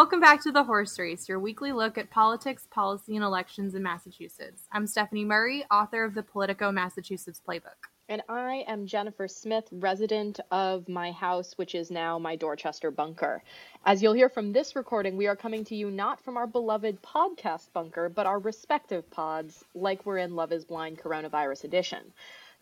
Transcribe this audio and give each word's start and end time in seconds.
Welcome 0.00 0.20
back 0.20 0.42
to 0.44 0.50
The 0.50 0.64
Horse 0.64 0.98
Race, 0.98 1.28
your 1.28 1.38
weekly 1.38 1.72
look 1.72 1.98
at 1.98 2.08
politics, 2.08 2.66
policy, 2.70 3.16
and 3.16 3.22
elections 3.22 3.74
in 3.74 3.82
Massachusetts. 3.82 4.62
I'm 4.72 4.86
Stephanie 4.86 5.26
Murray, 5.26 5.62
author 5.70 6.04
of 6.04 6.14
the 6.14 6.22
Politico 6.22 6.72
Massachusetts 6.72 7.38
Playbook. 7.46 7.90
And 8.08 8.22
I 8.26 8.64
am 8.66 8.86
Jennifer 8.86 9.28
Smith, 9.28 9.68
resident 9.70 10.40
of 10.50 10.88
my 10.88 11.12
house, 11.12 11.52
which 11.58 11.74
is 11.74 11.90
now 11.90 12.18
my 12.18 12.34
Dorchester 12.34 12.90
bunker. 12.90 13.42
As 13.84 14.02
you'll 14.02 14.14
hear 14.14 14.30
from 14.30 14.52
this 14.52 14.74
recording, 14.74 15.18
we 15.18 15.26
are 15.26 15.36
coming 15.36 15.66
to 15.66 15.76
you 15.76 15.90
not 15.90 16.18
from 16.24 16.38
our 16.38 16.46
beloved 16.46 17.02
podcast 17.02 17.70
bunker, 17.74 18.08
but 18.08 18.24
our 18.24 18.38
respective 18.38 19.10
pods, 19.10 19.62
like 19.74 20.06
we're 20.06 20.16
in 20.16 20.34
Love 20.34 20.50
is 20.50 20.64
Blind 20.64 20.98
Coronavirus 20.98 21.64
Edition. 21.64 22.14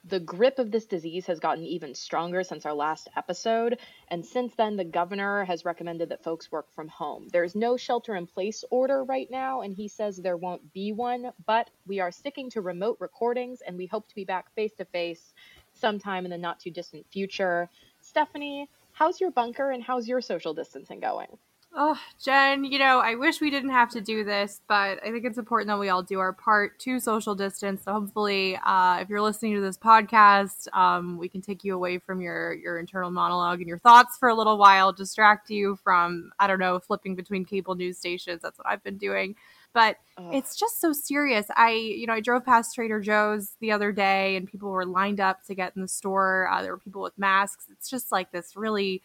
The 0.08 0.20
grip 0.20 0.58
of 0.58 0.70
this 0.70 0.86
disease 0.86 1.26
has 1.26 1.38
gotten 1.38 1.64
even 1.64 1.94
stronger 1.94 2.42
since 2.42 2.64
our 2.64 2.72
last 2.72 3.08
episode, 3.14 3.78
and 4.08 4.24
since 4.24 4.54
then, 4.54 4.76
the 4.76 4.84
governor 4.84 5.44
has 5.44 5.66
recommended 5.66 6.08
that 6.08 6.24
folks 6.24 6.50
work 6.50 6.70
from 6.72 6.88
home. 6.88 7.28
There's 7.30 7.54
no 7.54 7.76
shelter 7.76 8.16
in 8.16 8.26
place 8.26 8.64
order 8.70 9.04
right 9.04 9.30
now, 9.30 9.60
and 9.60 9.74
he 9.74 9.86
says 9.86 10.16
there 10.16 10.38
won't 10.38 10.72
be 10.72 10.92
one, 10.92 11.32
but 11.44 11.68
we 11.86 12.00
are 12.00 12.10
sticking 12.10 12.48
to 12.50 12.62
remote 12.62 12.96
recordings, 13.00 13.60
and 13.60 13.76
we 13.76 13.84
hope 13.84 14.08
to 14.08 14.14
be 14.14 14.24
back 14.24 14.50
face 14.54 14.72
to 14.78 14.86
face 14.86 15.34
sometime 15.74 16.24
in 16.24 16.30
the 16.30 16.38
not 16.38 16.58
too 16.58 16.70
distant 16.70 17.04
future. 17.12 17.68
Stephanie, 18.00 18.70
how's 18.92 19.20
your 19.20 19.30
bunker 19.30 19.70
and 19.70 19.82
how's 19.82 20.08
your 20.08 20.22
social 20.22 20.54
distancing 20.54 21.00
going? 21.00 21.36
Oh, 21.74 22.00
Jen, 22.24 22.64
you 22.64 22.78
know, 22.78 22.98
I 22.98 23.14
wish 23.14 23.40
we 23.40 23.50
didn't 23.50 23.70
have 23.70 23.90
to 23.90 24.00
do 24.00 24.24
this, 24.24 24.62
but 24.68 24.98
I 25.04 25.12
think 25.12 25.24
it's 25.24 25.38
important 25.38 25.68
that 25.68 25.78
we 25.78 25.90
all 25.90 26.02
do 26.02 26.18
our 26.18 26.32
part 26.32 26.78
to 26.80 26.98
social 26.98 27.34
distance. 27.34 27.82
So 27.84 27.92
hopefully, 27.92 28.58
uh, 28.64 28.98
if 29.00 29.08
you're 29.08 29.20
listening 29.20 29.54
to 29.54 29.60
this 29.60 29.76
podcast, 29.76 30.74
um, 30.74 31.18
we 31.18 31.28
can 31.28 31.42
take 31.42 31.62
you 31.64 31.74
away 31.74 31.98
from 31.98 32.20
your 32.22 32.54
your 32.54 32.78
internal 32.78 33.10
monologue 33.10 33.60
and 33.60 33.68
your 33.68 33.78
thoughts 33.78 34.16
for 34.16 34.30
a 34.30 34.34
little 34.34 34.56
while, 34.56 34.92
distract 34.92 35.50
you 35.50 35.76
from 35.84 36.32
I 36.40 36.46
don't 36.46 36.58
know, 36.58 36.78
flipping 36.78 37.14
between 37.14 37.44
cable 37.44 37.74
news 37.74 37.98
stations. 37.98 38.40
That's 38.42 38.58
what 38.58 38.66
I've 38.66 38.82
been 38.82 38.96
doing. 38.96 39.36
But 39.74 39.98
Ugh. 40.16 40.34
it's 40.34 40.56
just 40.56 40.80
so 40.80 40.94
serious. 40.94 41.46
I, 41.54 41.72
you 41.72 42.06
know, 42.06 42.14
I 42.14 42.20
drove 42.20 42.46
past 42.46 42.74
Trader 42.74 43.00
Joe's 43.00 43.56
the 43.60 43.72
other 43.72 43.92
day, 43.92 44.36
and 44.36 44.48
people 44.48 44.70
were 44.70 44.86
lined 44.86 45.20
up 45.20 45.44
to 45.44 45.54
get 45.54 45.76
in 45.76 45.82
the 45.82 45.88
store. 45.88 46.48
Uh, 46.50 46.62
there 46.62 46.72
were 46.72 46.78
people 46.78 47.02
with 47.02 47.18
masks. 47.18 47.66
It's 47.70 47.90
just 47.90 48.10
like 48.10 48.32
this 48.32 48.56
really 48.56 49.02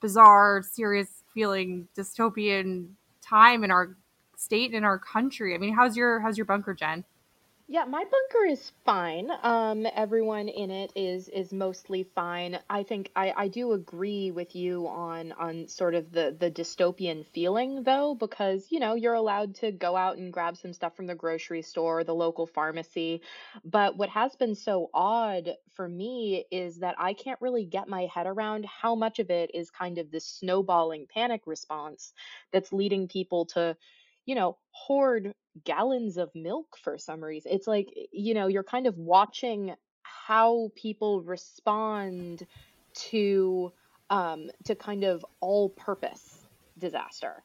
bizarre, 0.00 0.62
serious 0.62 1.23
feeling 1.34 1.88
dystopian 1.96 2.88
time 3.20 3.64
in 3.64 3.70
our 3.70 3.96
state 4.36 4.66
and 4.66 4.76
in 4.76 4.84
our 4.84 4.98
country. 4.98 5.54
I 5.54 5.58
mean, 5.58 5.74
how's 5.74 5.96
your 5.96 6.20
how's 6.20 6.38
your 6.38 6.44
bunker, 6.46 6.74
Jen? 6.74 7.04
Yeah, 7.66 7.86
my 7.86 8.04
bunker 8.04 8.44
is 8.44 8.72
fine. 8.84 9.30
Um, 9.42 9.86
everyone 9.86 10.48
in 10.50 10.70
it 10.70 10.92
is 10.94 11.30
is 11.30 11.50
mostly 11.50 12.02
fine. 12.02 12.58
I 12.68 12.82
think 12.82 13.10
I, 13.16 13.32
I 13.34 13.48
do 13.48 13.72
agree 13.72 14.30
with 14.30 14.54
you 14.54 14.86
on 14.86 15.32
on 15.32 15.68
sort 15.68 15.94
of 15.94 16.12
the 16.12 16.36
the 16.38 16.50
dystopian 16.50 17.24
feeling 17.24 17.82
though, 17.82 18.14
because 18.16 18.70
you 18.70 18.80
know 18.80 18.94
you're 18.94 19.14
allowed 19.14 19.54
to 19.56 19.72
go 19.72 19.96
out 19.96 20.18
and 20.18 20.30
grab 20.30 20.58
some 20.58 20.74
stuff 20.74 20.94
from 20.94 21.06
the 21.06 21.14
grocery 21.14 21.62
store, 21.62 22.04
the 22.04 22.14
local 22.14 22.46
pharmacy. 22.46 23.22
But 23.64 23.96
what 23.96 24.10
has 24.10 24.36
been 24.36 24.54
so 24.54 24.90
odd 24.92 25.56
for 25.70 25.88
me 25.88 26.44
is 26.50 26.80
that 26.80 26.96
I 26.98 27.14
can't 27.14 27.40
really 27.40 27.64
get 27.64 27.88
my 27.88 28.02
head 28.12 28.26
around 28.26 28.66
how 28.66 28.94
much 28.94 29.18
of 29.20 29.30
it 29.30 29.50
is 29.54 29.70
kind 29.70 29.96
of 29.96 30.10
this 30.10 30.26
snowballing 30.26 31.06
panic 31.06 31.46
response 31.46 32.12
that's 32.52 32.74
leading 32.74 33.08
people 33.08 33.46
to 33.46 33.74
you 34.26 34.34
know, 34.34 34.58
hoard 34.70 35.34
gallons 35.64 36.16
of 36.16 36.34
milk 36.34 36.76
for 36.82 36.98
some 36.98 37.22
reason. 37.22 37.52
It's 37.52 37.66
like, 37.66 37.88
you 38.12 38.34
know, 38.34 38.48
you're 38.48 38.64
kind 38.64 38.86
of 38.86 38.98
watching 38.98 39.74
how 40.02 40.70
people 40.74 41.22
respond 41.22 42.46
to 42.94 43.72
um 44.10 44.50
to 44.64 44.74
kind 44.74 45.04
of 45.04 45.24
all 45.40 45.70
purpose 45.70 46.46
disaster. 46.78 47.42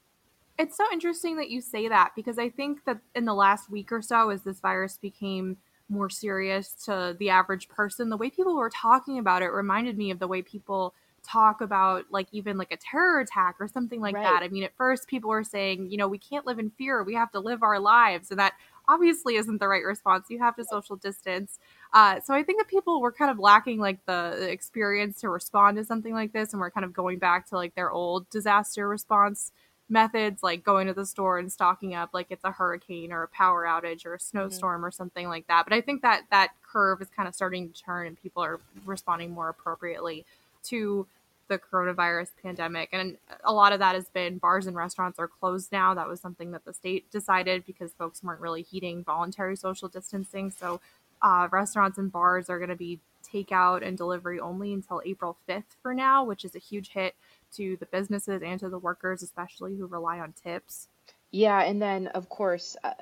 It's 0.58 0.76
so 0.76 0.86
interesting 0.92 1.38
that 1.38 1.50
you 1.50 1.62
say 1.62 1.88
that 1.88 2.12
because 2.16 2.38
I 2.38 2.50
think 2.50 2.84
that 2.86 3.00
in 3.16 3.26
the 3.26 3.34
last 3.34 3.70
week 3.70 3.92
or 3.92 4.02
so 4.02 4.30
as 4.30 4.44
this 4.44 4.59
virus 4.59 4.98
became 4.98 5.58
more 5.88 6.09
serious 6.09 6.74
to 6.86 7.16
the 7.18 7.30
average 7.30 7.69
person, 7.69 8.09
the 8.09 8.18
way 8.18 8.30
people 8.30 8.56
were 8.56 8.69
talking 8.69 9.18
about 9.19 9.42
it 9.42 9.48
reminded 9.48 9.98
me 9.98 10.12
of 10.12 10.19
the 10.19 10.28
way 10.28 10.42
people 10.42 10.94
talk 11.19 11.62
about 11.62 12.06
like 12.09 12.28
even 12.31 12.57
like 12.57 12.72
a 12.72 12.78
terror 12.78 13.19
attack 13.19 13.56
or 13.59 13.68
something 13.68 14.02
like 14.02 14.16
right. 14.16 14.24
that. 14.24 14.44
I 14.44 14.47
mean, 14.47 14.63
at 14.63 14.75
first 14.75 15.07
people 15.07 15.30
were 15.30 15.44
saying, 15.44 15.91
you 15.91 15.97
know, 15.97 16.07
we 16.07 16.18
can't 16.18 16.46
live 16.46 16.59
in 16.59 16.69
fear. 16.72 17.03
We 17.03 17.16
have 17.16 17.31
to 17.31 17.40
live 17.40 17.63
our 17.63 17.80
lives. 17.80 18.31
And 18.31 18.40
that 18.40 18.53
obviously 18.88 19.35
isn't 19.35 19.59
the 19.59 19.68
right 19.68 19.84
response. 19.84 20.25
You 20.30 20.40
have 20.40 20.56
to 20.56 20.66
social 20.66 20.96
distance. 20.96 21.59
Uh, 21.94 22.19
so 22.19 22.34
I 22.34 22.44
think 22.44 22.59
that 22.59 22.68
people 22.68 23.02
were 23.02 23.12
kind 23.12 23.31
of 23.31 23.40
lacking 23.40 23.80
like 23.80 24.06
the 24.06 24.50
experience 24.50 25.22
to 25.22 25.30
respond 25.30 25.78
to 25.78 25.85
something 25.85 26.13
like 26.13 26.34
this. 26.34 26.53
And 26.53 26.59
we're 26.59 26.72
kind 26.72 26.85
of 26.85 26.94
going 26.94 27.19
back 27.19 27.47
to 27.50 27.56
like 27.56 27.75
their 27.75 27.91
old 27.91 28.30
disaster 28.30 28.88
response 28.88 29.51
methods, 29.90 30.44
like 30.44 30.63
going 30.63 30.88
to 30.88 30.94
the 30.94 31.06
store 31.06 31.40
and 31.40 31.51
stocking 31.51 31.96
up 31.96 32.09
like 32.13 32.28
it's 32.30 32.44
a 32.44 32.51
hurricane 32.51 33.12
or 33.12 33.24
a 33.24 33.28
power 33.28 33.66
outage 33.66 34.06
or 34.06 34.13
a 34.13 34.18
mm-hmm. 34.18 34.38
snowstorm 34.38 34.78
mm-hmm. 34.78 34.86
or 34.86 34.91
something 34.91 35.28
like 35.28 35.47
that. 35.47 35.66
But 35.66 35.74
I 35.74 35.81
think 35.81 36.01
that 36.03 36.24
that 36.31 36.51
curve 36.62 37.01
is 37.01 37.09
kind 37.09 37.28
of 37.28 37.36
starting 37.36 37.69
to 37.69 37.81
turn 37.84 38.07
and 38.07 38.22
people 38.22 38.44
are 38.44 38.59
responding 38.86 39.31
more 39.31 39.50
appropriately 39.50 40.25
to 40.64 41.08
the 41.50 41.58
coronavirus 41.58 42.30
pandemic. 42.42 42.90
And 42.94 43.18
a 43.44 43.52
lot 43.52 43.74
of 43.74 43.80
that 43.80 43.96
has 43.96 44.08
been 44.09 44.38
bars 44.38 44.68
and 44.68 44.75
restaurants 44.75 45.20
are 45.20 45.28
closed 45.28 45.72
now. 45.72 45.94
That 45.96 46.08
was 46.08 46.22
something 46.22 46.52
that 46.52 46.64
the 46.64 46.74
state 46.74 47.12
decided 47.12 47.66
because 47.66 47.92
folks 47.94 48.24
weren't 48.24 48.40
really 48.40 48.62
heeding 48.62 49.03
voluntary 49.03 49.56
social 49.56 49.90
distancing. 49.90 50.52
So 50.52 50.80
uh, 51.22 51.50
restaurants 51.52 51.98
and 51.98 52.12
bars 52.12 52.50
are 52.50 52.59
going 52.59 52.69
to 52.69 52.75
be 52.75 53.00
takeout 53.34 53.86
and 53.86 53.98
delivery 53.98 54.40
only 54.40 54.74
until 54.74 55.02
April 55.06 55.38
5th 55.48 55.75
for 55.81 55.94
now, 55.94 56.24
which 56.24 56.46
is 56.46 56.56
a 56.56 56.59
huge 56.59 56.90
hit 56.90 57.16
to 57.56 57.78
the 57.78 57.86
businesses 57.88 58.42
and 58.44 58.59
to 58.59 58.69
the 58.69 58.80
workers, 58.80 59.22
especially 59.24 59.75
who 59.75 59.88
rely 59.88 60.19
on 60.19 60.34
tips. 60.34 60.88
Yeah, 61.31 61.62
and 61.62 61.81
then 61.81 62.08
of 62.08 62.30
course, 62.30 62.75
uh, 62.84 62.94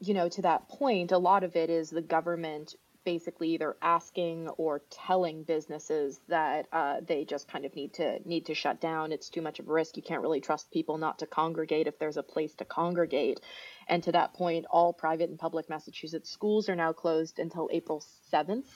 you 0.00 0.14
know, 0.14 0.28
to 0.28 0.42
that 0.42 0.68
point, 0.68 1.10
a 1.10 1.18
lot 1.18 1.42
of 1.42 1.56
it 1.56 1.68
is 1.68 1.90
the 1.90 2.02
government 2.02 2.76
basically 3.04 3.50
either 3.50 3.76
asking 3.82 4.48
or 4.50 4.82
telling 4.90 5.42
businesses 5.42 6.20
that 6.28 6.66
uh, 6.72 7.00
they 7.06 7.24
just 7.24 7.48
kind 7.48 7.64
of 7.64 7.74
need 7.74 7.94
to 7.94 8.18
need 8.24 8.46
to 8.46 8.54
shut 8.54 8.80
down. 8.80 9.12
It's 9.12 9.28
too 9.28 9.42
much 9.42 9.58
of 9.58 9.68
a 9.68 9.72
risk. 9.72 9.96
You 9.96 10.02
can't 10.02 10.22
really 10.22 10.40
trust 10.40 10.70
people 10.70 10.98
not 10.98 11.18
to 11.20 11.26
congregate 11.26 11.86
if 11.86 11.98
there's 11.98 12.16
a 12.16 12.22
place 12.22 12.54
to 12.56 12.64
congregate. 12.64 13.40
And 13.88 14.02
to 14.04 14.12
that 14.12 14.34
point, 14.34 14.66
all 14.70 14.92
private 14.92 15.30
and 15.30 15.38
public 15.38 15.68
Massachusetts 15.68 16.30
schools 16.30 16.68
are 16.68 16.76
now 16.76 16.92
closed 16.92 17.38
until 17.38 17.68
April 17.72 18.04
7th. 18.32 18.66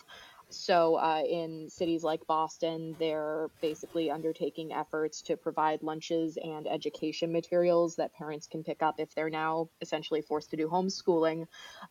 So, 0.49 0.95
uh, 0.95 1.23
in 1.29 1.69
cities 1.69 2.05
like 2.05 2.25
Boston, 2.29 2.95
they're 3.01 3.51
basically 3.61 4.13
undertaking 4.13 4.73
efforts 4.73 5.21
to 5.23 5.37
provide 5.37 5.83
lunches 5.83 6.39
and 6.43 6.69
education 6.69 7.33
materials 7.33 7.97
that 7.97 8.15
parents 8.15 8.47
can 8.47 8.63
pick 8.63 8.81
up 8.81 9.01
if 9.01 9.13
they're 9.15 9.29
now 9.29 9.69
essentially 9.81 10.23
forced 10.23 10.51
to 10.51 10.57
do 10.57 10.69
homeschooling. 10.69 11.47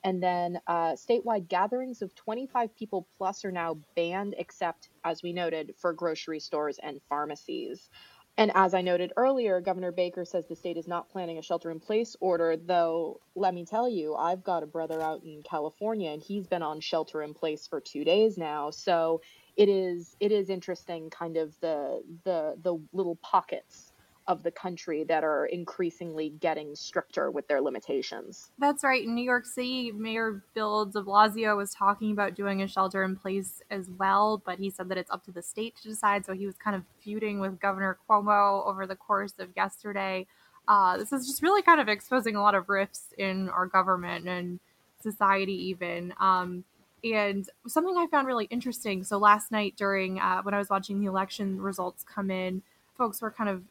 And 0.06 0.24
then 0.24 0.60
uh, 0.68 0.94
statewide 0.94 1.50
gatherings 1.50 2.02
of 2.02 2.16
25 2.16 2.74
people 2.78 3.08
plus 3.18 3.44
are 3.44 3.52
now 3.52 3.78
banned, 3.96 4.36
except, 4.38 4.90
as 5.04 5.22
we 5.22 5.34
noted, 5.34 5.74
for 5.78 5.92
grocery 5.92 6.40
stores 6.40 6.80
and 6.82 7.02
pharmacies. 7.10 7.90
And 8.38 8.52
as 8.56 8.74
I 8.74 8.82
noted 8.82 9.14
earlier, 9.18 9.62
Governor 9.62 9.94
Baker 9.94 10.26
says 10.26 10.46
the 10.48 10.58
state 10.58 10.78
is 10.78 10.88
not 10.88 11.10
planning 11.10 11.38
a 11.38 11.42
shelter 11.42 11.72
in 11.72 11.80
place 11.80 12.18
order, 12.20 12.58
though 12.58 13.22
let 13.36 13.54
me 13.54 13.66
tell 13.66 13.90
you, 13.90 14.16
I've 14.16 14.44
got 14.44 14.64
a 14.64 14.68
brother 14.68 15.02
out 15.02 15.24
in 15.24 15.44
California 15.44 16.12
and 16.12 16.22
he's 16.22 16.48
been 16.48 16.64
on 16.64 16.82
shelter 16.82 17.24
in 17.24 17.34
place 17.34 17.68
for 17.68 17.80
2 17.82 18.04
days 18.04 18.38
now. 18.38 18.72
So 18.72 19.22
it 19.56 19.70
is 19.70 20.18
it 20.20 20.34
is 20.34 20.50
interesting 20.50 21.10
kind 21.12 21.38
of 21.38 21.60
the 21.62 22.04
the 22.26 22.58
the 22.62 22.78
little 22.94 23.18
pockets 23.18 23.94
of 24.28 24.42
the 24.44 24.52
country 24.52 25.04
that 25.04 25.24
are 25.24 25.46
increasingly 25.46 26.30
getting 26.40 26.76
stricter 26.76 27.30
with 27.30 27.48
their 27.48 27.62
limitations. 27.62 28.52
That's 28.58 28.84
right. 28.84 29.04
In 29.04 29.14
New 29.14 29.24
York 29.24 29.46
City, 29.46 29.92
Mayor 29.92 30.44
Bill 30.54 30.86
de 30.86 31.02
Blasio 31.02 31.56
was 31.56 31.72
talking 31.72 32.12
about 32.12 32.34
doing 32.34 32.62
a 32.62 32.68
shelter 32.68 33.04
in 33.04 33.16
place 33.16 33.62
as 33.70 33.90
well, 34.00 34.42
but 34.44 34.58
he 34.58 34.70
said 34.72 34.90
that 34.90 34.98
it's 34.98 35.12
up 35.12 35.24
to 35.26 35.32
the 35.32 35.44
state 35.44 35.76
to 35.84 35.90
decide. 35.90 36.26
So 36.26 36.34
he 36.34 36.48
was 36.48 36.56
kind 36.56 36.76
of 36.76 36.84
feuding 37.00 37.40
with 37.40 37.60
Governor 37.60 37.98
Cuomo 38.10 38.66
over 38.66 38.88
the 38.88 38.96
course 38.96 39.34
of 39.38 39.50
yesterday. 39.56 40.26
Uh, 40.68 40.98
this 40.98 41.14
is 41.14 41.28
just 41.28 41.44
really 41.44 41.62
kind 41.62 41.80
of 41.80 41.88
exposing 41.88 42.36
a 42.36 42.42
lot 42.42 42.56
of 42.56 42.68
rifts 42.70 43.14
in 43.18 43.50
our 43.50 43.68
government 43.68 44.28
and 44.28 44.60
society, 45.02 45.70
even. 45.70 46.14
Um, 46.20 46.64
and 47.04 47.48
something 47.68 47.96
I 47.96 48.08
found 48.08 48.26
really 48.26 48.46
interesting. 48.46 49.04
So 49.04 49.20
last 49.20 49.52
night, 49.52 49.76
during 49.78 50.20
uh, 50.20 50.42
when 50.42 50.56
I 50.56 50.58
was 50.58 50.72
watching 50.72 51.00
the 51.00 51.06
election 51.06 51.62
results 51.62 52.04
come 52.04 52.32
in, 52.32 52.64
folks 52.98 53.22
were 53.22 53.30
kind 53.30 53.50
of 53.50 53.62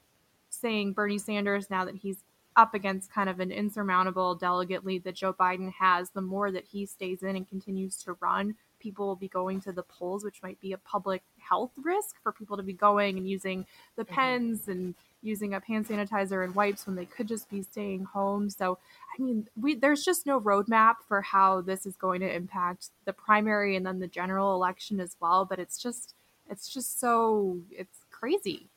saying 0.65 0.95
Bernie 0.95 1.19
Sanders, 1.19 1.69
now 1.69 1.85
that 1.85 1.97
he's 1.97 2.25
up 2.57 2.73
against 2.73 3.13
kind 3.13 3.29
of 3.29 3.39
an 3.39 3.53
insurmountable 3.53 4.35
delegate 4.35 4.83
lead 4.83 5.05
that 5.05 5.15
Joe 5.15 5.35
Biden 5.35 5.71
has, 5.73 6.09
the 6.09 6.23
more 6.23 6.51
that 6.51 6.65
he 6.65 6.87
stays 6.87 7.23
in 7.23 7.37
and 7.37 7.47
continues 7.47 7.97
to 8.05 8.15
run, 8.15 8.55
people 8.79 9.07
will 9.07 9.15
be 9.15 9.29
going 9.29 9.61
to 9.61 9.73
the 9.73 9.83
polls, 9.83 10.25
which 10.25 10.43
might 10.43 10.59
be 10.63 10.73
a 10.73 10.79
public 10.79 11.23
health 11.39 11.73
risk 11.83 12.17
for 12.23 12.33
people 12.33 12.57
to 12.57 12.63
be 12.63 12.73
going 12.73 13.19
and 13.19 13.29
using 13.29 13.67
the 13.97 14.05
mm-hmm. 14.05 14.15
pens 14.15 14.63
mm-hmm. 14.63 14.71
and 14.71 14.95
using 15.21 15.53
up 15.53 15.65
hand 15.65 15.87
sanitizer 15.87 16.45
and 16.45 16.55
wipes 16.55 16.87
when 16.87 16.97
they 16.97 17.05
could 17.05 17.29
just 17.29 17.51
be 17.51 17.63
staying 17.63 18.05
home. 18.05 18.49
So, 18.49 18.79
I 19.19 19.23
mean, 19.23 19.47
we 19.61 19.75
there's 19.75 20.03
just 20.03 20.25
no 20.25 20.41
roadmap 20.41 20.95
for 21.07 21.21
how 21.21 21.61
this 21.61 21.85
is 21.85 21.97
going 21.97 22.21
to 22.21 22.35
impact 22.35 22.89
the 23.05 23.13
primary 23.13 23.77
and 23.77 23.85
then 23.85 23.99
the 23.99 24.07
general 24.07 24.55
election 24.55 24.99
as 24.99 25.15
well. 25.21 25.45
But 25.45 25.59
it's 25.59 25.77
just, 25.77 26.15
it's 26.49 26.73
just 26.73 27.01
so, 27.01 27.59
it's 27.71 28.05
crazy. 28.11 28.71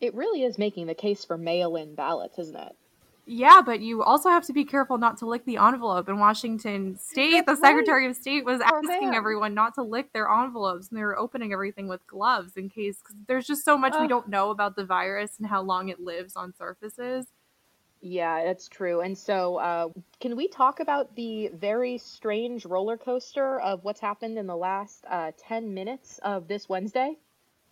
It 0.00 0.14
really 0.14 0.42
is 0.42 0.58
making 0.58 0.86
the 0.86 0.94
case 0.94 1.24
for 1.24 1.38
mail 1.38 1.76
in 1.76 1.94
ballots, 1.94 2.38
isn't 2.38 2.56
it? 2.56 2.76
Yeah, 3.28 3.60
but 3.64 3.80
you 3.80 4.04
also 4.04 4.28
have 4.28 4.44
to 4.46 4.52
be 4.52 4.64
careful 4.64 4.98
not 4.98 5.18
to 5.18 5.26
lick 5.26 5.44
the 5.44 5.56
envelope. 5.56 6.08
In 6.08 6.20
Washington 6.20 6.96
State, 6.96 7.44
That's 7.44 7.58
the 7.58 7.66
Secretary 7.66 8.06
of 8.06 8.14
State 8.14 8.44
was 8.44 8.60
oh, 8.60 8.82
asking 8.84 9.16
everyone 9.16 9.52
not 9.52 9.74
to 9.74 9.82
lick 9.82 10.12
their 10.12 10.30
envelopes, 10.30 10.88
and 10.88 10.98
they 10.98 11.02
were 11.02 11.18
opening 11.18 11.52
everything 11.52 11.88
with 11.88 12.06
gloves 12.06 12.56
in 12.56 12.68
case. 12.68 13.00
Cause 13.02 13.16
there's 13.26 13.46
just 13.46 13.64
so 13.64 13.76
much 13.76 13.94
we 14.00 14.06
don't 14.06 14.28
know 14.28 14.50
about 14.50 14.76
the 14.76 14.84
virus 14.84 15.32
and 15.38 15.48
how 15.48 15.60
long 15.60 15.88
it 15.88 15.98
lives 15.98 16.36
on 16.36 16.54
surfaces. 16.56 17.26
Yeah, 18.00 18.44
that's 18.44 18.68
true. 18.68 19.00
And 19.00 19.18
so, 19.18 19.56
uh, 19.56 19.88
can 20.20 20.36
we 20.36 20.46
talk 20.46 20.78
about 20.78 21.16
the 21.16 21.48
very 21.48 21.98
strange 21.98 22.64
roller 22.64 22.96
coaster 22.96 23.58
of 23.58 23.82
what's 23.82 23.98
happened 23.98 24.38
in 24.38 24.46
the 24.46 24.56
last 24.56 25.04
uh, 25.10 25.32
10 25.36 25.74
minutes 25.74 26.20
of 26.22 26.46
this 26.46 26.68
Wednesday? 26.68 27.16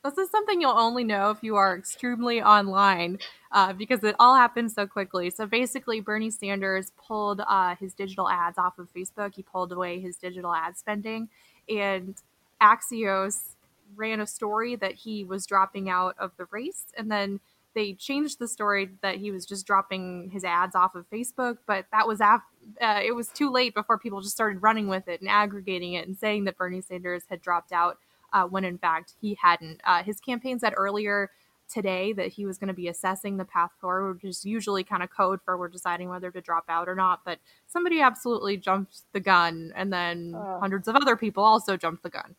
This 0.05 0.19
is 0.19 0.31
something 0.31 0.61
you'll 0.61 0.73
only 0.73 1.03
know 1.03 1.31
if 1.31 1.39
you 1.43 1.57
are 1.57 1.75
extremely 1.75 2.43
online 2.43 3.21
uh, 3.51 3.73
because 3.73 4.05
it 4.05 4.15
all 4.19 4.35
happened 4.35 4.71
so 4.71 4.87
quickly. 4.87 5.31
So 5.31 5.47
basically, 5.47 6.01
Bernie 6.01 6.31
Sanders 6.31 6.93
pulled 7.09 7.41
uh, 7.41 7.75
his 7.77 7.95
digital 7.95 8.29
ads 8.29 8.59
off 8.59 8.79
of 8.79 8.93
Facebook. 8.93 9.35
He 9.35 9.43
pulled 9.43 9.73
away 9.73 10.01
his 10.01 10.17
digital 10.17 10.55
ad 10.55 10.77
spending, 10.77 11.31
and 11.71 12.17
Axios 12.61 13.55
ran 13.97 14.21
a 14.21 14.27
story 14.27 14.77
that 14.77 14.93
he 14.93 15.25
was 15.25 15.47
dropping 15.47 15.89
out 15.89 16.17
of 16.19 16.33
the 16.37 16.45
race. 16.51 16.85
And 16.99 17.11
then 17.11 17.41
they 17.75 17.95
changed 17.95 18.39
the 18.39 18.47
story 18.47 18.91
that 19.01 19.17
he 19.17 19.31
was 19.31 19.47
just 19.47 19.67
dropping 19.67 20.29
his 20.31 20.45
ads 20.45 20.77
off 20.77 20.95
of 20.95 21.09
Facebook, 21.09 21.59
but 21.67 21.87
that 21.93 22.07
was 22.07 22.21
af- 22.21 22.43
uh, 22.79 23.01
it 23.03 23.13
was 23.13 23.29
too 23.29 23.51
late 23.51 23.75
before 23.75 23.99
people 23.99 24.21
just 24.21 24.35
started 24.35 24.63
running 24.63 24.87
with 24.87 25.09
it 25.09 25.23
and 25.23 25.31
aggregating 25.31 25.95
it 25.95 26.07
and 26.07 26.19
saying 26.19 26.45
that 26.45 26.59
Bernie 26.59 26.83
Sanders 26.83 27.25
had 27.31 27.41
dropped 27.41 27.73
out 27.73 27.99
uh, 28.35 28.45
when 28.45 28.65
in 28.65 28.77
fact 28.77 29.15
he 29.21 29.39
hadn't. 29.41 29.81
Uh, 29.85 30.03
his 30.03 30.21
campaign 30.21 30.59
said 30.59 30.75
earlier 30.77 31.31
today 31.73 32.13
that 32.13 32.29
he 32.29 32.45
was 32.45 32.59
going 32.59 32.69
to 32.69 32.75
be 32.75 32.89
assessing 32.89 33.37
the 33.37 33.45
path 33.45 33.71
forward, 33.81 34.15
which 34.15 34.25
is 34.25 34.45
usually 34.45 34.85
kind 34.85 35.03
of 35.03 35.09
code 35.11 35.41
for 35.45 35.57
we're 35.57 35.69
deciding 35.69 36.09
whether 36.09 36.31
to 36.31 36.41
drop 36.41 36.65
out 36.69 36.89
or 36.89 36.95
not. 36.95 37.21
But 37.25 37.39
somebody 37.67 38.01
absolutely 38.01 38.59
jumped 38.59 39.03
the 39.13 39.21
gun, 39.21 39.73
and 39.75 39.93
then 39.93 40.35
uh, 40.37 40.59
hundreds 40.61 40.89
of 40.89 40.97
other 40.97 41.17
people 41.17 41.43
also 41.43 41.77
jumped 41.77 42.03
the 42.03 42.11
gun. 42.11 42.35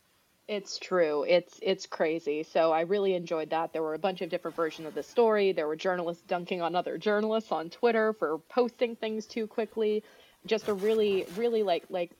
It's 0.48 0.78
true. 0.78 1.24
It's 1.24 1.58
it's 1.60 1.86
crazy. 1.86 2.44
So 2.44 2.70
I 2.70 2.82
really 2.82 3.14
enjoyed 3.14 3.50
that. 3.50 3.72
There 3.72 3.82
were 3.82 3.94
a 3.94 3.98
bunch 3.98 4.20
of 4.20 4.30
different 4.30 4.56
versions 4.56 4.86
of 4.86 4.94
the 4.94 5.02
story. 5.02 5.50
There 5.50 5.66
were 5.66 5.74
journalists 5.74 6.22
dunking 6.28 6.62
on 6.62 6.76
other 6.76 6.98
journalists 6.98 7.50
on 7.50 7.68
Twitter 7.68 8.12
for 8.12 8.38
posting 8.48 8.94
things 8.94 9.26
too 9.26 9.48
quickly. 9.48 10.04
Just 10.46 10.68
a 10.68 10.74
really 10.74 11.26
really 11.34 11.64
like 11.64 11.84
like 11.90 12.12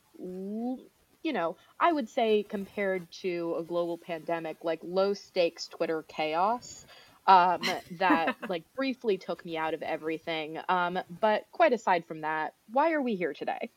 you 1.27 1.33
know, 1.33 1.57
I 1.81 1.93
would 1.93 2.09
say 2.09 2.45
compared 2.45 3.11
to 3.23 3.57
a 3.59 3.65
global 3.65 3.99
pandemic, 3.99 4.59
like 4.63 4.79
low 4.85 5.13
stakes 5.13 5.67
Twitter 5.67 6.05
chaos 6.07 6.87
um, 7.27 7.61
that 7.99 8.37
like 8.49 8.63
briefly 8.77 9.19
took 9.19 9.45
me 9.45 9.57
out 9.57 9.75
of 9.75 9.83
everything. 9.83 10.61
Um, 10.69 11.01
but 11.21 11.47
quite 11.51 11.73
aside 11.73 12.05
from 12.07 12.21
that, 12.21 12.55
why 12.73 12.93
are 12.93 13.03
we 13.03 13.17
here 13.17 13.35
today? 13.35 13.71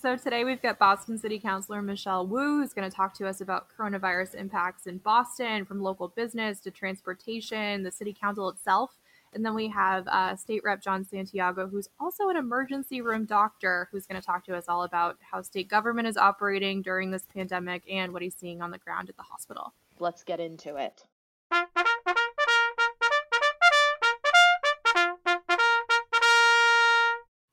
So 0.00 0.16
today 0.16 0.44
we've 0.44 0.62
got 0.62 0.78
Boston 0.78 1.18
City 1.18 1.38
Councilor 1.38 1.82
Michelle 1.82 2.26
Wu, 2.26 2.62
who's 2.62 2.72
going 2.72 2.88
to 2.88 2.96
talk 2.96 3.12
to 3.18 3.28
us 3.28 3.42
about 3.42 3.66
coronavirus 3.76 4.34
impacts 4.34 4.86
in 4.86 4.96
Boston, 4.96 5.66
from 5.66 5.82
local 5.82 6.08
business 6.08 6.60
to 6.60 6.70
transportation, 6.70 7.82
the 7.82 7.92
city 7.92 8.16
council 8.18 8.48
itself. 8.48 8.96
And 9.32 9.46
then 9.46 9.54
we 9.54 9.68
have 9.68 10.08
uh, 10.08 10.34
State 10.34 10.62
Rep 10.64 10.82
Jon 10.82 11.04
Santiago, 11.04 11.68
who's 11.68 11.88
also 12.00 12.28
an 12.30 12.36
emergency 12.36 13.00
room 13.00 13.26
doctor, 13.26 13.88
who's 13.92 14.06
going 14.06 14.20
to 14.20 14.26
talk 14.26 14.44
to 14.46 14.56
us 14.56 14.64
all 14.68 14.82
about 14.82 15.18
how 15.20 15.40
state 15.42 15.68
government 15.68 16.08
is 16.08 16.16
operating 16.16 16.82
during 16.82 17.12
this 17.12 17.26
pandemic 17.32 17.84
and 17.88 18.12
what 18.12 18.22
he's 18.22 18.34
seeing 18.34 18.60
on 18.60 18.72
the 18.72 18.78
ground 18.78 19.08
at 19.08 19.16
the 19.16 19.22
hospital. 19.22 19.72
Let's 20.00 20.24
get 20.24 20.40
into 20.40 20.76
it. 20.76 21.04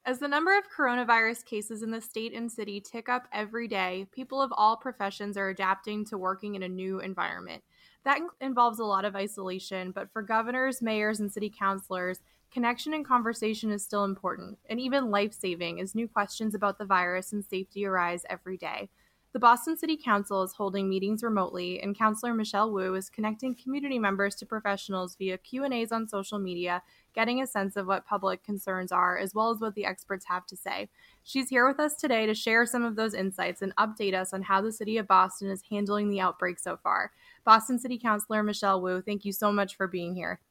As 0.07 0.19
the 0.19 0.27
number 0.29 0.57
of 0.57 0.63
coronavirus 0.71 1.43
cases 1.43 1.83
in 1.83 1.91
the 1.91 1.99
state 1.99 2.33
and 2.33 2.49
city 2.49 2.79
tick 2.79 3.09
up 3.09 3.27
every 3.33 3.67
day, 3.67 4.07
people 4.13 4.41
of 4.41 4.53
all 4.55 4.77
professions 4.77 5.35
are 5.35 5.49
adapting 5.49 6.05
to 6.05 6.17
working 6.17 6.55
in 6.55 6.63
a 6.63 6.69
new 6.69 6.99
environment. 7.01 7.61
That 8.07 8.21
involves 8.39 8.79
a 8.79 8.85
lot 8.85 9.03
of 9.03 9.17
isolation, 9.17 9.91
but 9.91 10.09
for 10.13 10.21
governors, 10.21 10.81
mayors, 10.81 11.19
and 11.19 11.29
city 11.29 11.49
councilors, 11.49 12.21
connection 12.49 12.93
and 12.93 13.05
conversation 13.05 13.69
is 13.69 13.83
still 13.83 14.05
important, 14.05 14.59
and 14.69 14.79
even 14.79 15.11
life 15.11 15.33
saving 15.33 15.81
as 15.81 15.93
new 15.93 16.07
questions 16.07 16.55
about 16.55 16.77
the 16.77 16.85
virus 16.85 17.33
and 17.33 17.43
safety 17.43 17.85
arise 17.85 18.23
every 18.29 18.55
day. 18.55 18.87
The 19.33 19.39
Boston 19.39 19.75
City 19.75 19.97
Council 19.97 20.41
is 20.43 20.53
holding 20.53 20.87
meetings 20.87 21.21
remotely, 21.21 21.81
and 21.81 21.97
Councilor 21.97 22.33
Michelle 22.33 22.71
Wu 22.71 22.95
is 22.95 23.09
connecting 23.09 23.53
community 23.53 23.99
members 23.99 24.35
to 24.35 24.45
professionals 24.45 25.17
via 25.17 25.37
Q&As 25.37 25.91
on 25.91 26.07
social 26.07 26.39
media, 26.39 26.81
getting 27.13 27.41
a 27.41 27.45
sense 27.45 27.75
of 27.75 27.87
what 27.87 28.07
public 28.07 28.41
concerns 28.41 28.93
are 28.93 29.17
as 29.17 29.35
well 29.35 29.51
as 29.51 29.59
what 29.59 29.75
the 29.75 29.85
experts 29.85 30.25
have 30.29 30.45
to 30.45 30.55
say. 30.55 30.87
She's 31.23 31.49
here 31.49 31.67
with 31.67 31.79
us 31.81 31.95
today 31.95 32.25
to 32.25 32.33
share 32.33 32.65
some 32.65 32.85
of 32.85 32.95
those 32.95 33.13
insights 33.13 33.61
and 33.61 33.75
update 33.75 34.13
us 34.13 34.31
on 34.33 34.43
how 34.43 34.61
the 34.61 34.71
city 34.71 34.97
of 34.97 35.09
Boston 35.09 35.49
is 35.51 35.61
handling 35.69 36.09
the 36.09 36.21
outbreak 36.21 36.57
so 36.57 36.77
far. 36.77 37.11
Boston 37.47 37.79
City 37.79 37.97
Councilor 37.97 38.43
Michelle 38.43 38.81
Wu, 38.81 39.01
thank 39.01 39.23
you 39.23 39.31
so 39.31 39.53
much 39.53 39.77
for 39.77 39.87
being 39.87 40.13
here. 40.13 40.41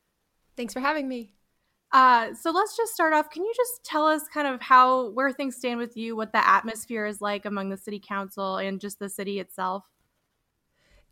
Thanks 0.56 0.72
for 0.72 0.80
having 0.80 1.06
me. 1.06 1.30
Uh, 1.92 2.32
so 2.32 2.50
let's 2.50 2.74
just 2.74 2.94
start 2.94 3.12
off. 3.12 3.28
Can 3.28 3.44
you 3.44 3.52
just 3.54 3.84
tell 3.84 4.06
us 4.06 4.22
kind 4.32 4.48
of 4.48 4.62
how 4.62 5.10
where 5.10 5.30
things 5.30 5.56
stand 5.56 5.78
with 5.78 5.94
you, 5.94 6.16
what 6.16 6.32
the 6.32 6.48
atmosphere 6.48 7.04
is 7.04 7.20
like 7.20 7.44
among 7.44 7.68
the 7.68 7.76
city 7.76 8.00
council 8.00 8.56
and 8.56 8.80
just 8.80 8.98
the 8.98 9.10
city 9.10 9.38
itself? 9.38 9.84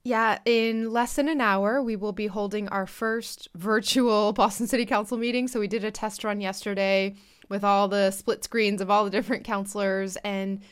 Yeah, 0.04 0.38
in 0.46 0.90
less 0.90 1.16
than 1.16 1.28
an 1.28 1.42
hour, 1.42 1.82
we 1.82 1.96
will 1.96 2.12
be 2.12 2.28
holding 2.28 2.66
our 2.68 2.86
first 2.86 3.50
virtual 3.54 4.32
Boston 4.32 4.66
City 4.66 4.86
Council 4.86 5.18
meeting. 5.18 5.48
So 5.48 5.60
we 5.60 5.68
did 5.68 5.84
a 5.84 5.90
test 5.90 6.24
run 6.24 6.40
yesterday 6.40 7.14
with 7.50 7.62
all 7.62 7.88
the 7.88 8.10
split 8.10 8.42
screens 8.42 8.80
of 8.80 8.90
all 8.90 9.04
the 9.04 9.10
different 9.10 9.44
councilors 9.44 10.16
and 10.24 10.62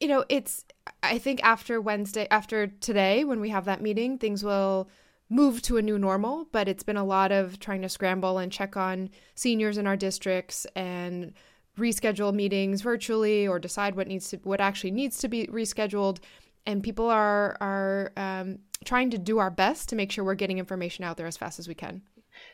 you 0.00 0.08
know, 0.08 0.24
it's 0.28 0.64
I 1.02 1.18
think 1.18 1.42
after 1.42 1.80
Wednesday, 1.80 2.26
after 2.30 2.66
today, 2.66 3.24
when 3.24 3.40
we 3.40 3.50
have 3.50 3.64
that 3.66 3.82
meeting, 3.82 4.18
things 4.18 4.44
will 4.44 4.88
move 5.28 5.62
to 5.62 5.76
a 5.76 5.82
new 5.82 5.98
normal. 5.98 6.48
But 6.52 6.68
it's 6.68 6.82
been 6.82 6.96
a 6.96 7.04
lot 7.04 7.32
of 7.32 7.58
trying 7.58 7.82
to 7.82 7.88
scramble 7.88 8.38
and 8.38 8.50
check 8.50 8.76
on 8.76 9.10
seniors 9.34 9.78
in 9.78 9.86
our 9.86 9.96
districts 9.96 10.66
and 10.74 11.32
reschedule 11.78 12.34
meetings 12.34 12.82
virtually 12.82 13.46
or 13.46 13.58
decide 13.58 13.94
what 13.94 14.06
needs 14.06 14.28
to 14.30 14.36
what 14.38 14.60
actually 14.60 14.90
needs 14.90 15.18
to 15.18 15.28
be 15.28 15.46
rescheduled. 15.46 16.18
And 16.66 16.82
people 16.82 17.08
are 17.08 17.56
are 17.60 18.12
um, 18.16 18.58
trying 18.84 19.10
to 19.10 19.18
do 19.18 19.38
our 19.38 19.50
best 19.50 19.88
to 19.90 19.96
make 19.96 20.12
sure 20.12 20.24
we're 20.24 20.34
getting 20.34 20.58
information 20.58 21.04
out 21.04 21.16
there 21.16 21.26
as 21.26 21.36
fast 21.36 21.58
as 21.58 21.68
we 21.68 21.74
can. 21.74 22.02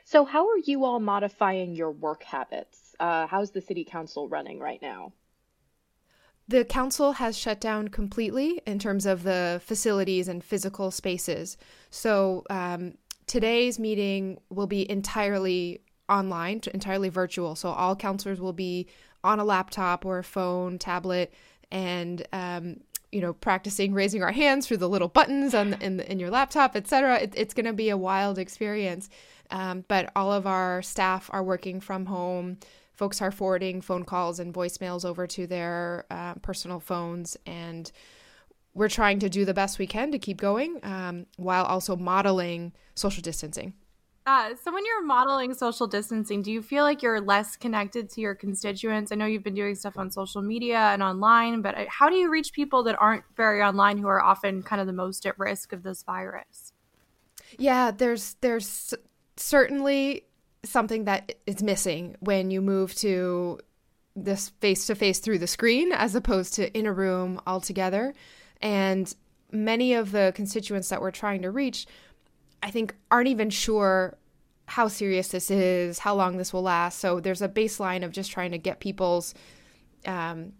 So, 0.05 0.25
how 0.25 0.49
are 0.49 0.59
you 0.59 0.85
all 0.85 1.01
modifying 1.01 1.75
your 1.75 1.91
work 1.91 2.23
habits? 2.23 2.95
Uh, 2.99 3.27
how's 3.27 3.51
the 3.51 3.61
city 3.61 3.85
council 3.85 4.29
running 4.29 4.59
right 4.59 4.81
now? 4.83 5.13
The 6.49 6.65
council 6.65 7.13
has 7.13 7.37
shut 7.37 7.61
down 7.61 7.89
completely 7.89 8.63
in 8.67 8.79
terms 8.79 9.05
of 9.05 9.23
the 9.23 9.61
facilities 9.65 10.29
and 10.29 10.43
physical 10.43 10.91
spaces. 10.91 11.59
So 11.91 12.45
um, 12.49 12.95
today's 13.27 13.79
meeting 13.79 14.39
will 14.49 14.67
be 14.67 14.91
entirely 14.91 15.83
online, 16.09 16.63
entirely 16.73 17.11
virtual. 17.11 17.55
So 17.55 17.69
all 17.69 17.95
councilors 17.95 18.41
will 18.41 18.55
be 18.55 18.87
on 19.23 19.39
a 19.39 19.45
laptop 19.45 20.07
or 20.07 20.19
a 20.19 20.25
phone, 20.25 20.79
tablet, 20.79 21.35
and 21.71 22.27
um, 22.33 22.81
you 23.13 23.21
know 23.21 23.33
practicing 23.33 23.95
raising 23.95 24.23
our 24.23 24.33
hands 24.33 24.67
through 24.67 24.77
the 24.79 24.89
little 24.89 25.09
buttons 25.09 25.55
on 25.55 25.75
in, 25.75 26.01
in 26.01 26.19
your 26.19 26.31
laptop, 26.31 26.77
etc. 26.77 27.19
It, 27.21 27.35
it's 27.37 27.55
going 27.55 27.67
to 27.67 27.73
be 27.73 27.91
a 27.91 27.97
wild 27.97 28.39
experience. 28.39 29.11
Um, 29.51 29.85
but 29.89 30.11
all 30.15 30.33
of 30.33 30.47
our 30.47 30.83
staff 30.83 31.31
are 31.33 31.43
working 31.43 31.81
from 31.81 32.07
home 32.07 32.59
folks 32.99 33.23
are 33.23 33.31
forwarding 33.31 33.81
phone 33.81 34.05
calls 34.05 34.41
and 34.41 34.53
voicemails 34.53 35.05
over 35.05 35.25
to 35.25 35.47
their 35.47 36.05
uh, 36.11 36.35
personal 36.35 36.81
phones 36.81 37.37
and 37.47 37.93
we're 38.75 38.89
trying 38.89 39.21
to 39.21 39.29
do 39.29 39.45
the 39.45 39.55
best 39.55 39.79
we 39.79 39.87
can 39.87 40.11
to 40.11 40.19
keep 40.19 40.41
going 40.41 40.81
um, 40.83 41.25
while 41.37 41.65
also 41.65 41.97
modeling 41.97 42.73
social 42.95 43.23
distancing. 43.23 43.73
Uh, 44.27 44.51
so 44.63 44.73
when 44.73 44.85
you're 44.85 45.05
modeling 45.05 45.55
social 45.55 45.87
distancing 45.87 46.43
do 46.43 46.51
you 46.51 46.61
feel 46.61 46.83
like 46.83 47.01
you're 47.01 47.21
less 47.21 47.55
connected 47.55 48.11
to 48.11 48.21
your 48.21 48.35
constituents? 48.35 49.13
I 49.13 49.15
know 49.15 49.27
you've 49.27 49.45
been 49.45 49.55
doing 49.55 49.77
stuff 49.77 49.97
on 49.97 50.11
social 50.11 50.43
media 50.43 50.79
and 50.79 51.01
online 51.01 51.63
but 51.63 51.79
uh, 51.79 51.85
how 51.89 52.09
do 52.11 52.17
you 52.17 52.29
reach 52.29 52.53
people 52.53 52.83
that 52.83 52.97
aren't 53.01 53.23
very 53.37 53.63
online 53.63 53.99
who 53.99 54.09
are 54.09 54.21
often 54.21 54.61
kind 54.61 54.81
of 54.81 54.89
the 54.89 54.93
most 54.93 55.25
at 55.25 55.39
risk 55.39 55.73
of 55.73 55.85
this 55.85 56.03
virus? 56.03 56.73
Yeah 57.59 57.93
there's 57.93 58.35
there's 58.41 58.93
certainly 59.37 60.25
something 60.65 61.05
that 61.05 61.35
is 61.47 61.63
missing 61.63 62.17
when 62.21 62.51
you 62.51 62.61
move 62.61 62.95
to 62.97 63.59
this 64.17 64.49
face 64.61 64.87
to 64.87 64.95
face 64.95 65.21
through 65.21 65.39
the 65.39 65.47
screen 65.47 65.93
as 65.93 66.15
opposed 66.15 66.55
to 66.55 66.77
in 66.77 66.87
a 66.87 66.93
room 66.93 67.41
altogether. 67.47 68.13
And 68.61 69.15
many 69.53 69.95
of 69.95 70.13
the 70.13 70.33
constituents 70.35 70.89
that 70.89 71.01
we're 71.01 71.11
trying 71.11 71.43
to 71.43 71.51
reach, 71.51 71.87
I 72.63 72.71
think, 72.71 72.95
aren't 73.11 73.29
even 73.29 73.51
sure 73.51 74.17
how 74.67 74.89
serious 74.89 75.29
this 75.29 75.51
is, 75.51 76.01
how 76.01 76.15
long 76.15 76.37
this 76.37 76.53
will 76.53 76.63
last. 76.63 76.99
So 76.99 77.21
there's 77.21 77.41
a 77.41 77.49
baseline 77.49 78.05
of 78.05 78.13
just 78.13 78.31
trying 78.31 78.51
to 78.51 78.59
get 78.59 78.81
people's 78.81 79.35
um, 80.05 80.53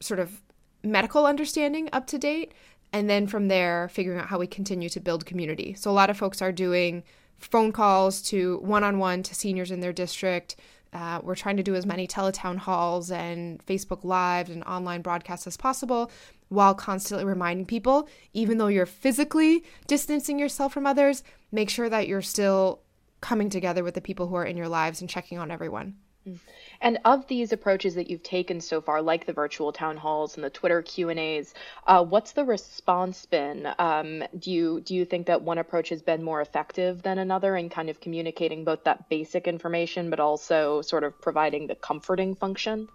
sort 0.00 0.20
of 0.20 0.40
medical 0.84 1.26
understanding 1.26 1.88
up 1.92 2.06
to 2.08 2.18
date. 2.18 2.52
And 2.92 3.08
then 3.08 3.26
from 3.26 3.48
there, 3.48 3.88
figuring 3.88 4.18
out 4.20 4.26
how 4.26 4.38
we 4.38 4.46
continue 4.46 4.88
to 4.90 5.00
build 5.00 5.26
community. 5.26 5.74
So 5.74 5.90
a 5.90 5.92
lot 5.92 6.10
of 6.10 6.16
folks 6.16 6.42
are 6.42 6.52
doing 6.52 7.02
phone 7.40 7.72
calls 7.72 8.22
to 8.30 8.58
one 8.58 8.84
on 8.84 8.98
one 8.98 9.22
to 9.24 9.34
seniors 9.34 9.70
in 9.70 9.80
their 9.80 9.92
district, 9.92 10.56
Uh, 10.92 11.20
we're 11.22 11.36
trying 11.36 11.56
to 11.56 11.62
do 11.62 11.76
as 11.76 11.86
many 11.86 12.06
teletown 12.06 12.58
halls 12.58 13.12
and 13.12 13.64
Facebook 13.64 14.02
Lives 14.02 14.50
and 14.50 14.64
online 14.64 15.02
broadcasts 15.02 15.46
as 15.46 15.56
possible 15.56 16.10
while 16.48 16.74
constantly 16.74 17.24
reminding 17.24 17.64
people, 17.64 18.08
even 18.32 18.58
though 18.58 18.66
you're 18.66 18.86
physically 18.86 19.62
distancing 19.86 20.36
yourself 20.40 20.72
from 20.72 20.86
others, 20.86 21.22
make 21.52 21.70
sure 21.70 21.88
that 21.88 22.08
you're 22.08 22.20
still 22.22 22.80
coming 23.20 23.48
together 23.48 23.84
with 23.84 23.94
the 23.94 24.00
people 24.00 24.26
who 24.26 24.34
are 24.34 24.44
in 24.44 24.56
your 24.56 24.68
lives 24.68 25.00
and 25.00 25.08
checking 25.08 25.38
on 25.38 25.52
everyone. 25.52 25.94
Mm. 26.26 26.38
And 26.80 26.98
of 27.04 27.26
these 27.28 27.52
approaches 27.52 27.94
that 27.94 28.10
you've 28.10 28.22
taken 28.22 28.60
so 28.60 28.80
far, 28.80 29.02
like 29.02 29.26
the 29.26 29.32
virtual 29.32 29.72
town 29.72 29.96
halls 29.96 30.36
and 30.36 30.44
the 30.44 30.50
Twitter 30.50 30.82
Q 30.82 31.08
and 31.08 31.18
A's, 31.18 31.54
uh, 31.86 32.04
what's 32.04 32.32
the 32.32 32.44
response 32.44 33.26
been? 33.26 33.68
Um, 33.78 34.22
do 34.38 34.50
you 34.50 34.80
do 34.80 34.94
you 34.94 35.04
think 35.04 35.26
that 35.26 35.42
one 35.42 35.58
approach 35.58 35.88
has 35.90 36.02
been 36.02 36.22
more 36.22 36.40
effective 36.40 37.02
than 37.02 37.18
another 37.18 37.56
in 37.56 37.68
kind 37.68 37.90
of 37.90 38.00
communicating 38.00 38.64
both 38.64 38.84
that 38.84 39.08
basic 39.08 39.46
information, 39.46 40.10
but 40.10 40.20
also 40.20 40.82
sort 40.82 41.04
of 41.04 41.20
providing 41.20 41.66
the 41.66 41.74
comforting 41.74 42.34
function? 42.34 42.88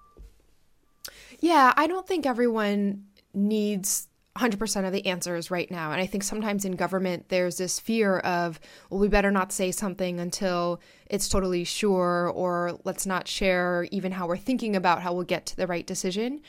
Yeah, 1.39 1.74
I 1.75 1.88
don't 1.88 2.08
think 2.08 2.25
everyone 2.25 3.05
needs 3.34 4.08
100% 4.38 4.86
of 4.86 4.92
the 4.92 5.06
answers 5.06 5.50
right 5.50 5.72
now. 5.72 5.92
And 5.94 6.01
I 6.01 6.06
think 6.06 6.24
sometimes 6.24 6.65
in 6.65 6.74
government, 6.74 7.30
there's 7.30 7.58
this 7.58 7.80
fear 7.80 8.20
of, 8.20 8.60
well, 8.89 9.00
we 9.00 9.08
better 9.08 9.32
not 9.32 9.54
say 9.54 9.72
something 9.72 10.20
until 10.20 10.82
it's 11.10 11.30
totally 11.30 11.63
sure, 11.63 12.32
or 12.36 12.77
let's 12.84 13.06
not 13.06 13.30
share 13.30 13.88
even 13.92 14.12
how 14.12 14.27
we're 14.27 14.36
thinking 14.36 14.75
about 14.75 15.01
how 15.01 15.13
we'll 15.13 15.24
get 15.24 15.46
to 15.48 15.56
the 15.56 15.68
right 15.68 15.88
decision. 15.88 16.42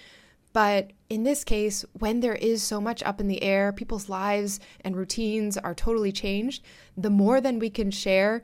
But 0.53 0.93
in 1.11 1.23
this 1.23 1.45
case, 1.45 1.85
when 1.93 2.21
there 2.21 2.35
is 2.35 2.63
so 2.63 2.81
much 2.81 3.03
up 3.05 3.21
in 3.21 3.29
the 3.29 3.43
air, 3.43 3.73
people's 3.73 4.09
lives 4.09 4.59
and 4.81 4.97
routines 4.97 5.57
are 5.57 5.75
totally 5.75 6.13
changed, 6.13 6.65
the 6.97 7.11
more 7.11 7.41
than 7.41 7.59
we 7.61 7.71
can 7.71 7.93
share, 7.93 8.43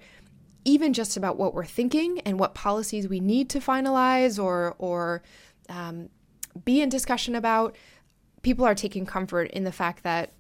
even 0.64 0.92
just 0.92 1.16
about 1.16 1.36
what 1.36 1.52
we're 1.52 1.64
thinking 1.64 2.20
and 2.20 2.38
what 2.38 2.54
policies 2.54 3.08
we 3.08 3.18
need 3.18 3.48
to 3.50 3.58
finalize 3.58 4.40
or, 4.40 4.76
or 4.78 5.22
um, 5.68 6.10
be 6.64 6.80
in 6.80 6.88
discussion 6.88 7.34
about, 7.34 7.76
people 8.42 8.64
are 8.64 8.74
taking 8.74 9.06
comfort 9.06 9.50
in 9.50 9.64
the 9.64 9.72
fact 9.72 10.02
that 10.02 10.32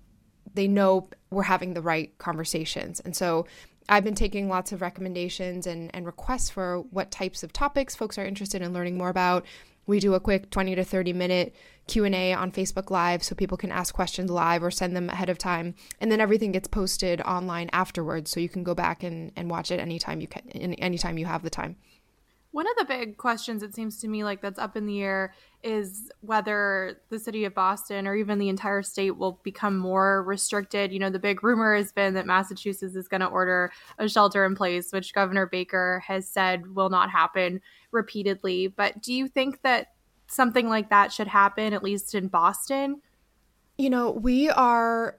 they 0.54 0.68
know 0.68 1.08
we're 1.30 1.42
having 1.42 1.74
the 1.74 1.80
right 1.80 2.16
conversations. 2.18 3.00
And 3.00 3.16
so 3.16 3.46
I've 3.88 4.04
been 4.04 4.14
taking 4.14 4.48
lots 4.48 4.72
of 4.72 4.82
recommendations 4.82 5.66
and, 5.66 5.90
and 5.94 6.06
requests 6.06 6.50
for 6.50 6.80
what 6.90 7.10
types 7.10 7.42
of 7.42 7.52
topics 7.52 7.94
folks 7.94 8.18
are 8.18 8.24
interested 8.24 8.62
in 8.62 8.72
learning 8.72 8.98
more 8.98 9.08
about. 9.08 9.46
We 9.86 9.98
do 9.98 10.14
a 10.14 10.20
quick 10.20 10.50
20 10.50 10.76
to 10.76 10.84
30 10.84 11.12
minute 11.12 11.56
Q&A 11.88 12.32
on 12.32 12.52
Facebook 12.52 12.90
Live 12.90 13.22
so 13.24 13.34
people 13.34 13.58
can 13.58 13.72
ask 13.72 13.92
questions 13.92 14.30
live 14.30 14.62
or 14.62 14.70
send 14.70 14.94
them 14.94 15.10
ahead 15.10 15.28
of 15.28 15.38
time. 15.38 15.74
And 16.00 16.12
then 16.12 16.20
everything 16.20 16.52
gets 16.52 16.68
posted 16.68 17.20
online 17.22 17.68
afterwards 17.72 18.30
so 18.30 18.38
you 18.38 18.48
can 18.48 18.62
go 18.62 18.74
back 18.74 19.02
and, 19.02 19.32
and 19.34 19.50
watch 19.50 19.72
it 19.72 19.80
anytime 19.80 20.20
you 20.20 20.28
can 20.28 20.48
anytime 20.50 21.18
you 21.18 21.26
have 21.26 21.42
the 21.42 21.50
time. 21.50 21.76
One 22.52 22.66
of 22.66 22.76
the 22.76 22.84
big 22.84 23.16
questions 23.16 23.62
it 23.62 23.74
seems 23.74 23.98
to 23.98 24.08
me 24.08 24.24
like 24.24 24.42
that's 24.42 24.58
up 24.58 24.76
in 24.76 24.84
the 24.84 25.02
air 25.02 25.34
is 25.62 26.10
whether 26.20 27.00
the 27.08 27.18
city 27.18 27.46
of 27.46 27.54
Boston 27.54 28.06
or 28.06 28.14
even 28.14 28.38
the 28.38 28.50
entire 28.50 28.82
state 28.82 29.16
will 29.16 29.40
become 29.42 29.78
more 29.78 30.22
restricted. 30.22 30.92
You 30.92 30.98
know, 30.98 31.08
the 31.08 31.18
big 31.18 31.42
rumor 31.42 31.74
has 31.74 31.92
been 31.92 32.12
that 32.14 32.26
Massachusetts 32.26 32.94
is 32.94 33.08
going 33.08 33.22
to 33.22 33.26
order 33.26 33.72
a 33.98 34.06
shelter 34.06 34.44
in 34.44 34.54
place, 34.54 34.92
which 34.92 35.14
Governor 35.14 35.46
Baker 35.46 36.02
has 36.06 36.28
said 36.28 36.74
will 36.74 36.90
not 36.90 37.10
happen 37.10 37.62
repeatedly. 37.90 38.66
But 38.66 39.00
do 39.02 39.14
you 39.14 39.28
think 39.28 39.62
that 39.62 39.88
something 40.26 40.68
like 40.68 40.90
that 40.90 41.10
should 41.10 41.28
happen, 41.28 41.72
at 41.72 41.82
least 41.82 42.14
in 42.14 42.28
Boston? 42.28 43.00
You 43.78 43.88
know, 43.88 44.10
we 44.10 44.50
are 44.50 45.18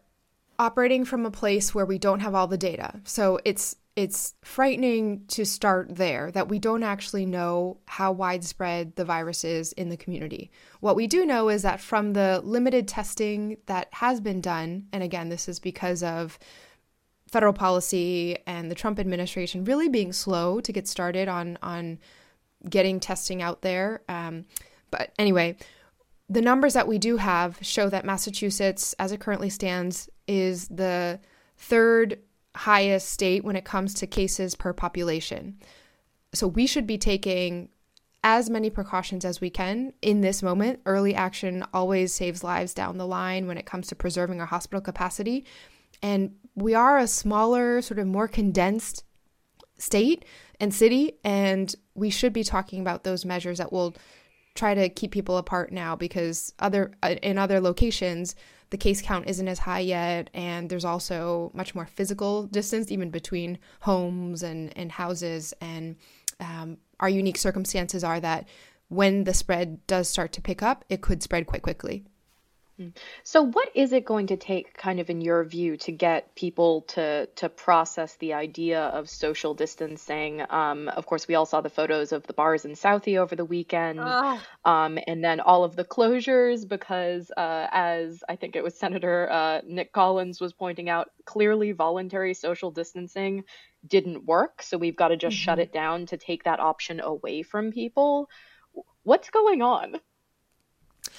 operating 0.59 1.03
from 1.03 1.25
a 1.25 1.31
place 1.31 1.73
where 1.73 1.85
we 1.85 1.97
don't 1.97 2.19
have 2.19 2.35
all 2.35 2.47
the 2.47 2.57
data. 2.57 3.01
So 3.05 3.39
it's 3.43 3.75
it's 3.95 4.33
frightening 4.43 5.23
to 5.27 5.45
start 5.45 5.95
there 5.95 6.31
that 6.31 6.49
we 6.49 6.57
don't 6.57 6.81
actually 6.81 7.27
know 7.27 7.77
how 7.85 8.11
widespread 8.11 8.95
the 8.95 9.05
virus 9.05 9.43
is 9.43 9.71
in 9.73 9.89
the 9.89 9.97
community. 9.97 10.49
What 10.79 10.95
we 10.95 11.05
do 11.05 11.25
know 11.25 11.49
is 11.49 11.61
that 11.61 11.79
from 11.79 12.13
the 12.13 12.41
limited 12.43 12.87
testing 12.87 13.57
that 13.67 13.89
has 13.91 14.19
been 14.19 14.41
done, 14.41 14.87
and 14.91 15.03
again, 15.03 15.29
this 15.29 15.47
is 15.47 15.59
because 15.59 16.01
of 16.01 16.39
federal 17.27 17.53
policy 17.53 18.37
and 18.47 18.69
the 18.69 18.75
Trump 18.75 18.99
administration 18.99 19.65
really 19.65 19.89
being 19.89 20.13
slow 20.13 20.59
to 20.61 20.71
get 20.71 20.87
started 20.87 21.27
on 21.27 21.57
on 21.61 21.99
getting 22.69 22.99
testing 22.99 23.41
out 23.41 23.61
there. 23.61 24.01
Um, 24.09 24.45
but 24.89 25.11
anyway, 25.19 25.57
the 26.29 26.41
numbers 26.41 26.73
that 26.73 26.87
we 26.87 26.97
do 26.97 27.17
have 27.17 27.57
show 27.61 27.89
that 27.89 28.05
Massachusetts, 28.05 28.93
as 28.97 29.11
it 29.11 29.19
currently 29.19 29.49
stands, 29.49 30.09
is 30.27 30.67
the 30.69 31.19
third 31.57 32.19
highest 32.55 33.09
state 33.09 33.43
when 33.43 33.55
it 33.55 33.65
comes 33.65 33.93
to 33.95 34.07
cases 34.07 34.55
per 34.55 34.73
population. 34.73 35.59
So 36.33 36.47
we 36.47 36.67
should 36.67 36.87
be 36.87 36.97
taking 36.97 37.69
as 38.23 38.49
many 38.49 38.69
precautions 38.69 39.25
as 39.25 39.41
we 39.41 39.49
can 39.49 39.93
in 40.01 40.21
this 40.21 40.41
moment. 40.41 40.79
Early 40.85 41.13
action 41.13 41.65
always 41.73 42.13
saves 42.13 42.43
lives 42.43 42.73
down 42.73 42.97
the 42.97 43.07
line 43.07 43.47
when 43.47 43.57
it 43.57 43.65
comes 43.65 43.87
to 43.87 43.95
preserving 43.95 44.39
our 44.39 44.45
hospital 44.45 44.81
capacity. 44.81 45.45
And 46.01 46.35
we 46.55 46.73
are 46.73 46.97
a 46.97 47.07
smaller, 47.07 47.81
sort 47.81 47.99
of 47.99 48.07
more 48.07 48.27
condensed 48.27 49.03
state 49.77 50.23
and 50.59 50.73
city, 50.73 51.13
and 51.23 51.75
we 51.95 52.09
should 52.09 52.33
be 52.33 52.43
talking 52.43 52.79
about 52.79 53.03
those 53.03 53.25
measures 53.25 53.57
that 53.57 53.73
will 53.73 53.95
try 54.55 54.73
to 54.73 54.87
keep 54.87 55.11
people 55.11 55.37
apart 55.37 55.71
now 55.71 55.95
because 55.95 56.53
other 56.59 56.93
uh, 57.01 57.15
in 57.23 57.37
other 57.37 57.59
locations 57.59 58.35
the 58.73 58.77
case 58.77 59.03
count 59.03 59.29
isn't 59.29 59.47
as 59.47 59.59
high 59.59 59.81
yet, 59.81 60.31
and 60.33 60.67
there's 60.67 60.83
also 60.83 61.51
much 61.53 61.75
more 61.75 61.85
physical 61.85 62.47
distance 62.47 62.91
even 62.91 63.11
between 63.11 63.59
homes 63.81 64.41
and, 64.41 64.75
and 64.75 64.91
houses. 64.91 65.53
And 65.61 65.95
um, 66.39 66.77
our 66.99 67.07
unique 67.07 67.37
circumstances 67.37 68.03
are 68.03 68.19
that 68.21 68.47
when 68.87 69.25
the 69.25 69.33
spread 69.35 69.85
does 69.85 70.09
start 70.09 70.31
to 70.31 70.41
pick 70.41 70.63
up, 70.63 70.85
it 70.89 71.01
could 71.01 71.21
spread 71.21 71.45
quite 71.45 71.61
quickly. 71.61 72.03
Mm. 72.83 72.93
So 73.23 73.43
what 73.43 73.69
is 73.75 73.93
it 73.93 74.05
going 74.05 74.27
to 74.27 74.37
take 74.37 74.75
kind 74.75 74.99
of 74.99 75.09
in 75.09 75.21
your 75.21 75.43
view 75.43 75.77
to 75.77 75.91
get 75.91 76.35
people 76.35 76.81
to 76.89 77.27
to 77.35 77.49
process 77.49 78.15
the 78.17 78.33
idea 78.33 78.81
of 78.81 79.09
social 79.09 79.53
distancing? 79.53 80.43
Um, 80.49 80.89
of 80.89 81.05
course, 81.05 81.27
we 81.27 81.35
all 81.35 81.45
saw 81.45 81.61
the 81.61 81.69
photos 81.69 82.11
of 82.11 82.27
the 82.27 82.33
bars 82.33 82.65
in 82.65 82.71
Southie 82.71 83.17
over 83.17 83.35
the 83.35 83.45
weekend, 83.45 83.99
um, 84.65 84.99
and 85.07 85.23
then 85.23 85.39
all 85.39 85.63
of 85.63 85.75
the 85.75 85.85
closures 85.85 86.67
because, 86.67 87.31
uh, 87.35 87.67
as 87.71 88.23
I 88.27 88.35
think 88.35 88.55
it 88.55 88.63
was 88.63 88.77
Senator 88.77 89.29
uh, 89.31 89.61
Nick 89.65 89.91
Collins 89.91 90.39
was 90.41 90.53
pointing 90.53 90.89
out, 90.89 91.09
clearly 91.25 91.71
voluntary 91.71 92.33
social 92.33 92.71
distancing 92.71 93.43
didn't 93.85 94.25
work. 94.25 94.61
So 94.61 94.77
we've 94.77 94.95
got 94.95 95.09
to 95.09 95.17
just 95.17 95.35
mm-hmm. 95.35 95.43
shut 95.43 95.59
it 95.59 95.73
down 95.73 96.05
to 96.07 96.17
take 96.17 96.43
that 96.43 96.59
option 96.59 96.99
away 96.99 97.43
from 97.43 97.71
people. 97.71 98.29
What's 99.03 99.29
going 99.29 99.61
on? 99.61 99.95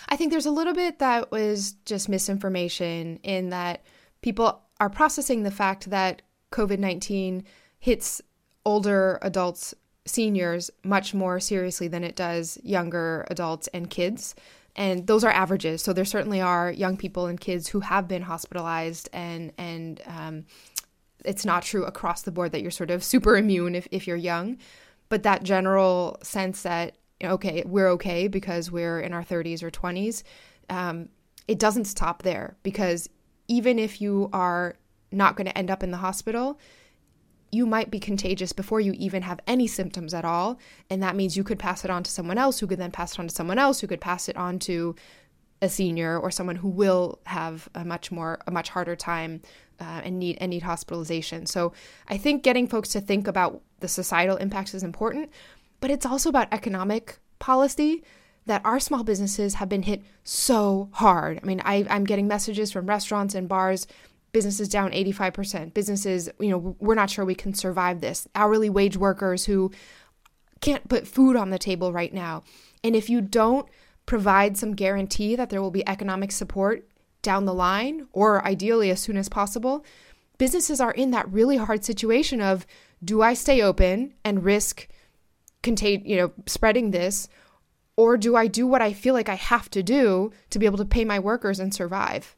I 0.08 0.16
think 0.16 0.30
there's 0.30 0.46
a 0.46 0.50
little 0.50 0.74
bit 0.74 0.98
that 0.98 1.30
was 1.30 1.72
just 1.84 2.08
misinformation 2.08 3.18
in 3.22 3.50
that 3.50 3.82
people 4.22 4.62
are 4.80 4.90
processing 4.90 5.42
the 5.42 5.50
fact 5.50 5.90
that 5.90 6.22
COVID 6.52 6.78
19 6.78 7.44
hits 7.78 8.22
older 8.64 9.18
adults, 9.22 9.74
seniors, 10.06 10.70
much 10.82 11.14
more 11.14 11.40
seriously 11.40 11.88
than 11.88 12.04
it 12.04 12.16
does 12.16 12.58
younger 12.62 13.26
adults 13.30 13.68
and 13.68 13.90
kids. 13.90 14.34
And 14.76 15.06
those 15.06 15.22
are 15.22 15.30
averages. 15.30 15.82
So 15.82 15.92
there 15.92 16.04
certainly 16.04 16.40
are 16.40 16.72
young 16.72 16.96
people 16.96 17.26
and 17.26 17.38
kids 17.38 17.68
who 17.68 17.80
have 17.80 18.08
been 18.08 18.22
hospitalized, 18.22 19.08
and, 19.12 19.52
and 19.56 20.00
um, 20.06 20.46
it's 21.24 21.44
not 21.44 21.62
true 21.62 21.84
across 21.84 22.22
the 22.22 22.32
board 22.32 22.52
that 22.52 22.62
you're 22.62 22.70
sort 22.70 22.90
of 22.90 23.04
super 23.04 23.36
immune 23.36 23.74
if, 23.74 23.86
if 23.90 24.06
you're 24.06 24.16
young. 24.16 24.58
But 25.08 25.22
that 25.22 25.44
general 25.44 26.18
sense 26.22 26.62
that 26.62 26.96
okay, 27.22 27.62
we're 27.66 27.88
okay 27.90 28.28
because 28.28 28.70
we're 28.70 29.00
in 29.00 29.12
our 29.12 29.24
30s 29.24 29.62
or 29.62 29.70
20s. 29.70 30.22
Um, 30.68 31.08
it 31.46 31.58
doesn't 31.58 31.84
stop 31.84 32.22
there 32.22 32.56
because 32.62 33.08
even 33.48 33.78
if 33.78 34.00
you 34.00 34.30
are 34.32 34.76
not 35.12 35.36
going 35.36 35.46
to 35.46 35.56
end 35.56 35.70
up 35.70 35.82
in 35.82 35.90
the 35.90 35.98
hospital, 35.98 36.58
you 37.52 37.66
might 37.66 37.90
be 37.90 38.00
contagious 38.00 38.52
before 38.52 38.80
you 38.80 38.92
even 38.96 39.22
have 39.22 39.38
any 39.46 39.66
symptoms 39.66 40.12
at 40.12 40.24
all. 40.24 40.58
And 40.90 41.02
that 41.02 41.14
means 41.14 41.36
you 41.36 41.44
could 41.44 41.58
pass 41.58 41.84
it 41.84 41.90
on 41.90 42.02
to 42.02 42.10
someone 42.10 42.38
else 42.38 42.58
who 42.58 42.66
could 42.66 42.80
then 42.80 42.90
pass 42.90 43.12
it 43.12 43.20
on 43.20 43.28
to 43.28 43.34
someone 43.34 43.58
else 43.58 43.80
who 43.80 43.86
could 43.86 44.00
pass 44.00 44.28
it 44.28 44.36
on 44.36 44.58
to 44.60 44.96
a 45.62 45.68
senior 45.68 46.18
or 46.18 46.30
someone 46.30 46.56
who 46.56 46.68
will 46.68 47.20
have 47.26 47.68
a 47.74 47.84
much 47.84 48.10
more, 48.10 48.40
a 48.46 48.50
much 48.50 48.70
harder 48.70 48.96
time 48.96 49.40
uh, 49.80 50.00
and 50.04 50.18
need 50.18 50.36
and 50.40 50.50
need 50.50 50.62
hospitalization. 50.62 51.46
So 51.46 51.72
I 52.08 52.16
think 52.16 52.42
getting 52.42 52.66
folks 52.66 52.88
to 52.90 53.00
think 53.00 53.26
about 53.26 53.62
the 53.80 53.88
societal 53.88 54.36
impacts 54.36 54.74
is 54.74 54.82
important, 54.82 55.30
but 55.84 55.90
it's 55.90 56.06
also 56.06 56.30
about 56.30 56.48
economic 56.50 57.18
policy 57.38 58.02
that 58.46 58.64
our 58.64 58.80
small 58.80 59.04
businesses 59.04 59.52
have 59.56 59.68
been 59.68 59.82
hit 59.82 60.02
so 60.22 60.88
hard. 60.92 61.38
I 61.42 61.44
mean, 61.44 61.60
I, 61.62 61.84
I'm 61.90 62.04
getting 62.04 62.26
messages 62.26 62.72
from 62.72 62.86
restaurants 62.86 63.34
and 63.34 63.50
bars, 63.50 63.86
businesses 64.32 64.70
down 64.70 64.92
85%, 64.92 65.74
businesses, 65.74 66.30
you 66.40 66.48
know, 66.48 66.74
we're 66.80 66.94
not 66.94 67.10
sure 67.10 67.26
we 67.26 67.34
can 67.34 67.52
survive 67.52 68.00
this, 68.00 68.26
hourly 68.34 68.70
wage 68.70 68.96
workers 68.96 69.44
who 69.44 69.72
can't 70.62 70.88
put 70.88 71.06
food 71.06 71.36
on 71.36 71.50
the 71.50 71.58
table 71.58 71.92
right 71.92 72.14
now. 72.14 72.44
And 72.82 72.96
if 72.96 73.10
you 73.10 73.20
don't 73.20 73.68
provide 74.06 74.56
some 74.56 74.74
guarantee 74.74 75.36
that 75.36 75.50
there 75.50 75.60
will 75.60 75.70
be 75.70 75.86
economic 75.86 76.32
support 76.32 76.88
down 77.20 77.44
the 77.44 77.52
line, 77.52 78.06
or 78.14 78.42
ideally 78.46 78.88
as 78.88 79.02
soon 79.02 79.18
as 79.18 79.28
possible, 79.28 79.84
businesses 80.38 80.80
are 80.80 80.92
in 80.92 81.10
that 81.10 81.30
really 81.30 81.58
hard 81.58 81.84
situation 81.84 82.40
of 82.40 82.66
do 83.04 83.20
I 83.20 83.34
stay 83.34 83.60
open 83.60 84.14
and 84.24 84.44
risk 84.44 84.88
contain, 85.64 86.04
you 86.04 86.16
know, 86.16 86.32
spreading 86.46 86.92
this? 86.92 87.28
Or 87.96 88.16
do 88.16 88.36
I 88.36 88.46
do 88.46 88.66
what 88.66 88.82
I 88.82 88.92
feel 88.92 89.14
like 89.14 89.28
I 89.28 89.36
have 89.36 89.70
to 89.70 89.82
do 89.82 90.32
to 90.50 90.58
be 90.58 90.66
able 90.66 90.78
to 90.78 90.84
pay 90.84 91.04
my 91.04 91.18
workers 91.18 91.60
and 91.60 91.72
survive? 91.72 92.36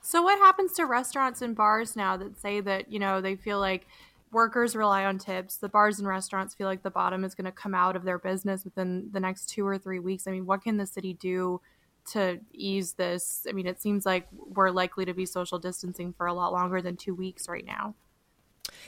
So, 0.00 0.22
what 0.22 0.38
happens 0.38 0.72
to 0.74 0.86
restaurants 0.86 1.42
and 1.42 1.54
bars 1.54 1.94
now 1.94 2.16
that 2.16 2.38
say 2.38 2.60
that, 2.60 2.92
you 2.92 2.98
know, 2.98 3.20
they 3.20 3.36
feel 3.36 3.60
like 3.60 3.86
workers 4.32 4.74
rely 4.76 5.04
on 5.04 5.18
tips. 5.18 5.56
The 5.56 5.68
bars 5.68 5.98
and 5.98 6.08
restaurants 6.08 6.54
feel 6.54 6.66
like 6.66 6.82
the 6.82 6.90
bottom 6.90 7.24
is 7.24 7.34
going 7.34 7.44
to 7.46 7.52
come 7.52 7.74
out 7.74 7.96
of 7.96 8.04
their 8.04 8.18
business 8.18 8.64
within 8.64 9.08
the 9.12 9.20
next 9.20 9.48
two 9.48 9.66
or 9.66 9.78
three 9.78 9.98
weeks. 9.98 10.26
I 10.26 10.32
mean, 10.32 10.46
what 10.46 10.62
can 10.62 10.76
the 10.76 10.86
city 10.86 11.14
do 11.14 11.60
to 12.12 12.40
ease 12.52 12.94
this? 12.94 13.46
I 13.48 13.52
mean, 13.52 13.66
it 13.66 13.80
seems 13.80 14.06
like 14.06 14.26
we're 14.32 14.70
likely 14.70 15.04
to 15.04 15.14
be 15.14 15.26
social 15.26 15.58
distancing 15.58 16.12
for 16.12 16.26
a 16.26 16.34
lot 16.34 16.52
longer 16.52 16.80
than 16.82 16.96
two 16.96 17.14
weeks 17.14 17.48
right 17.48 17.64
now. 17.64 17.94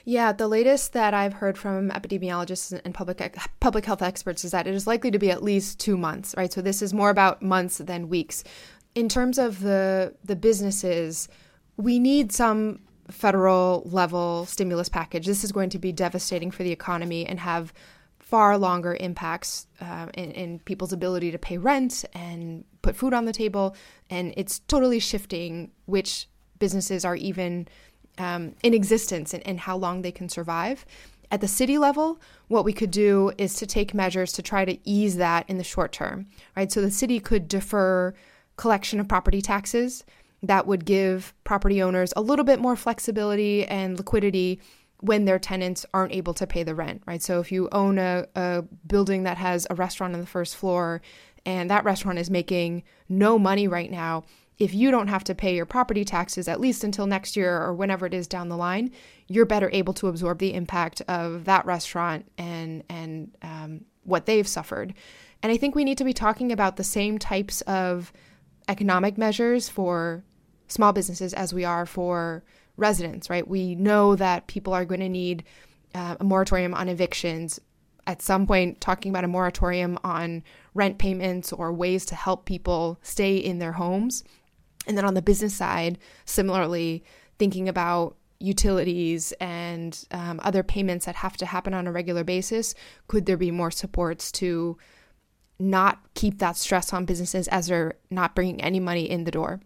Yeah, 0.05 0.33
the 0.33 0.49
latest 0.49 0.93
that 0.93 1.15
I've 1.15 1.35
heard 1.35 1.59
from 1.59 1.91
epidemiologists 1.91 2.79
and 2.85 2.95
public 2.95 3.37
public 3.61 3.85
health 3.85 4.03
experts 4.03 4.45
is 4.45 4.53
that 4.53 4.67
it 4.67 4.75
is 4.75 4.87
likely 4.87 5.11
to 5.11 5.19
be 5.19 5.31
at 5.31 5.43
least 5.43 5.79
two 5.79 5.97
months. 5.97 6.35
Right, 6.37 6.53
so 6.53 6.63
this 6.63 6.83
is 6.83 6.95
more 6.95 7.11
about 7.11 7.43
months 7.43 7.79
than 7.79 8.09
weeks. 8.09 8.45
In 8.95 9.09
terms 9.09 9.39
of 9.39 9.61
the 9.61 10.15
the 10.25 10.37
businesses, 10.37 11.29
we 11.77 11.99
need 11.99 12.33
some 12.33 12.81
federal 13.11 13.83
level 13.87 14.47
stimulus 14.47 14.89
package. 14.89 15.27
This 15.27 15.45
is 15.45 15.53
going 15.53 15.71
to 15.71 15.79
be 15.79 15.93
devastating 15.93 16.51
for 16.51 16.63
the 16.63 16.73
economy 16.73 17.27
and 17.27 17.41
have 17.41 17.73
far 18.19 18.57
longer 18.57 18.97
impacts 19.01 19.67
uh, 19.81 20.07
in, 20.15 20.31
in, 20.31 20.59
people's 20.61 20.93
ability 20.93 21.33
to 21.33 21.39
pay 21.39 21.59
rent 21.59 22.05
and 22.15 22.65
put 22.81 22.95
food 22.95 23.13
on 23.13 23.25
the 23.25 23.33
table. 23.33 23.75
And 24.09 24.33
it's 24.37 24.61
totally 24.61 25.01
shifting 25.01 25.73
which 25.87 26.29
businesses 26.61 27.05
are 27.05 27.17
even 27.17 27.67
um, 28.21 28.55
in 28.63 28.75
existence 28.75 29.35
and, 29.35 29.47
and 29.47 29.61
how 29.61 29.77
long 29.77 30.03
they 30.03 30.13
can 30.13 30.29
survive. 30.29 30.85
At 31.33 31.41
the 31.41 31.49
city 31.49 31.79
level, 31.79 32.21
what 32.49 32.65
we 32.65 32.73
could 32.73 32.91
do 32.91 33.33
is 33.39 33.55
to 33.55 33.67
take 33.67 33.95
measures 33.95 34.33
to 34.33 34.43
try 34.43 34.65
to 34.65 34.79
ease 34.85 35.17
that 35.17 35.49
in 35.49 35.59
the 35.59 35.65
short 35.65 35.93
term, 35.93 36.27
right? 36.57 36.71
So 36.71 36.81
the 36.81 36.91
city 36.91 37.21
could 37.21 37.49
defer 37.49 38.15
collection 38.57 39.01
of 39.01 39.09
property 39.09 39.41
taxes 39.41 40.05
that 40.43 40.67
would 40.67 40.85
give 40.85 41.33
property 41.45 41.83
owners 41.83 42.13
a 42.17 42.21
little 42.21 42.45
bit 42.45 42.61
more 42.61 42.77
flexibility 42.77 43.65
and 43.67 43.97
liquidity 43.97 44.61
when 45.01 45.25
their 45.25 45.39
tenants 45.39 45.87
aren't 45.95 46.13
able 46.13 46.35
to 46.35 46.47
pay 46.47 46.63
the 46.63 46.75
rent, 46.75 47.03
right? 47.07 47.23
So 47.23 47.41
if 47.41 47.51
you 47.53 47.69
own 47.73 47.99
a, 47.99 48.27
a 48.35 48.65
building 48.87 49.23
that 49.23 49.39
has 49.39 49.67
a 49.71 49.75
restaurant 49.75 50.15
on 50.15 50.21
the 50.21 50.27
first 50.27 50.57
floor 50.57 51.01
and 51.47 51.71
that 51.71 51.85
restaurant 51.85 52.19
is 52.19 52.31
making 52.31 52.83
no 53.09 53.39
money 53.39 53.67
right 53.67 53.91
now, 53.91 54.25
if 54.61 54.75
you 54.75 54.91
don't 54.91 55.09
have 55.09 55.25
to 55.25 55.35
pay 55.35 55.57
your 55.57 55.65
property 55.65 56.05
taxes 56.05 56.47
at 56.47 56.61
least 56.61 56.85
until 56.85 57.07
next 57.07 57.35
year 57.35 57.61
or 57.61 57.75
whenever 57.75 58.05
it 58.05 58.13
is 58.13 58.27
down 58.27 58.51
the 58.51 58.57
line, 58.57 58.93
you're 59.27 59.47
better 59.47 59.71
able 59.73 59.95
to 59.95 60.07
absorb 60.07 60.39
the 60.39 60.53
impact 60.53 61.01
of 61.09 61.47
that 61.47 61.65
restaurant 61.65 62.31
and 62.37 62.85
and 62.91 63.35
um, 63.43 63.85
what 64.05 64.27
they've 64.27 64.47
suffered. 64.47 64.93
And 65.43 65.51
I 65.51 65.57
think 65.57 65.75
we 65.75 65.85
need 65.85 65.97
to 65.99 66.05
be 66.05 66.13
talking 66.13 66.53
about 66.53 66.77
the 66.77 66.85
same 66.85 67.19
types 67.19 67.63
of 67.63 68.13
economic 68.69 69.17
measures 69.17 69.71
for 69.71 70.23
small 70.69 70.93
businesses 70.93 71.33
as 71.33 71.55
we 71.55 71.65
are 71.65 71.87
for 71.87 72.45
residents, 72.77 73.31
right? 73.31 73.49
We 73.49 73.75
know 73.75 74.15
that 74.17 74.47
people 74.47 74.75
are 74.75 74.85
going 74.85 75.01
to 75.01 75.09
need 75.09 75.43
uh, 75.95 76.17
a 76.21 76.25
moratorium 76.25 76.75
on 76.75 76.89
evictions. 76.89 77.59
At 78.07 78.21
some 78.21 78.47
point, 78.47 78.81
talking 78.81 79.11
about 79.11 79.25
a 79.25 79.29
moratorium 79.29 79.99
on 80.05 80.43
rent 80.75 80.99
payments 80.99 81.53
or 81.53 81.73
ways 81.73 82.05
to 82.07 82.15
help 82.15 82.45
people 82.45 82.99
stay 83.03 83.37
in 83.37 83.59
their 83.59 83.73
homes. 83.73 84.23
And 84.87 84.97
then 84.97 85.05
on 85.05 85.15
the 85.15 85.23
business 85.23 85.55
side, 85.55 85.99
similarly, 86.25 87.05
thinking 87.39 87.69
about 87.69 88.17
utilities 88.41 89.33
and 89.33 90.07
um, 90.11 90.41
other 90.43 90.63
payments 90.63 91.07
that 91.07 91.15
have 91.17 91.37
to 91.37 91.47
happen 91.47 91.75
on 91.75 91.87
a 91.87 91.93
regular 91.93 92.25
basis. 92.25 92.75
Could 93.07 93.27
there 93.27 93.37
be 93.37 93.51
more 93.51 93.71
supports 93.71 94.33
to 94.33 94.79
not 95.59 96.01
keep 96.15 96.39
that 96.39 96.57
stress 96.57 96.93
on 96.93 97.05
businesses 97.05 97.47
as 97.49 97.67
they're 97.67 97.95
not 98.11 98.35
bringing 98.35 98.63
any 98.63 98.81
money 98.81 99.09
in 99.09 99.25
the 99.25 99.31
door? 99.31 99.61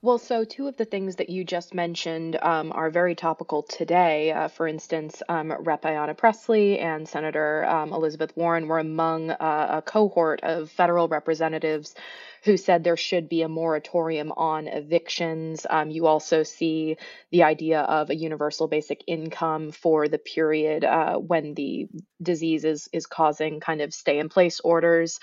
Well, 0.00 0.18
so 0.18 0.44
two 0.44 0.68
of 0.68 0.76
the 0.76 0.84
things 0.84 1.16
that 1.16 1.28
you 1.28 1.42
just 1.42 1.74
mentioned 1.74 2.36
um, 2.40 2.70
are 2.72 2.88
very 2.88 3.16
topical 3.16 3.64
today. 3.64 4.30
Uh, 4.30 4.46
for 4.46 4.68
instance, 4.68 5.22
um, 5.28 5.52
Rep. 5.58 5.82
Ayanna 5.82 6.16
Pressley 6.16 6.78
and 6.78 7.08
Senator 7.08 7.64
um, 7.64 7.92
Elizabeth 7.92 8.36
Warren 8.36 8.68
were 8.68 8.78
among 8.78 9.30
uh, 9.30 9.66
a 9.70 9.82
cohort 9.82 10.40
of 10.44 10.70
federal 10.70 11.08
representatives 11.08 11.96
who 12.44 12.56
said 12.56 12.84
there 12.84 12.96
should 12.96 13.28
be 13.28 13.42
a 13.42 13.48
moratorium 13.48 14.32
on 14.32 14.68
evictions. 14.68 15.66
Um, 15.68 15.90
you 15.90 16.06
also 16.06 16.42
see 16.42 16.96
the 17.30 17.42
idea 17.42 17.80
of 17.80 18.10
a 18.10 18.16
universal 18.16 18.68
basic 18.68 19.02
income 19.06 19.70
for 19.72 20.08
the 20.08 20.18
period 20.18 20.84
uh, 20.84 21.16
when 21.16 21.54
the 21.54 21.88
disease 22.22 22.64
is, 22.64 22.88
is 22.92 23.06
causing 23.06 23.60
kind 23.60 23.80
of 23.80 23.94
stay 23.94 24.18
in 24.18 24.28
place 24.28 24.60
orders. 24.60 25.18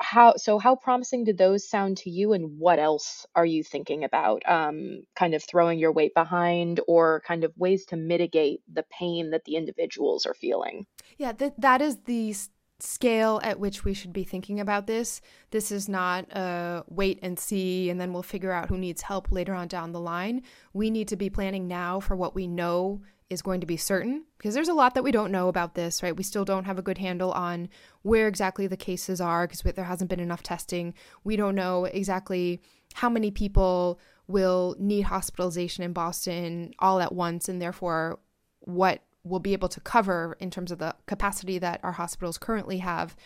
How 0.00 0.34
so? 0.36 0.58
How 0.58 0.76
promising 0.76 1.24
did 1.24 1.38
those 1.38 1.68
sound 1.68 1.98
to 1.98 2.10
you, 2.10 2.32
and 2.32 2.58
what 2.58 2.78
else 2.78 3.26
are 3.34 3.44
you 3.44 3.62
thinking 3.64 4.04
about? 4.04 4.42
Um, 4.48 5.02
kind 5.16 5.34
of 5.34 5.42
throwing 5.42 5.78
your 5.78 5.92
weight 5.92 6.14
behind, 6.14 6.80
or 6.86 7.22
kind 7.26 7.44
of 7.44 7.52
ways 7.56 7.84
to 7.86 7.96
mitigate 7.96 8.60
the 8.72 8.84
pain 8.96 9.30
that 9.30 9.44
the 9.44 9.56
individuals 9.56 10.24
are 10.24 10.34
feeling. 10.34 10.86
Yeah, 11.18 11.32
that 11.32 11.60
that 11.60 11.82
is 11.82 11.98
the 12.04 12.34
scale 12.82 13.40
at 13.44 13.60
which 13.60 13.84
we 13.84 13.94
should 13.94 14.12
be 14.12 14.24
thinking 14.24 14.58
about 14.58 14.86
this. 14.86 15.20
This 15.50 15.70
is 15.70 15.88
not 15.88 16.30
a 16.32 16.84
wait 16.88 17.18
and 17.22 17.38
see, 17.38 17.88
and 17.90 18.00
then 18.00 18.12
we'll 18.12 18.22
figure 18.22 18.52
out 18.52 18.68
who 18.68 18.76
needs 18.76 19.02
help 19.02 19.30
later 19.30 19.54
on 19.54 19.68
down 19.68 19.92
the 19.92 20.00
line. 20.00 20.42
We 20.72 20.90
need 20.90 21.08
to 21.08 21.16
be 21.16 21.30
planning 21.30 21.68
now 21.68 22.00
for 22.00 22.16
what 22.16 22.34
we 22.34 22.46
know 22.46 23.02
is 23.30 23.40
going 23.40 23.60
to 23.60 23.66
be 23.66 23.76
certain 23.78 24.24
because 24.36 24.54
there's 24.54 24.68
a 24.68 24.74
lot 24.74 24.94
that 24.94 25.04
we 25.04 25.12
don't 25.12 25.32
know 25.32 25.48
about 25.48 25.74
this, 25.74 26.02
right? 26.02 26.16
We 26.16 26.22
still 26.22 26.44
don't 26.44 26.64
have 26.64 26.78
a 26.78 26.82
good 26.82 26.98
handle 26.98 27.32
on 27.32 27.68
where 28.02 28.28
exactly 28.28 28.66
the 28.66 28.76
cases 28.76 29.20
are 29.20 29.46
because 29.46 29.62
there 29.74 29.84
hasn't 29.84 30.10
been 30.10 30.20
enough 30.20 30.42
testing. 30.42 30.92
We 31.24 31.36
don't 31.36 31.54
know 31.54 31.86
exactly 31.86 32.60
how 32.94 33.08
many 33.08 33.30
people 33.30 33.98
will 34.26 34.76
need 34.78 35.02
hospitalization 35.02 35.82
in 35.82 35.92
Boston 35.92 36.74
all 36.78 37.00
at 37.00 37.14
once, 37.14 37.48
and 37.48 37.62
therefore 37.62 38.18
what 38.60 39.02
will 39.24 39.38
be 39.38 39.52
able 39.52 39.68
to 39.68 39.80
cover 39.80 40.36
in 40.40 40.50
terms 40.50 40.72
of 40.72 40.78
the 40.78 40.94
capacity 41.06 41.58
that 41.58 41.80
our 41.82 41.92
hospitals 41.92 42.38
currently 42.38 42.78
have. 42.78 43.16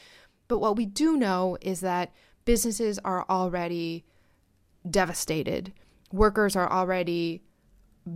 But 0.49 0.59
what 0.59 0.77
we 0.77 0.87
do 0.87 1.17
know 1.17 1.57
is 1.61 1.81
that 1.81 2.13
businesses 2.45 2.99
are 3.05 3.25
already 3.29 4.05
devastated. 4.89 5.73
Workers 6.13 6.55
are 6.55 6.71
already 6.71 7.43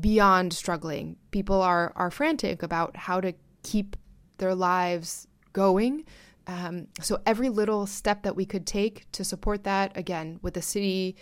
beyond 0.00 0.52
struggling. 0.52 1.16
People 1.30 1.60
are 1.60 1.92
are 1.96 2.10
frantic 2.10 2.62
about 2.62 2.96
how 2.96 3.20
to 3.20 3.32
keep 3.62 3.96
their 4.38 4.54
lives 4.54 5.26
going. 5.52 6.04
Um, 6.46 6.88
so 7.00 7.20
every 7.26 7.48
little 7.48 7.86
step 7.86 8.22
that 8.22 8.36
we 8.36 8.46
could 8.46 8.66
take 8.66 9.10
to 9.12 9.24
support 9.24 9.64
that, 9.64 9.96
again, 9.96 10.38
with 10.42 10.54
the 10.54 10.62
city 10.62 11.16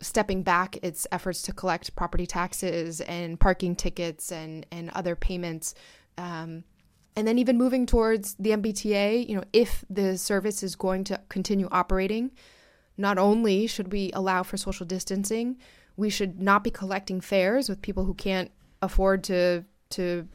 stepping 0.00 0.42
back 0.42 0.76
its 0.82 1.06
efforts 1.10 1.42
to 1.42 1.52
collect 1.52 1.94
property 1.96 2.26
taxes 2.26 3.00
and 3.02 3.38
parking 3.40 3.74
tickets 3.74 4.30
and 4.30 4.64
and 4.70 4.90
other 4.90 5.16
payments 5.16 5.74
um, 6.16 6.64
and 7.16 7.26
then 7.26 7.38
even 7.38 7.58
moving 7.58 7.86
towards 7.86 8.34
the 8.34 8.50
MBTA 8.50 9.28
you 9.28 9.36
know 9.36 9.44
if 9.52 9.84
the 9.90 10.16
service 10.16 10.62
is 10.62 10.76
going 10.76 11.04
to 11.04 11.20
continue 11.28 11.68
operating 11.72 12.30
not 12.96 13.18
only 13.18 13.66
should 13.66 13.92
we 13.92 14.12
allow 14.12 14.42
for 14.42 14.56
social 14.56 14.86
distancing 14.86 15.56
we 15.96 16.10
should 16.10 16.40
not 16.40 16.62
be 16.62 16.70
collecting 16.70 17.20
fares 17.20 17.68
with 17.68 17.82
people 17.82 18.04
who 18.04 18.14
can't 18.14 18.50
afford 18.80 19.24
to 19.24 19.64
to 19.90 20.28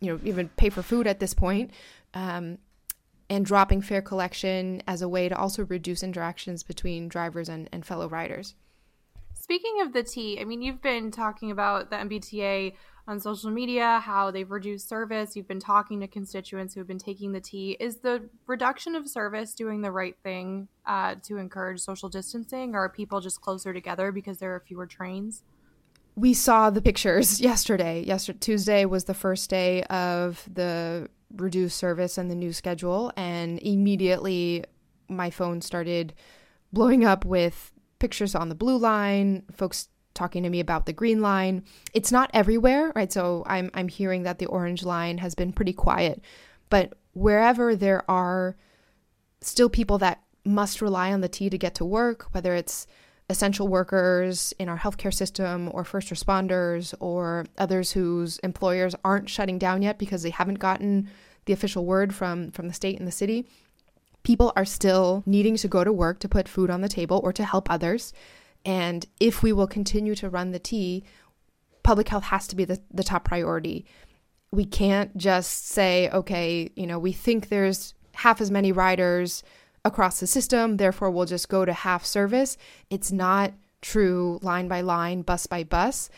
you 0.00 0.12
know 0.12 0.20
even 0.24 0.48
pay 0.50 0.70
for 0.70 0.82
food 0.82 1.06
at 1.06 1.20
this 1.20 1.34
point 1.34 1.70
um, 2.14 2.58
and 3.28 3.44
dropping 3.44 3.82
fare 3.82 4.02
collection 4.02 4.82
as 4.86 5.02
a 5.02 5.08
way 5.08 5.28
to 5.28 5.36
also 5.36 5.64
reduce 5.64 6.02
interactions 6.02 6.62
between 6.62 7.08
drivers 7.08 7.48
and, 7.48 7.68
and 7.72 7.84
fellow 7.84 8.08
riders 8.08 8.54
Speaking 9.44 9.82
of 9.82 9.92
the 9.92 10.02
T, 10.02 10.40
I 10.40 10.44
mean, 10.44 10.62
you've 10.62 10.80
been 10.80 11.10
talking 11.10 11.50
about 11.50 11.90
the 11.90 11.96
MBTA 11.96 12.72
on 13.06 13.20
social 13.20 13.50
media, 13.50 14.00
how 14.02 14.30
they've 14.30 14.50
reduced 14.50 14.88
service. 14.88 15.36
You've 15.36 15.46
been 15.46 15.60
talking 15.60 16.00
to 16.00 16.08
constituents 16.08 16.72
who 16.72 16.80
have 16.80 16.86
been 16.88 16.98
taking 16.98 17.32
the 17.32 17.42
T. 17.42 17.76
Is 17.78 17.98
the 17.98 18.30
reduction 18.46 18.94
of 18.94 19.06
service 19.06 19.52
doing 19.52 19.82
the 19.82 19.90
right 19.90 20.16
thing 20.22 20.68
uh, 20.86 21.16
to 21.24 21.36
encourage 21.36 21.80
social 21.80 22.08
distancing, 22.08 22.74
or 22.74 22.84
are 22.84 22.88
people 22.88 23.20
just 23.20 23.42
closer 23.42 23.74
together 23.74 24.12
because 24.12 24.38
there 24.38 24.54
are 24.54 24.60
fewer 24.66 24.86
trains? 24.86 25.42
We 26.16 26.32
saw 26.32 26.70
the 26.70 26.80
pictures 26.80 27.38
yesterday. 27.50 28.02
Yesterday, 28.02 28.38
Tuesday 28.38 28.84
was 28.86 29.04
the 29.04 29.12
first 29.12 29.50
day 29.50 29.82
of 29.82 30.48
the 30.50 31.10
reduced 31.36 31.76
service 31.76 32.16
and 32.16 32.30
the 32.30 32.34
new 32.34 32.54
schedule, 32.54 33.12
and 33.14 33.58
immediately 33.58 34.64
my 35.10 35.28
phone 35.28 35.60
started 35.60 36.14
blowing 36.72 37.04
up 37.04 37.26
with 37.26 37.73
pictures 38.04 38.34
on 38.34 38.50
the 38.50 38.54
blue 38.54 38.76
line, 38.76 39.42
folks 39.50 39.88
talking 40.12 40.42
to 40.42 40.50
me 40.50 40.60
about 40.60 40.84
the 40.84 40.92
green 40.92 41.22
line. 41.22 41.64
It's 41.94 42.12
not 42.12 42.30
everywhere, 42.34 42.92
right? 42.94 43.10
So 43.10 43.44
I'm 43.46 43.70
I'm 43.72 43.88
hearing 43.88 44.24
that 44.24 44.38
the 44.38 44.44
orange 44.44 44.82
line 44.82 45.16
has 45.24 45.34
been 45.34 45.54
pretty 45.54 45.72
quiet, 45.72 46.20
but 46.68 46.92
wherever 47.14 47.74
there 47.74 48.02
are 48.10 48.56
still 49.40 49.70
people 49.70 49.96
that 49.98 50.20
must 50.44 50.82
rely 50.82 51.14
on 51.14 51.22
the 51.22 51.30
T 51.30 51.48
to 51.48 51.56
get 51.56 51.74
to 51.76 51.84
work, 51.86 52.26
whether 52.32 52.54
it's 52.54 52.86
essential 53.30 53.68
workers 53.68 54.52
in 54.58 54.68
our 54.68 54.78
healthcare 54.78 55.14
system 55.14 55.70
or 55.72 55.82
first 55.82 56.10
responders 56.10 56.92
or 57.00 57.46
others 57.56 57.92
whose 57.92 58.36
employers 58.40 58.94
aren't 59.02 59.30
shutting 59.30 59.58
down 59.58 59.80
yet 59.80 59.98
because 59.98 60.22
they 60.22 60.28
haven't 60.28 60.58
gotten 60.58 61.08
the 61.46 61.54
official 61.54 61.86
word 61.86 62.14
from 62.14 62.50
from 62.50 62.68
the 62.68 62.74
state 62.74 62.98
and 62.98 63.08
the 63.08 63.18
city, 63.22 63.48
people 64.24 64.52
are 64.56 64.64
still 64.64 65.22
needing 65.26 65.56
to 65.56 65.68
go 65.68 65.84
to 65.84 65.92
work 65.92 66.18
to 66.18 66.28
put 66.28 66.48
food 66.48 66.70
on 66.70 66.80
the 66.80 66.88
table 66.88 67.20
or 67.22 67.32
to 67.32 67.44
help 67.44 67.70
others. 67.70 68.12
And 68.64 69.06
if 69.20 69.42
we 69.42 69.52
will 69.52 69.66
continue 69.66 70.14
to 70.16 70.28
run 70.28 70.50
the 70.50 70.58
T, 70.58 71.04
public 71.82 72.08
health 72.08 72.24
has 72.24 72.48
to 72.48 72.56
be 72.56 72.64
the, 72.64 72.80
the 72.92 73.04
top 73.04 73.24
priority. 73.24 73.84
We 74.50 74.64
can't 74.64 75.16
just 75.16 75.68
say, 75.68 76.08
okay, 76.10 76.70
you 76.74 76.86
know, 76.86 76.98
we 76.98 77.12
think 77.12 77.48
there's 77.48 77.94
half 78.14 78.40
as 78.40 78.50
many 78.50 78.72
riders 78.72 79.42
across 79.84 80.18
the 80.18 80.26
system, 80.26 80.78
therefore 80.78 81.10
we'll 81.10 81.26
just 81.26 81.48
go 81.48 81.64
to 81.64 81.72
half 81.72 82.04
service. 82.06 82.56
It's 82.88 83.12
not 83.12 83.52
true 83.82 84.38
line 84.40 84.66
by 84.66 84.80
line, 84.80 85.22
bus 85.22 85.46
by 85.46 85.62
bus. 85.62 86.08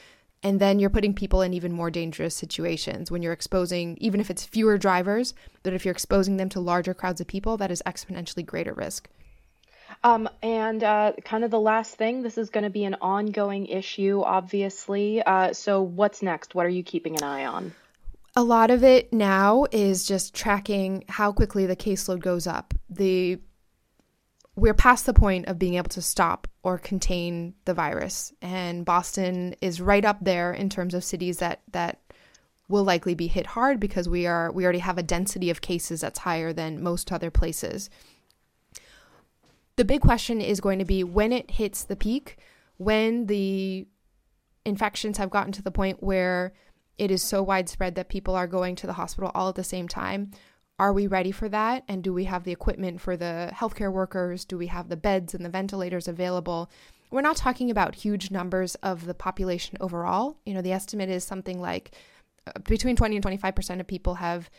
And 0.46 0.60
then 0.60 0.78
you're 0.78 0.90
putting 0.90 1.12
people 1.12 1.42
in 1.42 1.52
even 1.54 1.72
more 1.72 1.90
dangerous 1.90 2.32
situations 2.32 3.10
when 3.10 3.20
you're 3.20 3.32
exposing, 3.32 3.96
even 4.00 4.20
if 4.20 4.30
it's 4.30 4.44
fewer 4.44 4.78
drivers, 4.78 5.34
but 5.64 5.72
if 5.72 5.84
you're 5.84 5.90
exposing 5.90 6.36
them 6.36 6.48
to 6.50 6.60
larger 6.60 6.94
crowds 6.94 7.20
of 7.20 7.26
people, 7.26 7.56
that 7.56 7.72
is 7.72 7.82
exponentially 7.84 8.46
greater 8.46 8.72
risk. 8.72 9.08
Um, 10.04 10.28
and 10.44 10.84
uh, 10.84 11.14
kind 11.24 11.42
of 11.42 11.50
the 11.50 11.58
last 11.58 11.96
thing, 11.96 12.22
this 12.22 12.38
is 12.38 12.50
going 12.50 12.62
to 12.62 12.70
be 12.70 12.84
an 12.84 12.94
ongoing 13.00 13.66
issue, 13.66 14.22
obviously. 14.24 15.20
Uh, 15.20 15.52
so, 15.52 15.82
what's 15.82 16.22
next? 16.22 16.54
What 16.54 16.64
are 16.64 16.68
you 16.68 16.84
keeping 16.84 17.16
an 17.16 17.24
eye 17.24 17.44
on? 17.44 17.74
A 18.36 18.44
lot 18.44 18.70
of 18.70 18.84
it 18.84 19.12
now 19.12 19.66
is 19.72 20.06
just 20.06 20.32
tracking 20.32 21.02
how 21.08 21.32
quickly 21.32 21.66
the 21.66 21.74
caseload 21.74 22.20
goes 22.20 22.46
up. 22.46 22.72
The 22.88 23.40
we're 24.56 24.74
past 24.74 25.04
the 25.04 25.12
point 25.12 25.46
of 25.46 25.58
being 25.58 25.74
able 25.74 25.90
to 25.90 26.02
stop 26.02 26.48
or 26.62 26.78
contain 26.78 27.54
the 27.66 27.74
virus, 27.74 28.32
and 28.40 28.84
Boston 28.84 29.54
is 29.60 29.80
right 29.80 30.04
up 30.04 30.18
there 30.22 30.52
in 30.52 30.70
terms 30.70 30.94
of 30.94 31.04
cities 31.04 31.38
that 31.38 31.60
that 31.72 32.00
will 32.68 32.82
likely 32.82 33.14
be 33.14 33.28
hit 33.28 33.46
hard 33.46 33.78
because 33.78 34.08
we 34.08 34.26
are 34.26 34.50
we 34.50 34.64
already 34.64 34.80
have 34.80 34.98
a 34.98 35.02
density 35.02 35.50
of 35.50 35.60
cases 35.60 36.00
that's 36.00 36.20
higher 36.20 36.52
than 36.52 36.82
most 36.82 37.12
other 37.12 37.30
places. 37.30 37.90
The 39.76 39.84
big 39.84 40.00
question 40.00 40.40
is 40.40 40.60
going 40.60 40.78
to 40.78 40.86
be 40.86 41.04
when 41.04 41.32
it 41.32 41.50
hits 41.50 41.84
the 41.84 41.96
peak, 41.96 42.38
when 42.78 43.26
the 43.26 43.86
infections 44.64 45.18
have 45.18 45.30
gotten 45.30 45.52
to 45.52 45.62
the 45.62 45.70
point 45.70 46.02
where 46.02 46.54
it 46.96 47.10
is 47.10 47.22
so 47.22 47.42
widespread 47.42 47.94
that 47.94 48.08
people 48.08 48.34
are 48.34 48.46
going 48.46 48.74
to 48.76 48.86
the 48.86 48.94
hospital 48.94 49.30
all 49.34 49.50
at 49.50 49.54
the 49.54 49.62
same 49.62 49.86
time. 49.86 50.30
Are 50.78 50.92
we 50.92 51.06
ready 51.06 51.32
for 51.32 51.48
that? 51.48 51.84
And 51.88 52.04
do 52.04 52.12
we 52.12 52.24
have 52.24 52.44
the 52.44 52.52
equipment 52.52 53.00
for 53.00 53.16
the 53.16 53.50
healthcare 53.54 53.92
workers? 53.92 54.44
Do 54.44 54.58
we 54.58 54.66
have 54.66 54.88
the 54.88 54.96
beds 54.96 55.34
and 55.34 55.44
the 55.44 55.48
ventilators 55.50 56.06
available? 56.06 56.70
We're 57.10 57.22
not 57.22 57.36
talking 57.36 57.70
about 57.70 57.94
huge 57.94 58.30
numbers 58.30 58.74
of 58.76 59.06
the 59.06 59.14
population 59.14 59.78
overall. 59.80 60.36
You 60.44 60.54
know, 60.54 60.60
the 60.60 60.72
estimate 60.72 61.08
is 61.08 61.24
something 61.24 61.60
like 61.60 61.92
uh, 62.46 62.52
between 62.68 62.96
20 62.96 63.16
and 63.16 63.24
25% 63.24 63.80
of 63.80 63.86
people 63.86 64.16
have 64.16 64.50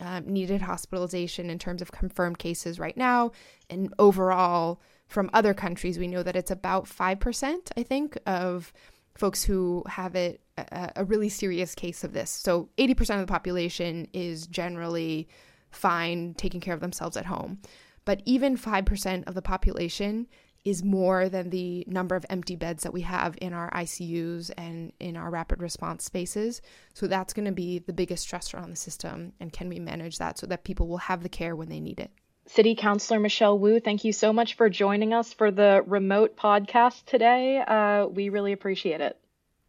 um, 0.00 0.26
needed 0.26 0.62
hospitalization 0.62 1.50
in 1.50 1.58
terms 1.58 1.82
of 1.82 1.90
confirmed 1.90 2.38
cases 2.38 2.78
right 2.78 2.96
now. 2.96 3.32
And 3.68 3.92
overall, 3.98 4.80
from 5.08 5.30
other 5.32 5.54
countries, 5.54 5.98
we 5.98 6.08
know 6.08 6.22
that 6.22 6.36
it's 6.36 6.50
about 6.50 6.84
5%, 6.84 7.70
I 7.76 7.82
think, 7.82 8.16
of 8.26 8.72
folks 9.16 9.44
who 9.44 9.82
have 9.88 10.14
it 10.14 10.40
a, 10.58 10.92
a 10.96 11.04
really 11.04 11.28
serious 11.28 11.74
case 11.74 12.04
of 12.04 12.12
this. 12.12 12.30
So 12.30 12.68
80% 12.78 13.14
of 13.14 13.20
the 13.20 13.32
population 13.32 14.08
is 14.12 14.46
generally 14.46 15.28
fine 15.74 16.34
taking 16.34 16.60
care 16.60 16.74
of 16.74 16.80
themselves 16.80 17.16
at 17.16 17.26
home. 17.26 17.58
But 18.04 18.22
even 18.24 18.56
5% 18.56 19.26
of 19.26 19.34
the 19.34 19.42
population 19.42 20.26
is 20.64 20.82
more 20.82 21.28
than 21.28 21.50
the 21.50 21.84
number 21.86 22.16
of 22.16 22.24
empty 22.30 22.56
beds 22.56 22.82
that 22.82 22.92
we 22.92 23.02
have 23.02 23.36
in 23.40 23.52
our 23.52 23.70
ICUs 23.72 24.50
and 24.56 24.92
in 24.98 25.16
our 25.16 25.30
rapid 25.30 25.60
response 25.60 26.04
spaces. 26.04 26.62
So 26.94 27.06
that's 27.06 27.34
going 27.34 27.44
to 27.44 27.52
be 27.52 27.80
the 27.80 27.92
biggest 27.92 28.26
stressor 28.26 28.60
on 28.60 28.70
the 28.70 28.76
system. 28.76 29.32
And 29.40 29.52
can 29.52 29.68
we 29.68 29.78
manage 29.78 30.18
that 30.18 30.38
so 30.38 30.46
that 30.46 30.64
people 30.64 30.88
will 30.88 30.98
have 30.98 31.22
the 31.22 31.28
care 31.28 31.54
when 31.54 31.68
they 31.68 31.80
need 31.80 32.00
it? 32.00 32.10
City 32.46 32.74
Councilor 32.74 33.20
Michelle 33.20 33.58
Wu, 33.58 33.80
thank 33.80 34.04
you 34.04 34.12
so 34.12 34.32
much 34.32 34.54
for 34.54 34.68
joining 34.68 35.14
us 35.14 35.32
for 35.32 35.50
the 35.50 35.82
remote 35.86 36.36
podcast 36.36 37.04
today. 37.06 37.58
Uh, 37.58 38.06
we 38.06 38.28
really 38.28 38.52
appreciate 38.52 39.00
it. 39.00 39.18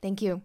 Thank 0.02 0.22
you. 0.22 0.42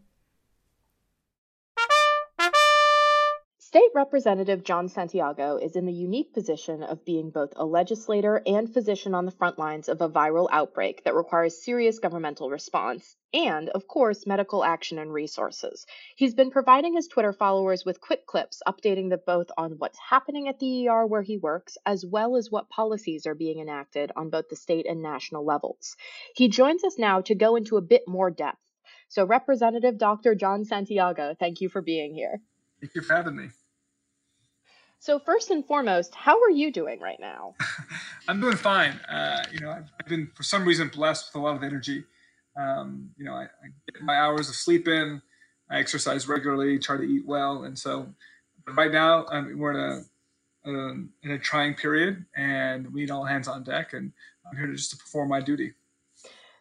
State 3.70 3.92
Representative 3.94 4.64
Jon 4.64 4.88
Santiago 4.88 5.56
is 5.56 5.76
in 5.76 5.86
the 5.86 5.92
unique 5.92 6.34
position 6.34 6.82
of 6.82 7.04
being 7.04 7.30
both 7.30 7.52
a 7.54 7.64
legislator 7.64 8.42
and 8.44 8.68
physician 8.68 9.14
on 9.14 9.26
the 9.26 9.30
front 9.30 9.60
lines 9.60 9.88
of 9.88 10.00
a 10.00 10.08
viral 10.08 10.48
outbreak 10.50 11.04
that 11.04 11.14
requires 11.14 11.62
serious 11.62 12.00
governmental 12.00 12.50
response 12.50 13.14
and, 13.32 13.68
of 13.68 13.86
course, 13.86 14.26
medical 14.26 14.64
action 14.64 14.98
and 14.98 15.12
resources. 15.12 15.86
He's 16.16 16.34
been 16.34 16.50
providing 16.50 16.94
his 16.96 17.06
Twitter 17.06 17.32
followers 17.32 17.84
with 17.84 18.00
quick 18.00 18.26
clips 18.26 18.60
updating 18.66 19.08
them 19.08 19.20
both 19.24 19.52
on 19.56 19.78
what's 19.78 20.00
happening 20.00 20.48
at 20.48 20.58
the 20.58 20.88
ER 20.88 21.06
where 21.06 21.22
he 21.22 21.36
works, 21.36 21.78
as 21.86 22.04
well 22.04 22.34
as 22.34 22.50
what 22.50 22.70
policies 22.70 23.24
are 23.24 23.36
being 23.36 23.60
enacted 23.60 24.10
on 24.16 24.30
both 24.30 24.48
the 24.48 24.56
state 24.56 24.86
and 24.88 25.00
national 25.00 25.44
levels. 25.44 25.96
He 26.34 26.48
joins 26.48 26.82
us 26.82 26.98
now 26.98 27.20
to 27.20 27.36
go 27.36 27.54
into 27.54 27.76
a 27.76 27.82
bit 27.82 28.02
more 28.08 28.32
depth. 28.32 28.58
So, 29.06 29.24
Representative 29.24 29.96
Dr. 29.96 30.34
Jon 30.34 30.64
Santiago, 30.64 31.36
thank 31.38 31.60
you 31.60 31.68
for 31.68 31.82
being 31.82 32.16
here. 32.16 32.40
Thank 32.80 32.96
you 32.96 33.02
for 33.02 33.14
having 33.14 33.36
me. 33.36 33.50
So 35.00 35.18
first 35.18 35.50
and 35.50 35.64
foremost, 35.64 36.14
how 36.14 36.38
are 36.42 36.50
you 36.50 36.70
doing 36.70 37.00
right 37.00 37.18
now? 37.18 37.54
I'm 38.28 38.38
doing 38.38 38.58
fine. 38.58 38.92
Uh, 39.08 39.42
you 39.50 39.60
know, 39.60 39.70
I've, 39.70 40.06
been 40.06 40.30
for 40.34 40.42
some 40.42 40.66
reason 40.66 40.88
blessed 40.88 41.30
with 41.32 41.40
a 41.40 41.44
lot 41.44 41.56
of 41.56 41.62
energy. 41.62 42.04
Um, 42.54 43.08
you 43.16 43.24
know, 43.24 43.32
I, 43.32 43.44
I, 43.44 43.68
get 43.90 44.02
my 44.02 44.16
hours 44.16 44.50
of 44.50 44.56
sleep 44.56 44.88
in. 44.88 45.22
I 45.70 45.78
exercise 45.78 46.28
regularly, 46.28 46.78
try 46.78 46.98
to 46.98 47.02
eat 47.02 47.26
well, 47.26 47.64
and 47.64 47.78
so 47.78 48.12
right 48.74 48.92
now 48.92 49.24
um, 49.30 49.56
we're 49.56 49.70
in 49.70 50.04
a, 50.66 50.70
a, 50.70 50.90
in 51.22 51.30
a 51.30 51.38
trying 51.38 51.74
period, 51.74 52.26
and 52.36 52.92
we 52.92 53.00
need 53.00 53.10
all 53.10 53.24
hands 53.24 53.48
on 53.48 53.62
deck. 53.62 53.94
And 53.94 54.12
I'm 54.50 54.58
here 54.58 54.66
just 54.66 54.90
to 54.90 54.96
perform 54.98 55.30
my 55.30 55.40
duty. 55.40 55.72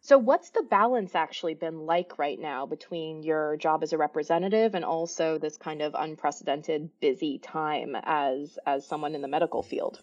So, 0.10 0.18
what's 0.18 0.50
the 0.50 0.64
balance 0.64 1.14
actually 1.14 1.54
been 1.54 1.86
like 1.86 2.18
right 2.18 2.40
now 2.40 2.66
between 2.66 3.22
your 3.22 3.58
job 3.58 3.84
as 3.84 3.94
a 3.94 3.98
representative 4.00 4.74
and 4.74 4.84
also 4.84 5.38
this 5.38 5.56
kind 5.56 5.84
of 5.84 5.94
unprecedented 5.96 6.90
busy 7.00 7.38
time 7.38 7.96
as 7.96 8.58
as 8.66 8.88
someone 8.88 9.14
in 9.14 9.22
the 9.22 9.28
medical 9.28 9.62
field? 9.62 10.00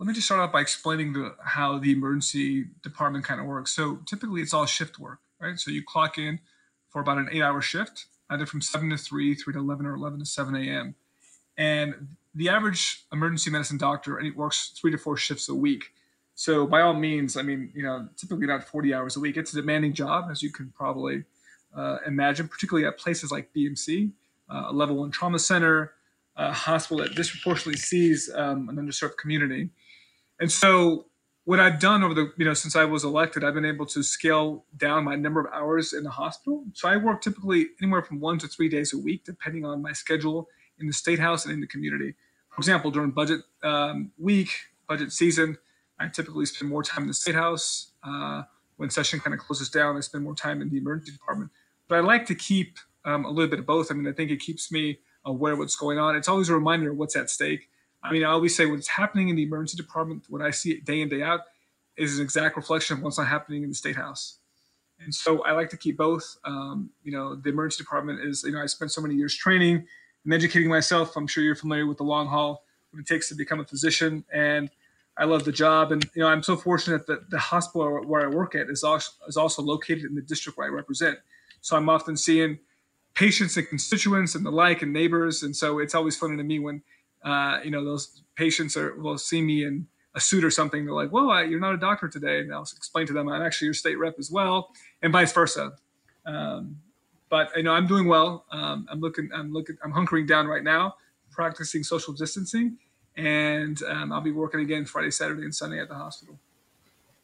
Let 0.00 0.08
me 0.08 0.12
just 0.12 0.26
start 0.26 0.40
off 0.40 0.50
by 0.50 0.60
explaining 0.60 1.12
the, 1.12 1.36
how 1.40 1.78
the 1.78 1.92
emergency 1.92 2.64
department 2.82 3.26
kind 3.26 3.40
of 3.40 3.46
works. 3.46 3.70
So, 3.70 4.00
typically, 4.06 4.42
it's 4.42 4.52
all 4.52 4.66
shift 4.66 4.98
work, 4.98 5.20
right? 5.40 5.56
So, 5.56 5.70
you 5.70 5.84
clock 5.84 6.18
in 6.18 6.40
for 6.88 7.00
about 7.00 7.18
an 7.18 7.28
eight-hour 7.30 7.62
shift, 7.62 8.06
either 8.28 8.44
from 8.44 8.60
seven 8.60 8.90
to 8.90 8.98
three, 8.98 9.36
three 9.36 9.52
to 9.52 9.60
eleven, 9.60 9.86
or 9.86 9.94
eleven 9.94 10.18
to 10.18 10.26
seven 10.26 10.56
a.m. 10.56 10.96
And 11.56 12.08
the 12.34 12.48
average 12.48 13.04
emergency 13.12 13.52
medicine 13.52 13.78
doctor 13.78 14.20
works 14.34 14.72
three 14.76 14.90
to 14.90 14.98
four 14.98 15.16
shifts 15.16 15.48
a 15.48 15.54
week. 15.54 15.92
So 16.38 16.68
by 16.68 16.82
all 16.82 16.94
means, 16.94 17.36
I 17.36 17.42
mean, 17.42 17.72
you 17.74 17.82
know, 17.82 18.08
typically 18.16 18.46
not 18.46 18.62
40 18.62 18.94
hours 18.94 19.16
a 19.16 19.20
week. 19.20 19.36
It's 19.36 19.52
a 19.54 19.56
demanding 19.56 19.92
job, 19.92 20.28
as 20.30 20.40
you 20.40 20.52
can 20.52 20.70
probably 20.70 21.24
uh, 21.76 21.96
imagine, 22.06 22.46
particularly 22.46 22.86
at 22.86 22.96
places 22.96 23.32
like 23.32 23.52
BMC, 23.52 24.12
uh, 24.48 24.66
a 24.68 24.72
level 24.72 24.98
one 24.98 25.10
trauma 25.10 25.40
center, 25.40 25.94
a 26.36 26.52
hospital 26.52 26.98
that 26.98 27.16
disproportionately 27.16 27.76
sees 27.76 28.30
um, 28.32 28.68
an 28.68 28.76
underserved 28.76 29.16
community. 29.16 29.70
And 30.38 30.50
so 30.50 31.06
what 31.42 31.58
I've 31.58 31.80
done 31.80 32.04
over 32.04 32.14
the, 32.14 32.32
you 32.36 32.44
know, 32.44 32.54
since 32.54 32.76
I 32.76 32.84
was 32.84 33.02
elected, 33.02 33.42
I've 33.42 33.54
been 33.54 33.64
able 33.64 33.86
to 33.86 34.04
scale 34.04 34.64
down 34.76 35.02
my 35.02 35.16
number 35.16 35.40
of 35.40 35.52
hours 35.52 35.92
in 35.92 36.04
the 36.04 36.10
hospital. 36.10 36.62
So 36.72 36.88
I 36.88 36.98
work 36.98 37.20
typically 37.20 37.70
anywhere 37.82 38.02
from 38.02 38.20
one 38.20 38.38
to 38.38 38.46
three 38.46 38.68
days 38.68 38.92
a 38.92 38.98
week, 38.98 39.24
depending 39.24 39.64
on 39.64 39.82
my 39.82 39.92
schedule 39.92 40.48
in 40.78 40.86
the 40.86 40.92
state 40.92 41.18
house 41.18 41.46
and 41.46 41.52
in 41.52 41.60
the 41.60 41.66
community. 41.66 42.14
For 42.50 42.60
example, 42.60 42.92
during 42.92 43.10
budget 43.10 43.40
um, 43.64 44.12
week, 44.18 44.50
budget 44.88 45.10
season, 45.10 45.58
I 46.00 46.08
typically 46.08 46.46
spend 46.46 46.70
more 46.70 46.82
time 46.82 47.02
in 47.02 47.08
the 47.08 47.14
state 47.14 47.34
house. 47.34 47.92
Uh, 48.02 48.42
when 48.76 48.90
session 48.90 49.20
kind 49.20 49.34
of 49.34 49.40
closes 49.40 49.68
down, 49.68 49.96
I 49.96 50.00
spend 50.00 50.24
more 50.24 50.34
time 50.34 50.62
in 50.62 50.68
the 50.68 50.78
emergency 50.78 51.12
department. 51.12 51.50
But 51.88 51.96
I 51.96 52.00
like 52.00 52.26
to 52.26 52.34
keep 52.34 52.78
um, 53.04 53.24
a 53.24 53.30
little 53.30 53.50
bit 53.50 53.58
of 53.58 53.66
both. 53.66 53.90
I 53.90 53.94
mean, 53.94 54.06
I 54.06 54.12
think 54.12 54.30
it 54.30 54.40
keeps 54.40 54.70
me 54.70 54.98
aware 55.24 55.54
of 55.54 55.58
what's 55.58 55.76
going 55.76 55.98
on. 55.98 56.14
It's 56.16 56.28
always 56.28 56.48
a 56.48 56.54
reminder 56.54 56.92
of 56.92 56.96
what's 56.96 57.16
at 57.16 57.30
stake. 57.30 57.68
I 58.02 58.12
mean, 58.12 58.24
I 58.24 58.30
always 58.30 58.54
say 58.54 58.66
what's 58.66 58.88
happening 58.88 59.28
in 59.28 59.36
the 59.36 59.42
emergency 59.42 59.76
department, 59.76 60.26
when 60.28 60.42
I 60.42 60.50
see 60.50 60.70
it 60.72 60.84
day 60.84 61.00
in, 61.00 61.08
day 61.08 61.22
out, 61.22 61.40
is 61.96 62.18
an 62.18 62.24
exact 62.24 62.56
reflection 62.56 62.96
of 62.96 63.02
what's 63.02 63.18
not 63.18 63.26
happening 63.26 63.64
in 63.64 63.70
the 63.70 63.74
state 63.74 63.96
house. 63.96 64.38
And 65.00 65.14
so 65.14 65.42
I 65.44 65.52
like 65.52 65.70
to 65.70 65.76
keep 65.76 65.96
both. 65.96 66.36
Um, 66.44 66.90
you 67.02 67.12
know, 67.12 67.34
the 67.34 67.50
emergency 67.50 67.82
department 67.82 68.20
is, 68.20 68.44
you 68.44 68.52
know, 68.52 68.62
I 68.62 68.66
spent 68.66 68.92
so 68.92 69.00
many 69.00 69.14
years 69.14 69.34
training 69.34 69.86
and 70.24 70.34
educating 70.34 70.68
myself. 70.68 71.16
I'm 71.16 71.26
sure 71.26 71.42
you're 71.42 71.56
familiar 71.56 71.86
with 71.86 71.98
the 71.98 72.04
long 72.04 72.28
haul, 72.28 72.64
what 72.90 73.00
it 73.00 73.06
takes 73.06 73.28
to 73.28 73.34
become 73.34 73.60
a 73.60 73.64
physician. 73.64 74.24
And 74.32 74.70
I 75.18 75.24
love 75.24 75.44
the 75.44 75.52
job, 75.52 75.90
and 75.92 76.08
you 76.14 76.22
know 76.22 76.28
I'm 76.28 76.42
so 76.42 76.56
fortunate 76.56 77.06
that 77.08 77.30
the 77.30 77.38
hospital 77.38 78.04
where 78.04 78.22
I 78.24 78.28
work 78.28 78.54
at 78.54 78.70
is 78.70 78.84
also, 78.84 79.10
is 79.26 79.36
also 79.36 79.62
located 79.62 80.04
in 80.04 80.14
the 80.14 80.22
district 80.22 80.56
where 80.56 80.66
I 80.66 80.70
represent. 80.70 81.18
So 81.60 81.76
I'm 81.76 81.88
often 81.88 82.16
seeing 82.16 82.58
patients 83.14 83.56
and 83.56 83.68
constituents 83.68 84.36
and 84.36 84.46
the 84.46 84.50
like 84.50 84.82
and 84.82 84.92
neighbors, 84.92 85.42
and 85.42 85.54
so 85.54 85.80
it's 85.80 85.94
always 85.94 86.16
funny 86.16 86.36
to 86.36 86.42
me 86.44 86.60
when 86.60 86.82
uh, 87.24 87.58
you 87.64 87.70
know 87.70 87.84
those 87.84 88.22
patients 88.36 88.76
are 88.76 88.94
will 88.94 89.18
see 89.18 89.42
me 89.42 89.64
in 89.64 89.86
a 90.14 90.20
suit 90.20 90.44
or 90.44 90.50
something. 90.50 90.84
They're 90.84 90.94
like, 90.94 91.12
"Well, 91.12 91.30
I, 91.30 91.42
you're 91.42 91.60
not 91.60 91.74
a 91.74 91.78
doctor 91.78 92.08
today," 92.08 92.38
and 92.40 92.54
I'll 92.54 92.62
explain 92.62 93.06
to 93.08 93.12
them 93.12 93.28
I'm 93.28 93.42
actually 93.42 93.66
your 93.66 93.74
state 93.74 93.96
rep 93.96 94.18
as 94.18 94.30
well, 94.30 94.70
and 95.02 95.12
vice 95.12 95.32
versa. 95.32 95.72
Um, 96.26 96.80
but 97.28 97.50
you 97.56 97.64
know 97.64 97.72
I'm 97.72 97.88
doing 97.88 98.06
well. 98.06 98.44
Um, 98.52 98.86
I'm 98.90 99.00
looking, 99.00 99.30
I'm 99.34 99.52
looking, 99.52 99.76
I'm 99.82 99.92
hunkering 99.92 100.28
down 100.28 100.46
right 100.46 100.62
now 100.62 100.94
practicing 101.38 101.84
social 101.84 102.12
distancing, 102.12 102.76
and 103.18 103.82
um, 103.82 104.12
I'll 104.12 104.20
be 104.20 104.30
working 104.30 104.60
again 104.60 104.84
Friday, 104.84 105.10
Saturday, 105.10 105.42
and 105.42 105.54
Sunday 105.54 105.80
at 105.80 105.88
the 105.88 105.94
hospital. 105.94 106.38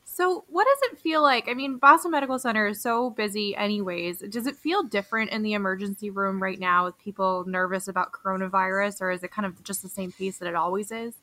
So, 0.04 0.44
what 0.48 0.66
does 0.66 0.90
it 0.92 0.98
feel 0.98 1.22
like? 1.22 1.48
I 1.48 1.54
mean, 1.54 1.78
Boston 1.78 2.10
Medical 2.10 2.38
Center 2.38 2.66
is 2.66 2.82
so 2.82 3.10
busy, 3.10 3.56
anyways. 3.56 4.20
Does 4.20 4.46
it 4.46 4.56
feel 4.56 4.82
different 4.82 5.30
in 5.30 5.42
the 5.42 5.54
emergency 5.54 6.10
room 6.10 6.42
right 6.42 6.58
now 6.58 6.84
with 6.84 6.98
people 6.98 7.44
nervous 7.46 7.88
about 7.88 8.12
coronavirus, 8.12 9.00
or 9.00 9.10
is 9.10 9.22
it 9.22 9.30
kind 9.30 9.46
of 9.46 9.62
just 9.64 9.82
the 9.82 9.88
same 9.88 10.12
pace 10.12 10.38
that 10.38 10.48
it 10.48 10.54
always 10.54 10.90
is? 10.92 11.14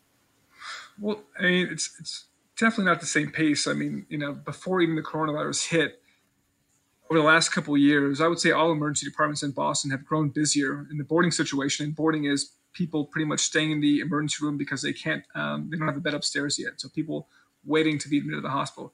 Well, 1.00 1.22
I 1.38 1.44
mean, 1.44 1.68
it's 1.72 1.92
it's 2.00 2.26
definitely 2.58 2.86
not 2.86 3.02
the 3.02 3.06
same 3.06 3.32
pace. 3.32 3.68
I 3.68 3.74
mean, 3.74 4.06
you 4.10 4.18
know, 4.18 4.34
before 4.34 4.82
even 4.82 4.96
the 4.96 5.02
coronavirus 5.02 5.68
hit, 5.68 6.02
over 7.10 7.20
the 7.20 7.26
last 7.26 7.50
couple 7.50 7.76
of 7.76 7.82
years, 7.82 8.22
I 8.22 8.28
would 8.28 8.40
say 8.40 8.52
all 8.52 8.72
emergency 8.72 9.06
departments 9.06 9.44
in 9.44 9.52
Boston 9.52 9.92
have 9.92 10.06
grown 10.06 10.30
busier 10.30 10.88
in 10.90 10.98
the 10.98 11.04
boarding 11.04 11.32
situation. 11.32 11.86
And 11.86 11.96
boarding 11.96 12.26
is 12.26 12.52
people 12.74 13.06
pretty 13.06 13.26
much 13.26 13.42
staying 13.42 13.72
in 13.72 13.82
the 13.82 14.00
emergency 14.00 14.44
room 14.44 14.58
because 14.58 14.82
they 14.82 14.94
can't, 14.94 15.24
um, 15.36 15.70
they 15.70 15.78
don't 15.78 15.88
have 15.88 15.98
a 15.98 16.02
bed 16.02 16.14
upstairs 16.14 16.58
yet. 16.58 16.80
So 16.80 16.90
people 16.90 17.28
waiting 17.66 17.98
to 18.00 18.10
be 18.10 18.18
admitted 18.18 18.38
to 18.38 18.42
the 18.42 18.50
hospital 18.50 18.94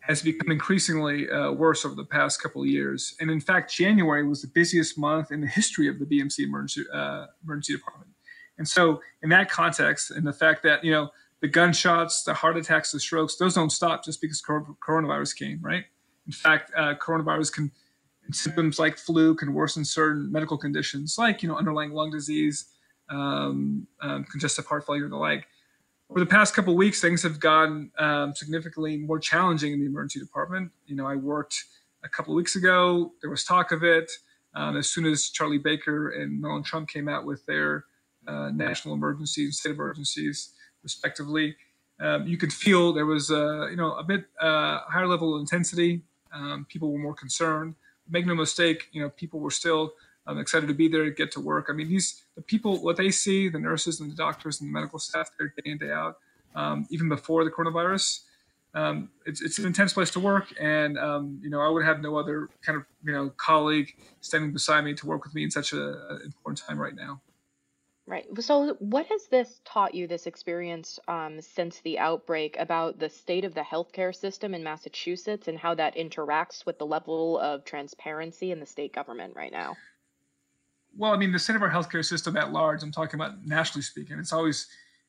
has 0.00 0.22
become 0.22 0.52
increasingly 0.52 1.28
uh, 1.30 1.50
worse 1.50 1.84
over 1.84 1.94
the 1.94 2.04
past 2.04 2.40
couple 2.40 2.62
of 2.62 2.68
years. 2.68 3.16
And 3.20 3.30
in 3.30 3.40
fact, 3.40 3.72
January 3.72 4.26
was 4.26 4.42
the 4.42 4.48
busiest 4.48 4.96
month 4.96 5.32
in 5.32 5.40
the 5.40 5.46
history 5.46 5.88
of 5.88 5.98
the 5.98 6.04
BMC 6.04 6.44
emergency, 6.44 6.84
uh, 6.92 7.26
emergency 7.42 7.74
department. 7.74 8.10
And 8.58 8.66
so, 8.66 9.00
in 9.22 9.28
that 9.30 9.50
context, 9.50 10.10
and 10.12 10.26
the 10.26 10.32
fact 10.32 10.62
that, 10.62 10.82
you 10.82 10.90
know, 10.90 11.10
the 11.40 11.48
gunshots, 11.48 12.22
the 12.22 12.32
heart 12.32 12.56
attacks, 12.56 12.92
the 12.92 13.00
strokes, 13.00 13.36
those 13.36 13.54
don't 13.54 13.70
stop 13.70 14.04
just 14.04 14.20
because 14.20 14.40
coronavirus 14.40 15.36
came, 15.36 15.60
right? 15.60 15.84
In 16.26 16.32
fact, 16.32 16.72
uh, 16.76 16.94
coronavirus 16.94 17.52
can, 17.52 17.72
symptoms 18.32 18.78
like 18.78 18.96
flu 18.96 19.34
can 19.34 19.52
worsen 19.52 19.84
certain 19.84 20.32
medical 20.32 20.56
conditions 20.56 21.16
like, 21.18 21.42
you 21.42 21.48
know, 21.48 21.56
underlying 21.56 21.92
lung 21.92 22.10
disease, 22.10 22.64
um, 23.08 23.86
um, 24.00 24.24
congestive 24.24 24.66
heart 24.66 24.86
failure, 24.86 25.08
the 25.08 25.16
like 25.16 25.46
over 26.10 26.20
the 26.20 26.26
past 26.26 26.54
couple 26.54 26.76
weeks, 26.76 27.00
things 27.00 27.22
have 27.22 27.40
gotten 27.40 27.90
um, 27.98 28.34
significantly 28.34 28.96
more 28.96 29.18
challenging 29.18 29.72
in 29.72 29.80
the 29.80 29.86
emergency 29.86 30.20
department. 30.20 30.70
You 30.86 30.96
know, 30.96 31.06
I 31.06 31.16
worked 31.16 31.64
a 32.04 32.08
couple 32.08 32.32
of 32.32 32.36
weeks 32.36 32.56
ago. 32.56 33.12
There 33.20 33.30
was 33.30 33.44
talk 33.44 33.72
of 33.72 33.82
it. 33.82 34.10
Um, 34.54 34.76
as 34.76 34.88
soon 34.88 35.04
as 35.04 35.28
Charlie 35.28 35.58
Baker 35.58 36.10
and 36.10 36.42
Donald 36.42 36.64
Trump 36.64 36.88
came 36.88 37.08
out 37.08 37.26
with 37.26 37.44
their 37.46 37.84
uh, 38.26 38.50
national 38.50 38.94
emergencies 38.94 39.46
and 39.46 39.54
state 39.54 39.72
emergencies, 39.72 40.52
respectively, 40.82 41.56
um, 42.00 42.26
you 42.26 42.36
could 42.36 42.52
feel 42.52 42.92
there 42.92 43.06
was, 43.06 43.30
uh, 43.30 43.66
you 43.68 43.76
know, 43.76 43.94
a 43.94 44.04
bit 44.04 44.24
uh, 44.40 44.80
higher 44.88 45.06
level 45.06 45.34
of 45.34 45.40
intensity. 45.40 46.02
Um, 46.32 46.66
people 46.68 46.92
were 46.92 46.98
more 46.98 47.14
concerned. 47.14 47.74
Make 48.08 48.26
no 48.26 48.34
mistake, 48.34 48.88
you 48.92 49.02
know, 49.02 49.10
people 49.10 49.40
were 49.40 49.50
still 49.50 49.92
I'm 50.26 50.38
excited 50.38 50.66
to 50.66 50.74
be 50.74 50.88
there, 50.88 51.08
get 51.10 51.30
to 51.32 51.40
work. 51.40 51.66
I 51.68 51.72
mean, 51.72 51.88
these 51.88 52.22
the 52.34 52.42
people, 52.42 52.82
what 52.82 52.96
they 52.96 53.10
see, 53.10 53.48
the 53.48 53.58
nurses 53.58 54.00
and 54.00 54.10
the 54.10 54.16
doctors 54.16 54.60
and 54.60 54.68
the 54.68 54.72
medical 54.72 54.98
staff 54.98 55.30
there 55.38 55.52
day 55.62 55.70
in 55.70 55.78
day 55.78 55.92
out, 55.92 56.18
um, 56.54 56.86
even 56.90 57.08
before 57.08 57.44
the 57.44 57.50
coronavirus. 57.50 58.20
Um, 58.74 59.08
it's, 59.24 59.40
it's 59.40 59.58
an 59.58 59.64
intense 59.64 59.94
place 59.94 60.10
to 60.10 60.20
work, 60.20 60.52
and 60.60 60.98
um, 60.98 61.40
you 61.42 61.48
know 61.48 61.60
I 61.60 61.68
would 61.68 61.84
have 61.84 62.00
no 62.00 62.16
other 62.16 62.48
kind 62.62 62.76
of 62.76 62.84
you 63.02 63.12
know 63.12 63.30
colleague 63.36 63.94
standing 64.20 64.52
beside 64.52 64.84
me 64.84 64.94
to 64.94 65.06
work 65.06 65.24
with 65.24 65.34
me 65.34 65.44
in 65.44 65.50
such 65.50 65.72
an 65.72 66.20
important 66.24 66.62
time 66.66 66.78
right 66.78 66.94
now. 66.94 67.22
Right. 68.08 68.24
So, 68.38 68.74
what 68.78 69.06
has 69.06 69.26
this 69.26 69.60
taught 69.64 69.92
you, 69.92 70.06
this 70.06 70.28
experience 70.28 71.00
um, 71.08 71.40
since 71.40 71.80
the 71.80 71.98
outbreak, 71.98 72.56
about 72.56 73.00
the 73.00 73.08
state 73.08 73.44
of 73.44 73.52
the 73.52 73.62
healthcare 73.62 74.14
system 74.14 74.54
in 74.54 74.62
Massachusetts 74.62 75.48
and 75.48 75.58
how 75.58 75.74
that 75.74 75.96
interacts 75.96 76.64
with 76.64 76.78
the 76.78 76.86
level 76.86 77.36
of 77.40 77.64
transparency 77.64 78.52
in 78.52 78.60
the 78.60 78.66
state 78.66 78.92
government 78.92 79.34
right 79.34 79.50
now? 79.50 79.76
Well, 80.96 81.12
I 81.12 81.16
mean, 81.16 81.32
the 81.32 81.38
state 81.38 81.56
of 81.56 81.62
our 81.62 81.70
healthcare 81.70 82.04
system 82.04 82.36
at 82.36 82.52
large, 82.52 82.82
I'm 82.82 82.92
talking 82.92 83.18
about 83.18 83.46
nationally 83.46 83.82
speaking, 83.82 84.18
it's 84.18 84.32
always, 84.32 84.66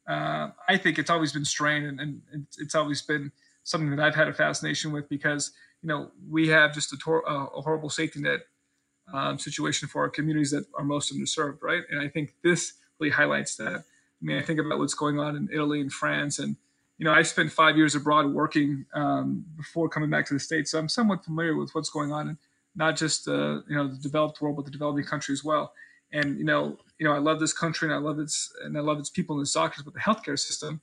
uh, 0.08 0.50
I 0.68 0.78
think 0.78 1.00
it's 1.00 1.10
always 1.10 1.34
been 1.34 1.46
strained 1.46 2.00
and, 2.00 2.22
and, 2.32 2.48
it's 2.58 2.76
always 2.76 3.02
been 3.02 3.32
something 3.64 3.90
that 3.96 4.00
I've 4.00 4.16
had 4.16 4.28
a 4.28 4.34
fascination 4.34 4.92
with 4.92 5.10
because, 5.10 5.52
you 5.82 5.88
know, 5.88 6.12
we 6.30 6.48
have 6.50 6.74
just 6.74 6.94
a, 6.94 6.98
tor- 6.98 7.24
a 7.28 7.62
horrible 7.62 7.90
safety 7.90 8.22
net 8.22 8.42
um, 9.14 9.40
situation 9.40 9.88
for 9.88 10.02
our 10.02 10.10
communities 10.10 10.52
that 10.52 10.66
are 10.78 10.84
most 10.84 11.14
underserved, 11.14 11.60
right? 11.62 11.84
And 11.90 12.00
I 12.00 12.08
think 12.08 12.36
this 12.44 12.74
really 13.00 13.12
highlights 13.12 13.56
that. 13.58 13.74
I 13.76 14.26
mean, 14.26 14.38
I 14.38 14.42
think 14.42 14.60
about 14.60 14.80
what's 14.80 14.94
going 14.94 15.20
on 15.20 15.36
in 15.36 15.50
Italy 15.54 15.80
and 15.80 15.92
France, 15.92 16.40
and 16.40 16.56
you 16.98 17.06
know, 17.06 17.14
I 17.14 17.22
spent 17.22 17.52
five 17.52 17.78
years 17.78 17.94
abroad 17.94 18.34
working 18.34 18.86
um, 18.96 19.46
before 19.56 19.88
coming 19.88 20.10
back 20.10 20.26
to 20.28 20.34
the 20.34 20.40
states, 20.40 20.72
so 20.72 20.80
I'm 20.80 20.90
somewhat 20.90 21.24
familiar 21.24 21.56
with 21.56 21.76
what's 21.76 21.92
going 21.92 22.12
on 22.12 22.30
in 22.30 22.38
not 22.78 22.96
just 22.96 23.28
uh, 23.28 23.62
you 23.68 23.76
know 23.76 23.88
the 23.88 23.98
developed 23.98 24.40
world, 24.40 24.56
but 24.56 24.66
the 24.66 24.72
developing 24.72 25.04
country 25.04 25.34
as 25.34 25.44
well. 25.44 25.74
And 26.14 26.38
you 26.38 26.46
know, 26.46 26.78
you 27.00 27.08
know, 27.08 27.14
I 27.14 27.18
love 27.18 27.40
this 27.40 27.52
country 27.52 27.88
and 27.88 27.96
I 27.96 27.98
love 27.98 28.20
its 28.20 28.54
and 28.64 28.78
I 28.78 28.82
love 28.82 29.00
its 29.00 29.10
people 29.10 29.36
and 29.36 29.44
its 29.44 29.54
doctors, 29.54 29.84
but 29.84 29.94
the 29.94 30.00
healthcare 30.00 30.40
system, 30.40 30.80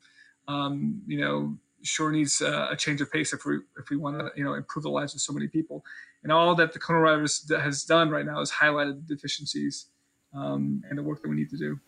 um, 0.49 1.01
you 1.07 1.21
know, 1.21 1.57
sure 1.83 2.11
needs 2.11 2.43
uh, 2.43 2.69
a 2.71 2.77
change 2.77 3.01
of 3.01 3.11
pace 3.11 3.33
if 3.33 3.45
we 3.47 3.59
if 3.79 3.89
we 3.91 3.97
want 3.97 4.19
to 4.19 4.31
you 4.37 4.45
know 4.45 4.55
improve 4.55 4.83
the 4.83 4.91
lives 4.91 5.15
of 5.15 5.21
so 5.21 5.33
many 5.33 5.49
people. 5.49 5.85
And 6.23 6.33
all 6.33 6.55
that 6.57 6.73
the 6.73 6.79
coronavirus 6.79 7.61
has 7.61 7.85
done 7.85 8.11
right 8.11 8.27
now 8.27 8.41
is 8.41 8.51
highlighted 8.51 9.07
the 9.07 9.15
deficiencies 9.15 9.87
um, 10.35 10.83
and 10.89 10.99
the 10.99 11.03
work 11.03 11.23
that 11.23 11.29
we 11.29 11.37
need 11.37 11.51
to 11.51 11.59
do. 11.59 11.79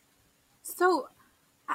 So 0.62 1.08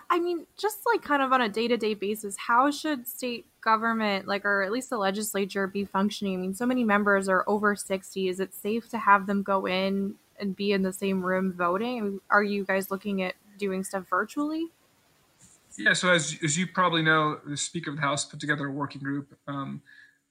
I 0.09 0.19
mean, 0.19 0.47
just 0.57 0.79
like 0.85 1.01
kind 1.01 1.21
of 1.21 1.33
on 1.33 1.41
a 1.41 1.49
day 1.49 1.67
to 1.67 1.75
day 1.75 1.95
basis, 1.95 2.37
how 2.47 2.71
should 2.71 3.07
state 3.07 3.45
government, 3.61 4.27
like, 4.27 4.45
or 4.45 4.63
at 4.63 4.71
least 4.71 4.89
the 4.89 4.97
legislature, 4.97 5.67
be 5.67 5.85
functioning? 5.85 6.35
I 6.35 6.37
mean, 6.37 6.53
so 6.53 6.65
many 6.65 6.83
members 6.83 7.29
are 7.29 7.43
over 7.47 7.75
60. 7.75 8.27
Is 8.27 8.39
it 8.39 8.53
safe 8.53 8.89
to 8.89 8.97
have 8.97 9.27
them 9.27 9.43
go 9.43 9.65
in 9.67 10.15
and 10.39 10.55
be 10.55 10.71
in 10.71 10.81
the 10.81 10.93
same 10.93 11.23
room 11.23 11.53
voting? 11.53 12.19
Are 12.29 12.43
you 12.43 12.65
guys 12.65 12.91
looking 12.91 13.21
at 13.21 13.35
doing 13.57 13.83
stuff 13.83 14.05
virtually? 14.09 14.67
Yeah, 15.77 15.93
so 15.93 16.11
as, 16.11 16.37
as 16.43 16.57
you 16.57 16.67
probably 16.67 17.01
know, 17.01 17.39
the 17.45 17.55
Speaker 17.55 17.91
of 17.91 17.95
the 17.95 18.01
House 18.01 18.25
put 18.25 18.39
together 18.39 18.67
a 18.67 18.71
working 18.71 19.01
group 19.01 19.33
um, 19.47 19.81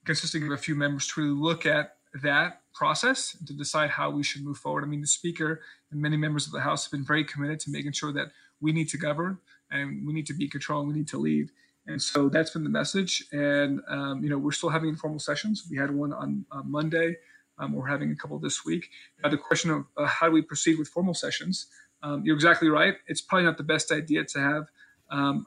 consisting 0.05 0.43
of 0.43 0.51
a 0.51 0.57
few 0.57 0.75
members 0.75 1.07
to 1.07 1.21
really 1.21 1.33
look 1.33 1.65
at 1.65 1.95
that 2.21 2.61
process 2.73 3.37
to 3.45 3.53
decide 3.53 3.89
how 3.89 4.09
we 4.09 4.23
should 4.23 4.43
move 4.43 4.57
forward. 4.57 4.83
I 4.83 4.87
mean, 4.87 5.01
the 5.01 5.07
Speaker 5.07 5.61
and 5.91 6.01
many 6.01 6.17
members 6.17 6.45
of 6.45 6.51
the 6.51 6.59
House 6.59 6.85
have 6.85 6.91
been 6.91 7.05
very 7.05 7.23
committed 7.23 7.59
to 7.61 7.71
making 7.71 7.93
sure 7.93 8.11
that 8.13 8.31
we 8.59 8.71
need 8.71 8.89
to 8.89 8.97
govern 8.97 9.39
and 9.71 10.05
we 10.05 10.13
need 10.13 10.27
to 10.27 10.33
be 10.33 10.47
control 10.47 10.81
and 10.81 10.89
we 10.89 10.95
need 10.95 11.07
to 11.09 11.17
lead. 11.17 11.49
And 11.87 12.01
so 12.01 12.29
that's 12.29 12.51
been 12.51 12.63
the 12.63 12.69
message. 12.69 13.25
And, 13.31 13.81
um, 13.87 14.23
you 14.23 14.29
know, 14.29 14.37
we're 14.37 14.51
still 14.51 14.69
having 14.69 14.89
informal 14.89 15.19
sessions. 15.19 15.67
We 15.69 15.77
had 15.77 15.91
one 15.91 16.13
on, 16.13 16.45
on 16.51 16.71
Monday. 16.71 17.17
Um, 17.57 17.73
we're 17.73 17.87
having 17.87 18.11
a 18.11 18.15
couple 18.15 18.39
this 18.39 18.63
week. 18.65 18.89
Now, 19.23 19.29
the 19.29 19.37
question 19.37 19.71
of 19.71 19.85
uh, 19.97 20.05
how 20.05 20.27
do 20.27 20.31
we 20.31 20.41
proceed 20.41 20.77
with 20.77 20.87
formal 20.87 21.13
sessions? 21.13 21.67
Um, 22.03 22.23
you're 22.25 22.35
exactly 22.35 22.69
right. 22.69 22.95
It's 23.07 23.21
probably 23.21 23.45
not 23.45 23.57
the 23.57 23.63
best 23.63 23.91
idea 23.91 24.23
to 24.25 24.39
have 24.39 24.67
um, 25.11 25.45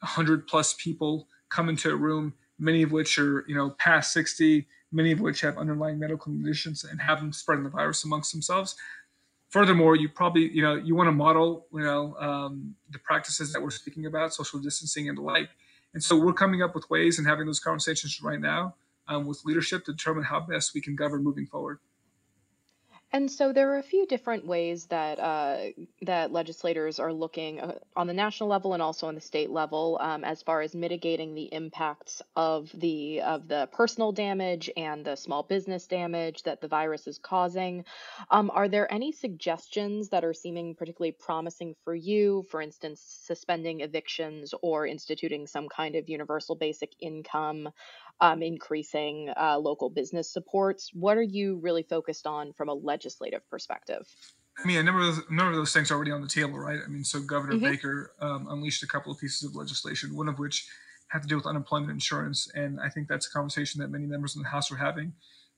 100 0.00 0.46
plus 0.46 0.74
people 0.74 1.28
come 1.48 1.68
into 1.68 1.90
a 1.90 1.96
room, 1.96 2.34
many 2.58 2.82
of 2.82 2.92
which 2.92 3.18
are, 3.18 3.44
you 3.48 3.54
know, 3.54 3.70
past 3.78 4.12
60, 4.12 4.66
many 4.92 5.12
of 5.12 5.20
which 5.20 5.40
have 5.40 5.56
underlying 5.56 5.98
medical 5.98 6.24
conditions 6.24 6.84
and 6.84 7.00
have 7.00 7.20
them 7.20 7.32
spreading 7.32 7.64
the 7.64 7.70
virus 7.70 8.04
amongst 8.04 8.32
themselves 8.32 8.76
furthermore, 9.54 9.94
you 9.94 10.08
probably 10.08 10.50
you 10.50 10.62
know 10.62 10.74
you 10.74 10.96
want 10.96 11.06
to 11.06 11.12
model 11.12 11.66
you 11.72 11.84
know 11.88 12.16
um, 12.18 12.74
the 12.90 12.98
practices 12.98 13.52
that 13.52 13.62
we're 13.62 13.70
speaking 13.70 14.04
about, 14.06 14.34
social 14.34 14.58
distancing 14.58 15.08
and 15.08 15.16
the 15.16 15.22
like. 15.22 15.48
And 15.94 16.02
so 16.02 16.18
we're 16.18 16.32
coming 16.32 16.60
up 16.60 16.74
with 16.74 16.90
ways 16.90 17.18
and 17.18 17.26
having 17.26 17.46
those 17.46 17.60
conversations 17.60 18.20
right 18.20 18.40
now 18.40 18.74
um, 19.06 19.26
with 19.26 19.44
leadership 19.44 19.84
to 19.84 19.92
determine 19.92 20.24
how 20.24 20.40
best 20.40 20.74
we 20.74 20.80
can 20.80 20.96
govern 20.96 21.22
moving 21.22 21.46
forward. 21.46 21.78
And 23.14 23.30
so 23.30 23.52
there 23.52 23.72
are 23.72 23.78
a 23.78 23.82
few 23.84 24.06
different 24.08 24.44
ways 24.44 24.86
that 24.86 25.20
uh, 25.20 25.58
that 26.02 26.32
legislators 26.32 26.98
are 26.98 27.12
looking 27.12 27.60
uh, 27.60 27.78
on 27.94 28.08
the 28.08 28.12
national 28.12 28.48
level 28.48 28.72
and 28.72 28.82
also 28.82 29.06
on 29.06 29.14
the 29.14 29.20
state 29.20 29.50
level 29.50 29.98
um, 30.00 30.24
as 30.24 30.42
far 30.42 30.62
as 30.62 30.74
mitigating 30.74 31.32
the 31.32 31.44
impacts 31.44 32.22
of 32.34 32.68
the 32.74 33.20
of 33.20 33.46
the 33.46 33.68
personal 33.70 34.10
damage 34.10 34.68
and 34.76 35.04
the 35.04 35.14
small 35.14 35.44
business 35.44 35.86
damage 35.86 36.42
that 36.42 36.60
the 36.60 36.66
virus 36.66 37.06
is 37.06 37.18
causing. 37.18 37.84
Um, 38.32 38.50
are 38.52 38.66
there 38.66 38.92
any 38.92 39.12
suggestions 39.12 40.08
that 40.08 40.24
are 40.24 40.34
seeming 40.34 40.74
particularly 40.74 41.12
promising 41.12 41.76
for 41.84 41.94
you? 41.94 42.44
For 42.50 42.60
instance, 42.60 43.00
suspending 43.00 43.82
evictions 43.82 44.54
or 44.60 44.88
instituting 44.88 45.46
some 45.46 45.68
kind 45.68 45.94
of 45.94 46.08
universal 46.08 46.56
basic 46.56 46.90
income 47.00 47.68
um, 48.20 48.42
increasing 48.42 49.32
uh, 49.36 49.58
local 49.58 49.90
business 49.90 50.32
supports. 50.32 50.90
What 50.92 51.16
are 51.16 51.22
you 51.22 51.58
really 51.62 51.82
focused 51.82 52.26
on 52.26 52.52
from 52.52 52.68
a 52.68 52.74
legislative 52.74 53.48
perspective? 53.50 54.06
I 54.62 54.66
mean, 54.66 54.78
a 54.78 54.82
number 54.82 55.00
of 55.00 55.16
those, 55.16 55.24
number 55.30 55.50
of 55.50 55.56
those 55.56 55.72
things 55.72 55.90
are 55.90 55.94
already 55.94 56.12
on 56.12 56.22
the 56.22 56.28
table, 56.28 56.58
right? 56.58 56.78
I 56.84 56.88
mean, 56.88 57.04
so 57.04 57.20
Governor 57.20 57.54
mm-hmm. 57.54 57.64
Baker 57.64 58.12
um, 58.20 58.46
unleashed 58.48 58.82
a 58.84 58.86
couple 58.86 59.10
of 59.10 59.18
pieces 59.18 59.42
of 59.42 59.56
legislation, 59.56 60.14
one 60.14 60.28
of 60.28 60.38
which 60.38 60.66
had 61.08 61.22
to 61.22 61.28
do 61.28 61.36
with 61.36 61.46
unemployment 61.46 61.90
insurance, 61.90 62.50
and 62.54 62.80
I 62.80 62.88
think 62.88 63.08
that's 63.08 63.26
a 63.26 63.30
conversation 63.30 63.80
that 63.80 63.90
many 63.90 64.06
members 64.06 64.36
in 64.36 64.42
the 64.42 64.48
House 64.48 64.70
are 64.70 64.76
having. 64.76 65.12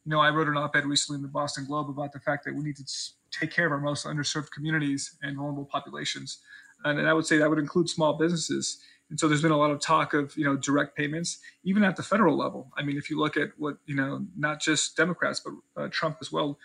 You 0.05 0.11
know, 0.11 0.21
I 0.21 0.31
wrote 0.31 0.49
an 0.49 0.57
op-ed 0.57 0.87
recently 0.87 1.17
in 1.17 1.23
the 1.23 1.29
Boston 1.29 1.67
Globe 1.67 1.91
about 1.91 2.13
the 2.13 2.21
fact 2.21 2.45
that 2.45 2.55
we 2.55 2.63
need 2.63 2.77
to 2.77 2.85
take 3.31 3.51
care 3.51 3.67
of 3.67 3.73
our 3.73 3.81
most 3.81 4.07
underserved 4.07 4.51
communities 4.51 5.17
and 5.23 5.37
vulnerable 5.37 5.67
populations, 5.67 6.39
and, 6.85 6.99
and 6.99 7.09
I 7.09 7.13
would 7.13 7.27
say 7.27 7.39
that 7.39 7.51
would 7.51 7.59
include 7.59 7.89
small 7.89 8.17
businesses. 8.17 8.81
And 9.11 9.21
so 9.21 9.29
there's 9.29 9.43
been 9.43 9.53
a 9.53 9.59
lot 9.59 9.71
of 9.71 9.81
talk 9.81 10.15
of, 10.15 10.37
you 10.37 10.45
know, 10.45 10.57
direct 10.57 10.97
payments, 10.97 11.39
even 11.65 11.85
at 11.85 11.97
the 11.97 12.03
federal 12.03 12.37
level. 12.37 12.73
I 12.77 12.83
mean, 12.83 12.97
if 12.97 13.09
you 13.09 13.19
look 13.19 13.37
at 13.37 13.51
what, 13.57 13.77
you 13.87 13.95
know, 13.95 14.27
not 14.37 14.61
just 14.61 14.97
Democrats, 14.97 15.41
but 15.41 15.53
uh, 15.81 15.89
Trump 15.91 16.19
as 16.21 16.33
well, 16.33 16.59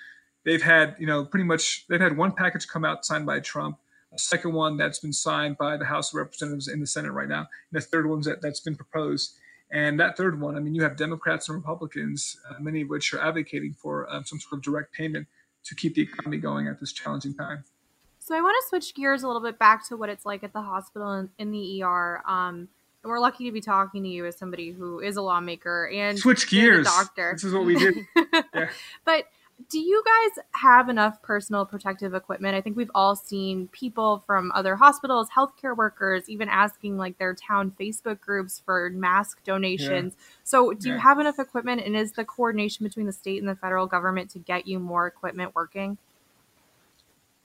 they've 0.43 0.62
had, 0.62 0.95
you 0.99 1.06
know, 1.06 1.23
pretty 1.23 1.45
much, 1.45 1.86
they've 1.88 2.01
had 2.01 2.17
one 2.17 2.32
package 2.32 2.67
come 2.67 2.84
out 2.84 3.06
signed 3.06 3.25
by 3.25 3.39
Trump 3.39 3.77
a 4.13 4.19
second 4.19 4.54
one 4.54 4.77
that's 4.77 4.99
been 4.99 5.13
signed 5.13 5.58
by 5.58 5.77
the 5.77 5.86
House 5.86 6.12
of 6.12 6.17
Representatives 6.17 6.67
in 6.67 6.80
the 6.80 6.88
Senate 6.88 7.12
right 7.12 7.30
now, 7.30 7.39
and 7.39 7.47
the 7.71 7.82
third 7.82 8.08
one 8.08 8.21
that, 8.21 8.41
that's 8.41 8.60
been 8.60 8.75
proposed. 8.75 9.38
And 9.71 9.99
that 9.99 10.17
third 10.17 10.39
one, 10.41 10.58
I 10.58 10.60
mean, 10.60 10.75
you 10.75 10.84
have 10.84 10.97
Democrats 10.97 11.47
and 11.47 11.58
Republicans, 11.58 12.38
uh, 12.49 12.56
many 12.60 12.82
of 12.82 12.89
which 12.89 13.13
are 13.13 13.21
advocating 13.21 13.73
for 13.73 14.12
um, 14.13 14.25
some 14.25 14.39
sort 14.39 14.60
of 14.60 14.63
direct 14.63 14.93
payment 14.93 15.27
to 15.63 15.75
keep 15.75 15.95
the 15.95 16.01
economy 16.01 16.38
going 16.38 16.67
at 16.67 16.80
this 16.80 16.91
challenging 16.91 17.34
time. 17.34 17.63
So 18.32 18.38
I 18.38 18.41
want 18.41 18.56
to 18.63 18.70
switch 18.70 18.96
gears 18.96 19.24
a 19.24 19.28
little 19.28 19.41
bit 19.41 19.60
back 19.60 19.86
to 19.89 19.98
what 19.98 20.08
it's 20.08 20.26
like 20.26 20.41
at 20.41 20.54
the 20.54 20.62
hospital 20.62 21.12
and 21.12 21.30
in 21.38 21.52
the 21.52 21.84
ER. 21.84 22.22
Um, 22.26 22.70
and 23.04 23.10
we're 23.10 23.20
lucky 23.20 23.44
to 23.44 23.52
be 23.52 23.60
talking 23.60 24.04
to 24.04 24.08
you 24.08 24.26
as 24.26 24.38
somebody 24.38 24.72
who 24.72 25.02
is 25.02 25.17
a 25.17 25.22
lawmaker 25.22 25.89
and 25.89 26.17
switch 26.17 26.50
gears. 26.50 26.86
doctor. 26.86 27.34
This 27.34 27.44
is 27.44 27.54
what 27.54 27.65
we 27.65 27.76
do. 27.76 28.06
yeah. 28.56 28.70
But 29.04 29.26
do 29.70 29.80
you 29.80 30.02
guys 30.06 30.46
have 30.52 30.88
enough 30.88 31.22
personal 31.22 31.65
protective 31.65 32.13
equipment? 32.13 32.56
I 32.56 32.62
think 32.62 32.78
we've 32.78 32.89
all 32.96 33.17
seen 33.17 33.67
people 33.67 34.24
from 34.26 34.50
other 34.56 34.78
hospitals, 34.78 35.28
healthcare 35.36 35.76
workers, 35.76 36.30
even 36.30 36.48
asking 36.48 36.98
like 36.98 37.17
their 37.17 37.36
town 37.36 37.74
Facebook 37.78 38.22
groups 38.22 38.62
for 38.65 38.91
mask 38.91 39.44
donations. 39.44 40.13
Yeah. 40.15 40.26
So, 40.46 40.72
do 40.72 40.88
yeah. 40.88 40.94
you 40.94 41.02
have 41.02 41.20
enough 41.20 41.38
equipment? 41.38 41.82
And 41.86 41.98
is 41.98 42.13
the 42.13 42.24
coordination 42.24 42.86
between 42.86 43.08
the 43.08 43.12
state 43.12 43.41
and 43.41 43.50
the 43.50 43.58
federal 43.58 43.88
government 43.88 44.30
to 44.30 44.39
get 44.39 44.67
you 44.67 44.80
more 44.80 45.06
equipment 45.06 45.54
working? 45.54 45.98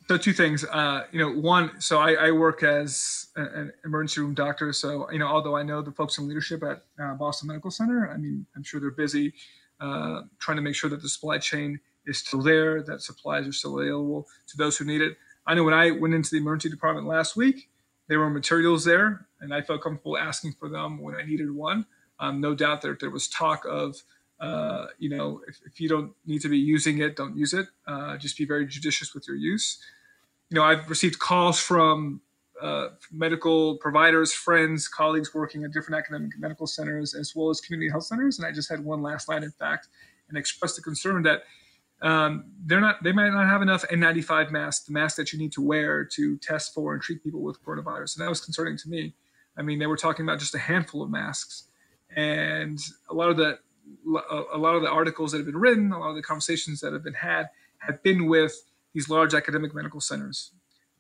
So, 0.09 0.17
two 0.17 0.33
things. 0.33 0.65
Uh, 0.65 1.05
you 1.11 1.19
know, 1.19 1.33
one, 1.33 1.81
so 1.81 1.99
I, 1.99 2.13
I 2.13 2.31
work 2.31 2.63
as 2.63 3.27
an 3.35 3.73
emergency 3.85 4.21
room 4.21 4.35
doctor. 4.35 4.73
So, 4.73 5.11
you 5.11 5.19
know, 5.19 5.27
although 5.27 5.57
I 5.57 5.65
know 5.65 5.83
the 5.83 5.91
folks 5.91 6.17
in 6.19 6.29
leadership 6.29 6.63
at 6.63 6.85
uh, 7.03 7.15
Boston 7.15 7.49
Medical 7.49 7.73
Center, 7.73 8.09
I 8.13 8.17
mean, 8.17 8.47
I'm 8.55 8.63
sure 8.63 8.79
they're 8.81 8.93
busy 8.93 9.35
uh, 9.81 10.23
trying 10.39 10.57
to 10.57 10.63
make 10.63 10.75
sure 10.75 10.89
that 10.91 11.03
the 11.03 11.09
supply 11.09 11.39
chain 11.39 11.81
is 12.07 12.19
still 12.19 12.41
there, 12.41 12.83
that 12.83 13.03
supplies 13.03 13.47
are 13.47 13.53
still 13.53 13.79
available 13.79 14.27
to 14.47 14.57
those 14.57 14.77
who 14.79 14.85
need 14.85 15.03
it. 15.03 15.17
I 15.47 15.55
know 15.55 15.65
when 15.65 15.75
I 15.75 15.91
went 15.91 16.15
into 16.15 16.31
the 16.31 16.39
emergency 16.39 16.71
department 16.71 17.07
last 17.07 17.37
week, 17.37 17.69
there 18.09 18.19
were 18.21 18.31
materials 18.31 18.85
there, 18.85 19.27
and 19.41 19.53
I 19.53 19.63
felt 19.63 19.83
comfortable 19.83 20.17
asking 20.17 20.55
for 20.59 20.69
them 20.69 21.01
when 21.03 21.15
I 21.15 21.25
needed 21.25 21.51
one. 21.51 21.87
Um, 22.19 22.41
no 22.41 22.55
doubt 22.55 22.83
that 22.83 23.01
there 23.01 23.11
was 23.11 23.29
talk 23.29 23.65
of, 23.69 24.03
uh, 24.41 24.87
you 24.99 25.11
know, 25.11 25.43
if, 25.47 25.59
if, 25.67 25.81
you 25.81 25.89
don't 25.89 26.13
need 26.25 26.41
to 26.43 26.49
be 26.49 26.59
using 26.59 26.99
it, 26.99 27.17
don't 27.17 27.37
use 27.37 27.53
it. 27.53 27.67
Uh, 27.87 28.17
just 28.17 28.39
be 28.39 28.45
very 28.47 28.67
judicious 28.67 29.15
with 29.15 29.27
your 29.27 29.37
use. 29.37 29.79
You 30.51 30.57
know, 30.57 30.63
I've 30.63 30.89
received 30.89 31.19
calls 31.19 31.59
from 31.59 32.21
uh, 32.61 32.89
medical 33.13 33.77
providers, 33.79 34.33
friends, 34.33 34.89
colleagues 34.89 35.35
working 35.35 35.65
at 35.65 35.73
different 35.73 35.99
academic 35.99 36.33
medical 36.39 36.67
centers 36.67 37.15
as 37.15 37.35
well 37.35 37.51
as 37.51 37.61
community 37.61 37.91
health 37.91 38.05
centers. 38.05 38.39
And 38.39 38.47
I 38.47 38.53
just 38.53 38.71
had 38.71 38.85
one 38.85 39.03
last 39.03 39.29
night, 39.29 39.43
in 39.43 39.51
fact, 39.51 39.89
and 40.29 40.39
expressed 40.39 40.77
the 40.77 40.83
concern 40.83 41.23
that 41.25 41.43
um, 42.03 42.45
they're 42.65 42.81
not 42.81 43.03
they 43.03 43.13
might 43.13 43.31
not 43.31 43.47
have 43.47 43.63
enough 43.63 43.85
N95 43.89 44.51
masks, 44.51 44.87
the 44.87 44.93
mask 44.93 45.17
that 45.17 45.33
you 45.33 45.39
need 45.39 45.53
to 45.53 45.63
wear 45.63 46.05
to 46.05 46.37
test 46.39 46.75
for 46.75 46.93
and 46.93 47.03
treat 47.03 47.23
people 47.23 47.41
with 47.41 47.63
coronavirus. 47.65 48.17
And 48.17 48.25
that 48.25 48.29
was 48.29 48.41
concerning 48.41 48.77
to 48.79 48.89
me. 48.89 49.15
I 49.57 49.63
mean, 49.63 49.79
they 49.79 49.87
were 49.87 49.97
talking 49.97 50.25
about 50.25 50.39
just 50.39 50.55
a 50.55 50.59
handful 50.59 51.03
of 51.03 51.11
masks, 51.11 51.65
and 52.15 52.79
a 53.09 53.15
lot 53.15 53.31
of 53.31 53.37
the 53.39 53.59
a 54.53 54.59
lot 54.59 54.75
of 54.75 54.83
the 54.83 54.91
articles 54.91 55.33
that 55.33 55.39
have 55.39 55.47
been 55.47 55.57
written, 55.57 55.93
a 55.93 55.99
lot 55.99 56.11
of 56.11 56.17
the 56.17 56.23
conversations 56.23 56.81
that 56.81 56.93
have 56.93 57.05
been 57.05 57.15
had, 57.15 57.49
have 57.79 58.03
been 58.03 58.27
with 58.27 58.55
these 58.97 59.09
large 59.09 59.35
academic 59.35 59.75
medical 59.75 60.01
centers 60.01 60.51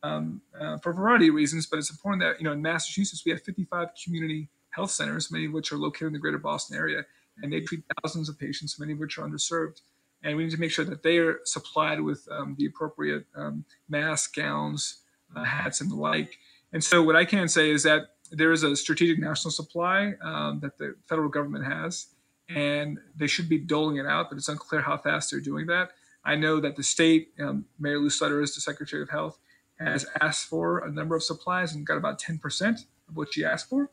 um, 0.05 0.41
uh, 0.61 0.77
for 0.79 0.91
a 0.91 0.95
variety 0.95 1.29
of 1.29 1.35
reasons. 1.35 1.67
But 1.67 1.81
it's 1.81 1.91
important 1.91 2.23
that 2.23 2.39
you 2.39 2.45
know 2.45 2.53
in 2.53 2.63
Massachusetts 2.63 3.25
we 3.27 3.33
have 3.33 3.43
55 3.43 3.89
community 4.05 4.49
health 4.71 4.93
centers, 4.93 5.33
many 5.33 5.47
of 5.47 5.53
which 5.53 5.73
are 5.73 5.79
located 5.79 6.09
in 6.09 6.13
the 6.13 6.19
greater 6.21 6.39
Boston 6.39 6.77
area, 6.77 7.05
and 7.43 7.53
they 7.53 7.61
treat 7.61 7.83
thousands 8.03 8.29
of 8.29 8.39
patients, 8.39 8.79
many 8.79 8.93
of 8.93 9.01
which 9.01 9.19
are 9.19 9.27
underserved 9.27 9.81
and 10.23 10.37
we 10.37 10.45
need 10.45 10.51
to 10.51 10.59
make 10.61 10.71
sure 10.71 10.85
that 10.85 11.03
they 11.03 11.19
are 11.19 11.41
supplied 11.45 12.01
with 12.01 12.27
um, 12.31 12.55
the 12.59 12.67
appropriate 12.67 13.25
um, 13.37 13.65
masks, 13.89 14.33
gowns, 14.33 15.03
uh, 15.37 15.45
hats, 15.45 15.81
and 15.81 15.91
the 15.91 15.95
like. 15.95 16.39
And 16.73 16.83
so, 16.83 17.03
what 17.03 17.17
I 17.17 17.25
can 17.25 17.49
say 17.49 17.71
is 17.71 17.83
that 17.85 18.17
there 18.33 18.53
is 18.53 18.65
a 18.65 18.75
strategic 18.75 19.19
national 19.19 19.53
supply 19.53 20.15
um, 20.23 20.59
that 20.61 20.79
the 20.79 20.97
federal 21.09 21.29
government 21.29 21.65
has, 21.65 22.09
and 22.49 22.99
they 23.15 23.27
should 23.27 23.49
be 23.49 23.59
doling 23.59 23.97
it 23.97 24.07
out, 24.07 24.29
but 24.29 24.37
it's 24.37 24.49
unclear 24.49 24.81
how 24.81 24.97
fast 24.97 25.31
they're 25.31 25.41
doing 25.41 25.67
that. 25.67 25.91
I 26.27 26.37
know 26.37 26.61
that 26.61 26.77
the 26.77 26.83
state, 26.83 27.31
um, 27.41 27.65
Lou 27.81 28.11
Sudders 28.11 28.51
is 28.51 28.55
the 28.57 28.61
Secretary 28.61 29.03
of 29.03 29.09
Health, 29.09 29.39
has 29.79 30.07
asked 30.21 30.49
for 30.49 30.79
a 30.79 30.91
number 30.91 31.15
of 31.17 31.23
supplies 31.23 31.75
and 31.75 31.87
got 31.87 31.97
about 31.97 32.21
10% 32.21 32.85
of 33.09 33.17
what 33.17 33.33
she 33.33 33.45
asked 33.45 33.69
for. 33.69 33.91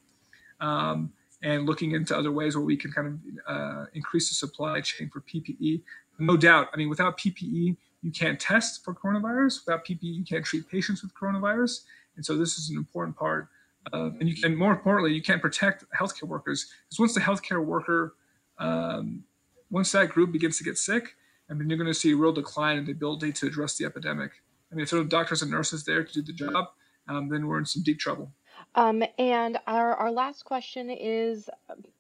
Um, 0.59 1.13
and 1.41 1.65
looking 1.65 1.91
into 1.91 2.17
other 2.17 2.31
ways 2.31 2.55
where 2.55 2.63
we 2.63 2.77
can 2.77 2.91
kind 2.91 3.07
of 3.07 3.19
uh, 3.47 3.85
increase 3.93 4.29
the 4.29 4.35
supply 4.35 4.79
chain 4.79 5.09
for 5.09 5.21
PPE 5.21 5.81
no 6.19 6.37
doubt. 6.37 6.69
I 6.73 6.77
mean, 6.77 6.89
without 6.89 7.17
PPE, 7.17 7.75
you 8.01 8.11
can't 8.11 8.39
test 8.39 8.83
for 8.83 8.93
coronavirus. 8.93 9.65
Without 9.65 9.85
PPE, 9.85 9.99
you 10.01 10.23
can't 10.23 10.45
treat 10.45 10.67
patients 10.69 11.01
with 11.01 11.13
coronavirus. 11.13 11.81
And 12.15 12.25
so 12.25 12.37
this 12.37 12.57
is 12.57 12.69
an 12.69 12.77
important 12.77 13.17
part. 13.17 13.49
and 13.91 14.27
you 14.27 14.35
can, 14.35 14.55
more 14.55 14.71
importantly, 14.71 15.13
you 15.13 15.21
can't 15.21 15.41
protect 15.41 15.85
healthcare 15.97 16.27
workers 16.27 16.71
because 16.87 16.99
once 16.99 17.13
the 17.13 17.21
healthcare 17.21 17.63
worker, 17.63 18.15
um, 18.59 19.23
once 19.69 19.91
that 19.91 20.09
group 20.09 20.31
begins 20.31 20.57
to 20.57 20.63
get 20.63 20.77
sick, 20.77 21.15
and 21.49 21.59
then 21.59 21.69
you're 21.69 21.77
going 21.77 21.87
to 21.87 21.93
see 21.93 22.13
a 22.13 22.15
real 22.15 22.31
decline 22.31 22.77
in 22.77 22.85
the 22.85 22.91
ability 22.91 23.31
to 23.33 23.47
address 23.47 23.77
the 23.77 23.85
epidemic. 23.85 24.31
I 24.71 24.75
mean, 24.75 24.83
if 24.83 24.89
there 24.89 24.99
are 24.99 25.03
doctors 25.03 25.41
and 25.41 25.51
nurses 25.51 25.83
there 25.83 26.03
to 26.03 26.13
do 26.13 26.21
the 26.21 26.33
job, 26.33 26.67
um, 27.07 27.29
then 27.29 27.47
we're 27.47 27.59
in 27.59 27.65
some 27.65 27.83
deep 27.83 27.99
trouble. 27.99 28.31
Um, 28.75 29.03
and 29.19 29.59
our, 29.67 29.95
our 29.95 30.11
last 30.11 30.45
question 30.45 30.89
is 30.89 31.47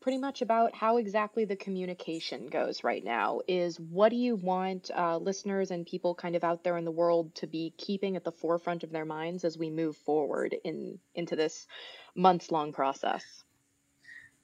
pretty 0.01 0.17
much 0.17 0.41
about 0.41 0.75
how 0.75 0.97
exactly 0.97 1.45
the 1.45 1.55
communication 1.55 2.47
goes 2.47 2.83
right 2.83 3.03
now. 3.03 3.41
Is 3.47 3.79
what 3.79 4.09
do 4.09 4.15
you 4.15 4.35
want 4.35 4.89
uh, 4.95 5.17
listeners 5.17 5.69
and 5.71 5.85
people 5.85 6.15
kind 6.15 6.35
of 6.35 6.43
out 6.43 6.63
there 6.63 6.77
in 6.77 6.85
the 6.85 6.91
world 6.91 7.35
to 7.35 7.47
be 7.47 7.73
keeping 7.77 8.15
at 8.15 8.23
the 8.23 8.31
forefront 8.31 8.83
of 8.83 8.91
their 8.91 9.05
minds 9.05 9.43
as 9.43 9.57
we 9.57 9.69
move 9.69 9.97
forward 9.97 10.55
in 10.63 10.97
into 11.13 11.35
this 11.35 11.67
months 12.15 12.51
long 12.51 12.73
process? 12.73 13.23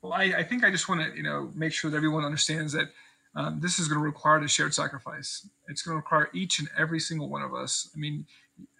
Well, 0.01 0.13
I, 0.13 0.25
I 0.25 0.43
think 0.43 0.63
I 0.63 0.71
just 0.71 0.87
want 0.87 1.01
to 1.01 1.17
you 1.17 1.23
know 1.23 1.51
make 1.55 1.73
sure 1.73 1.89
that 1.89 1.97
everyone 1.97 2.25
understands 2.25 2.73
that 2.73 2.89
um, 3.35 3.59
this 3.61 3.79
is 3.79 3.87
going 3.87 3.99
to 3.99 4.05
require 4.05 4.39
a 4.39 4.47
shared 4.47 4.73
sacrifice. 4.73 5.47
It's 5.67 5.81
going 5.81 5.93
to 5.93 5.97
require 5.97 6.29
each 6.33 6.59
and 6.59 6.67
every 6.77 6.99
single 6.99 7.29
one 7.29 7.41
of 7.41 7.53
us. 7.53 7.89
I 7.95 7.99
mean, 7.99 8.25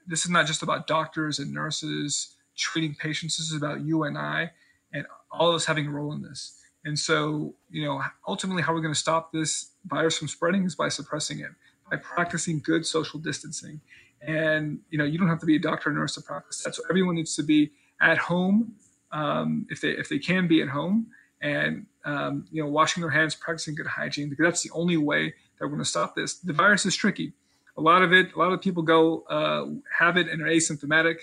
this 0.08 0.26
is 0.26 0.32
not 0.32 0.48
just 0.48 0.64
about 0.64 0.88
doctors 0.88 1.40
and 1.40 1.54
nurses 1.54 2.36
treating 2.56 2.96
patients. 2.96 3.38
This 3.38 3.52
is 3.52 3.56
about 3.56 3.82
you 3.82 4.04
and 4.04 4.18
I, 4.18 4.52
and 4.92 5.06
all 5.32 5.50
of 5.50 5.56
us 5.56 5.66
having 5.66 5.88
a 5.88 5.92
role 5.92 6.12
in 6.14 6.22
this. 6.22 6.56
And 6.84 6.98
so, 6.98 7.56
you 7.70 7.86
know, 7.86 8.02
ultimately, 8.28 8.64
how 8.64 8.74
we're 8.74 8.82
going 8.82 8.94
to 8.94 9.00
stop 9.00 9.32
this 9.32 9.72
virus 9.86 10.18
from 10.18 10.28
spreading 10.28 10.64
is 10.64 10.76
by 10.76 10.90
suppressing 10.90 11.40
it, 11.40 11.52
by 11.90 11.98
practicing 11.98 12.60
good 12.60 12.86
social 12.86 13.20
distancing. 13.20 13.82
And 14.22 14.80
you 14.90 14.98
know, 14.98 15.06
you 15.06 15.18
don't 15.18 15.28
have 15.30 15.40
to 15.40 15.46
be 15.46 15.56
a 15.56 15.60
doctor 15.60 15.90
or 15.90 15.94
nurse 15.94 16.16
to 16.16 16.22
practice 16.22 16.64
that. 16.64 16.76
So 16.76 16.84
everyone 16.90 17.16
needs 17.16 17.36
to 17.36 17.44
be 17.44 17.72
at 18.02 18.18
home 18.18 18.74
um, 19.12 19.66
if 19.70 19.82
they 19.82 19.90
if 19.90 20.10
they 20.10 20.20
can 20.20 20.48
be 20.48 20.62
at 20.62 20.70
home, 20.70 21.08
and 21.42 21.86
um, 22.06 22.46
you 22.52 22.64
know, 22.64 22.70
washing 22.70 23.02
their 23.02 23.12
hands, 23.12 23.36
practicing 23.36 23.76
good 23.76 23.88
hygiene, 23.88 24.30
because 24.30 24.44
that's 24.44 24.64
the 24.64 24.72
only 24.72 24.98
way 24.98 25.28
that 25.28 25.66
we're 25.66 25.70
going 25.70 25.80
to 25.80 25.86
stop 25.86 26.16
this. 26.16 26.36
The 26.36 26.54
virus 26.54 26.86
is 26.86 26.96
tricky. 26.96 27.34
A 27.78 27.82
lot 27.82 28.02
of 28.02 28.12
it, 28.12 28.34
a 28.34 28.40
lot 28.40 28.52
of 28.52 28.62
people 28.62 28.84
go 28.84 29.22
uh, 29.30 29.66
have 29.98 30.18
it 30.18 30.28
and 30.28 30.42
are 30.42 30.46
asymptomatic 30.46 31.20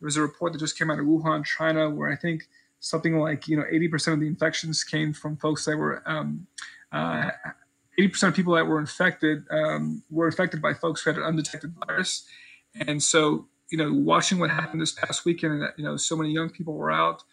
there 0.00 0.06
was 0.06 0.16
a 0.16 0.22
report 0.22 0.52
that 0.52 0.58
just 0.58 0.78
came 0.78 0.90
out 0.90 0.98
of 0.98 1.06
Wuhan, 1.06 1.44
China, 1.44 1.90
where 1.90 2.10
I 2.10 2.16
think 2.16 2.48
something 2.80 3.18
like 3.18 3.48
you 3.48 3.56
know 3.56 3.64
80% 3.64 4.14
of 4.14 4.20
the 4.20 4.26
infections 4.26 4.84
came 4.84 5.12
from 5.12 5.36
folks 5.36 5.64
that 5.64 5.76
were 5.76 6.02
um, 6.06 6.46
uh, 6.92 7.30
80% 7.98 8.28
of 8.28 8.34
people 8.34 8.54
that 8.54 8.66
were 8.66 8.78
infected 8.78 9.44
um, 9.50 10.02
were 10.10 10.26
infected 10.26 10.62
by 10.62 10.74
folks 10.74 11.02
who 11.02 11.10
had 11.10 11.18
an 11.18 11.24
undetected 11.24 11.74
virus. 11.86 12.26
And 12.86 13.02
so, 13.02 13.48
you 13.70 13.78
know, 13.78 13.92
watching 13.92 14.38
what 14.38 14.50
happened 14.50 14.80
this 14.80 14.92
past 14.92 15.24
weekend, 15.24 15.54
and 15.54 15.72
you 15.76 15.84
know, 15.84 15.96
so 15.96 16.14
many 16.14 16.30
young 16.30 16.50
people 16.50 16.74
were 16.74 16.92
out 16.92 17.24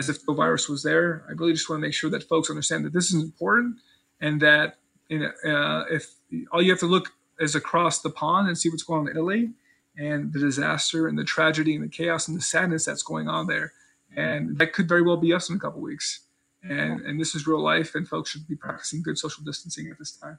as 0.00 0.08
if 0.08 0.24
the 0.24 0.32
virus 0.32 0.66
was 0.68 0.82
there. 0.82 1.24
I 1.28 1.32
really 1.32 1.52
just 1.52 1.68
want 1.68 1.80
to 1.80 1.86
make 1.86 1.94
sure 1.94 2.10
that 2.10 2.22
folks 2.22 2.48
understand 2.48 2.86
that 2.86 2.94
this 2.94 3.12
is 3.12 3.22
important, 3.22 3.76
and 4.20 4.40
that 4.40 4.78
you 5.08 5.18
know, 5.20 5.30
uh, 5.52 5.84
if 5.90 6.06
all 6.50 6.62
you 6.62 6.70
have 6.70 6.80
to 6.80 6.86
look 6.86 7.12
is 7.38 7.54
across 7.54 8.00
the 8.00 8.10
pond 8.10 8.48
and 8.48 8.56
see 8.56 8.70
what's 8.70 8.82
going 8.82 9.02
on 9.02 9.08
in 9.08 9.16
Italy, 9.16 9.50
and 9.96 10.32
the 10.32 10.38
disaster 10.38 11.06
and 11.06 11.18
the 11.18 11.24
tragedy 11.24 11.74
and 11.74 11.84
the 11.84 11.88
chaos 11.88 12.26
and 12.28 12.36
the 12.36 12.42
sadness 12.42 12.86
that's 12.86 13.02
going 13.02 13.28
on 13.28 13.46
there. 13.46 13.72
And 14.16 14.58
that 14.58 14.72
could 14.72 14.88
very 14.88 15.02
well 15.02 15.18
be 15.18 15.32
us 15.34 15.50
in 15.50 15.56
a 15.56 15.58
couple 15.58 15.80
weeks. 15.80 16.20
And 16.62 17.02
and 17.02 17.20
this 17.20 17.34
is 17.34 17.46
real 17.46 17.62
life, 17.62 17.94
and 17.94 18.08
folks 18.08 18.30
should 18.30 18.46
be 18.48 18.56
practicing 18.56 19.02
good 19.02 19.18
social 19.18 19.44
distancing 19.44 19.90
at 19.90 19.98
this 19.98 20.12
time. 20.12 20.38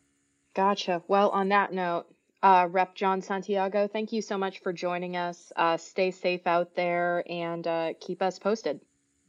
Gotcha. 0.54 1.02
Well, 1.08 1.30
on 1.30 1.50
that 1.50 1.72
note, 1.72 2.06
uh, 2.44 2.68
Rep. 2.70 2.96
Jon 2.96 3.22
Santiago, 3.22 3.88
thank 3.88 4.12
you 4.12 4.22
so 4.22 4.38
much 4.38 4.60
for 4.60 4.74
joining 4.74 5.16
us. 5.16 5.52
Uh, 5.56 5.78
stay 5.78 6.12
safe 6.12 6.46
out 6.46 6.76
there 6.76 7.24
and 7.30 7.66
uh, 7.66 7.94
keep 8.00 8.22
us 8.22 8.40
posted. 8.40 8.82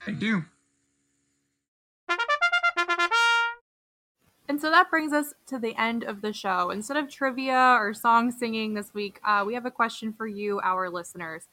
Thank 0.04 0.20
you. 0.22 0.44
And 4.48 4.60
so 4.60 4.70
that 4.70 4.90
brings 4.90 5.12
us 5.12 5.32
to 5.46 5.58
the 5.58 5.74
end 5.80 6.04
of 6.04 6.20
the 6.20 6.32
show. 6.32 6.70
Instead 6.70 6.96
of 6.96 7.08
trivia 7.08 7.76
or 7.80 7.94
song 7.94 8.30
singing 8.30 8.74
this 8.74 8.92
week, 8.92 9.18
uh, 9.24 9.44
we 9.46 9.54
have 9.54 9.64
a 9.64 9.70
question 9.70 10.12
for 10.12 10.26
you, 10.26 10.60
our 10.60 10.90
listeners. 10.90 11.44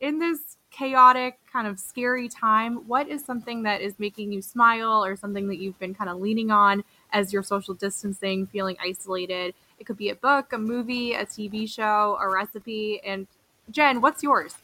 In 0.00 0.18
this 0.18 0.56
chaotic, 0.70 1.38
kind 1.52 1.66
of 1.66 1.78
scary 1.78 2.28
time, 2.28 2.88
what 2.88 3.06
is 3.08 3.24
something 3.24 3.62
that 3.64 3.80
is 3.80 3.98
making 3.98 4.32
you 4.32 4.42
smile 4.42 5.04
or 5.04 5.14
something 5.14 5.46
that 5.48 5.58
you've 5.58 5.78
been 5.78 5.94
kind 5.94 6.10
of 6.10 6.18
leaning 6.18 6.50
on 6.50 6.82
as 7.12 7.32
you're 7.32 7.42
social 7.42 7.74
distancing, 7.74 8.46
feeling 8.46 8.76
isolated? 8.82 9.54
It 9.78 9.84
could 9.84 9.96
be 9.96 10.08
a 10.08 10.14
book, 10.14 10.52
a 10.52 10.58
movie, 10.58 11.14
a 11.14 11.26
TV 11.26 11.68
show, 11.68 12.18
a 12.20 12.28
recipe. 12.28 13.00
And 13.04 13.26
Jen, 13.70 14.00
what's 14.00 14.22
yours? 14.22 14.56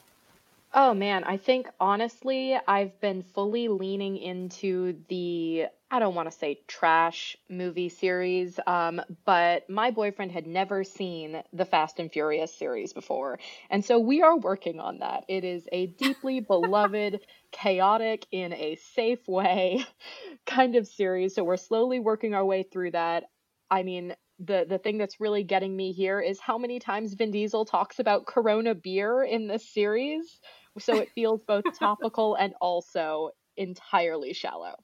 Oh 0.77 0.93
man, 0.93 1.22
I 1.22 1.37
think 1.37 1.68
honestly, 1.79 2.59
I've 2.66 3.01
been 3.01 3.22
fully 3.22 3.68
leaning 3.68 4.16
into 4.16 5.05
the 5.09 5.66
I 5.89 6.01
don't 6.01 6.16
want 6.16 6.29
to 6.29 6.37
say 6.37 6.59
trash 6.66 7.37
movie 7.49 7.89
series, 7.89 8.59
um, 8.66 9.01
but 9.25 9.70
my 9.70 9.93
boyfriend 9.93 10.33
had 10.33 10.49
never 10.49 10.83
seen 10.83 11.41
the 11.53 11.64
Fast 11.64 12.01
and 12.01 12.11
Furious 12.11 12.53
series 12.53 12.93
before. 12.93 13.39
And 13.70 13.85
so 13.85 14.01
we 14.01 14.20
are 14.22 14.37
working 14.37 14.81
on 14.81 14.99
that. 14.99 15.25
It 15.29 15.45
is 15.45 15.68
a 15.70 15.87
deeply 15.87 16.41
beloved, 16.49 17.20
chaotic, 17.53 18.27
in 18.33 18.53
a 18.53 18.75
safe 18.75 19.29
way 19.29 19.87
kind 20.47 20.75
of 20.75 20.89
series. 20.89 21.37
So 21.37 21.45
we're 21.45 21.57
slowly 21.57 22.01
working 22.01 22.35
our 22.35 22.45
way 22.45 22.64
through 22.64 22.91
that. 22.91 23.25
I 23.70 23.85
mean, 23.85 24.16
the 24.41 24.66
the 24.68 24.79
thing 24.79 24.99
that's 24.99 25.20
really 25.20 25.45
getting 25.45 25.77
me 25.77 25.93
here 25.93 26.20
is 26.20 26.41
how 26.41 26.59
many 26.59 26.81
times 26.81 27.14
Vin 27.14 27.31
Diesel 27.31 27.64
talks 27.64 28.01
about 28.01 28.27
Corona 28.27 28.75
beer 28.75 29.22
in 29.22 29.47
this 29.47 29.72
series. 29.72 30.41
So 30.79 30.99
it 30.99 31.11
feels 31.14 31.43
both 31.43 31.64
topical 31.79 32.35
and 32.35 32.55
also 32.61 33.31
entirely 33.57 34.33
shallow. 34.33 34.77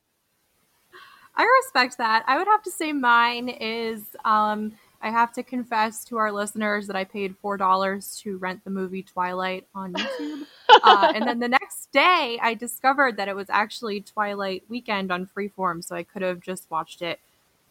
I 1.34 1.44
respect 1.64 1.98
that. 1.98 2.24
I 2.26 2.36
would 2.38 2.46
have 2.48 2.62
to 2.64 2.70
say 2.70 2.92
mine 2.92 3.48
is 3.48 4.02
um, 4.24 4.72
I 5.00 5.10
have 5.10 5.32
to 5.34 5.42
confess 5.42 6.04
to 6.06 6.18
our 6.18 6.32
listeners 6.32 6.86
that 6.88 6.96
I 6.96 7.04
paid 7.04 7.36
four 7.40 7.56
dollars 7.56 8.18
to 8.22 8.36
rent 8.38 8.64
the 8.64 8.70
movie 8.70 9.02
Twilight 9.02 9.66
on 9.74 9.94
YouTube, 9.94 10.46
uh, 10.82 11.12
and 11.14 11.26
then 11.26 11.38
the 11.38 11.48
next 11.48 11.90
day 11.92 12.38
I 12.42 12.54
discovered 12.54 13.16
that 13.16 13.28
it 13.28 13.36
was 13.36 13.48
actually 13.48 14.00
Twilight 14.00 14.64
weekend 14.68 15.10
on 15.10 15.26
Freeform, 15.26 15.84
so 15.84 15.94
I 15.96 16.02
could 16.02 16.22
have 16.22 16.40
just 16.40 16.70
watched 16.70 17.00
it 17.00 17.20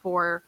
for 0.02 0.44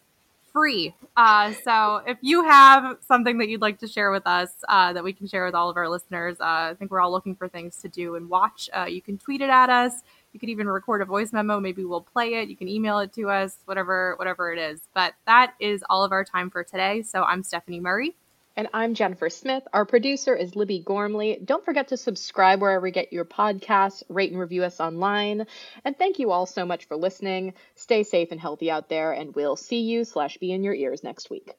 free. 0.54 0.94
Uh, 1.18 1.54
so 1.64 2.02
if 2.08 2.18
you 2.22 2.44
have 2.44 2.98
something 3.06 3.38
that 3.38 3.50
you'd 3.50 3.62
like 3.62 3.80
to 3.80 3.88
share 3.88 4.12
with 4.12 4.26
us 4.26 4.50
uh, 4.70 4.94
that 4.94 5.04
we 5.04 5.14
can 5.14 5.28
share 5.28 5.46
with 5.46 5.56
all 5.56 5.70
of 5.70 5.78
our 5.78 5.90
listeners, 5.90 6.38
uh, 6.40 6.72
I 6.72 6.76
think 6.78 6.92
we're 6.92 7.02
all 7.02 7.12
looking 7.12 7.36
for 7.36 7.48
things 7.48 7.78
to 7.78 7.90
do 7.90 8.16
and 8.16 8.30
watch. 8.30 8.70
Uh, 8.74 8.86
you 8.86 9.02
can 9.02 9.18
tweet 9.18 9.42
it 9.42 9.50
at 9.50 9.70
us. 9.70 9.94
You 10.34 10.40
can 10.40 10.50
even 10.50 10.68
record 10.68 11.02
a 11.02 11.06
voice 11.06 11.34
memo. 11.34 11.60
Maybe 11.60 11.84
we'll 11.84 12.02
play 12.02 12.36
it. 12.36 12.50
You 12.50 12.56
can 12.56 12.70
email 12.70 13.00
it 13.00 13.12
to 13.14 13.30
us, 13.30 13.58
whatever, 13.66 14.16
whatever 14.18 14.54
it 14.54 14.60
is. 14.60 14.82
But 14.94 15.14
that 15.26 15.54
is 15.60 15.84
all 15.90 16.04
of 16.04 16.12
our 16.12 16.24
time 16.24 16.50
for 16.50 16.64
today. 16.64 17.02
So 17.02 17.24
I'm 17.24 17.44
Stephanie 17.44 17.80
Murray. 17.80 18.16
And 18.62 18.70
I'm 18.76 18.94
Jennifer 18.94 19.32
Smith. 19.32 19.64
Our 19.74 19.88
producer 19.88 20.36
is 20.36 20.56
Libby 20.56 20.84
Gormley. 20.86 21.40
Don't 21.44 21.66
forget 21.66 21.88
to 21.88 21.98
subscribe 21.98 22.62
wherever 22.62 22.86
you 22.86 22.94
get 22.94 23.12
your 23.12 23.26
podcasts, 23.26 24.04
rate 24.08 24.30
and 24.30 24.40
review 24.40 24.64
us 24.64 24.80
online. 24.80 25.48
And 25.84 25.98
thank 25.98 26.20
you 26.20 26.30
all 26.30 26.46
so 26.46 26.64
much 26.64 26.86
for 26.86 26.96
listening. 26.96 27.56
Stay 27.74 28.04
safe 28.04 28.28
and 28.30 28.40
healthy 28.40 28.70
out 28.70 28.88
there, 28.88 29.14
and 29.14 29.34
we'll 29.34 29.56
see 29.56 29.82
you 29.82 30.06
slash 30.06 30.38
be 30.38 30.52
in 30.52 30.64
your 30.64 30.76
ears 30.76 31.04
next 31.04 31.32
week. 31.32 31.56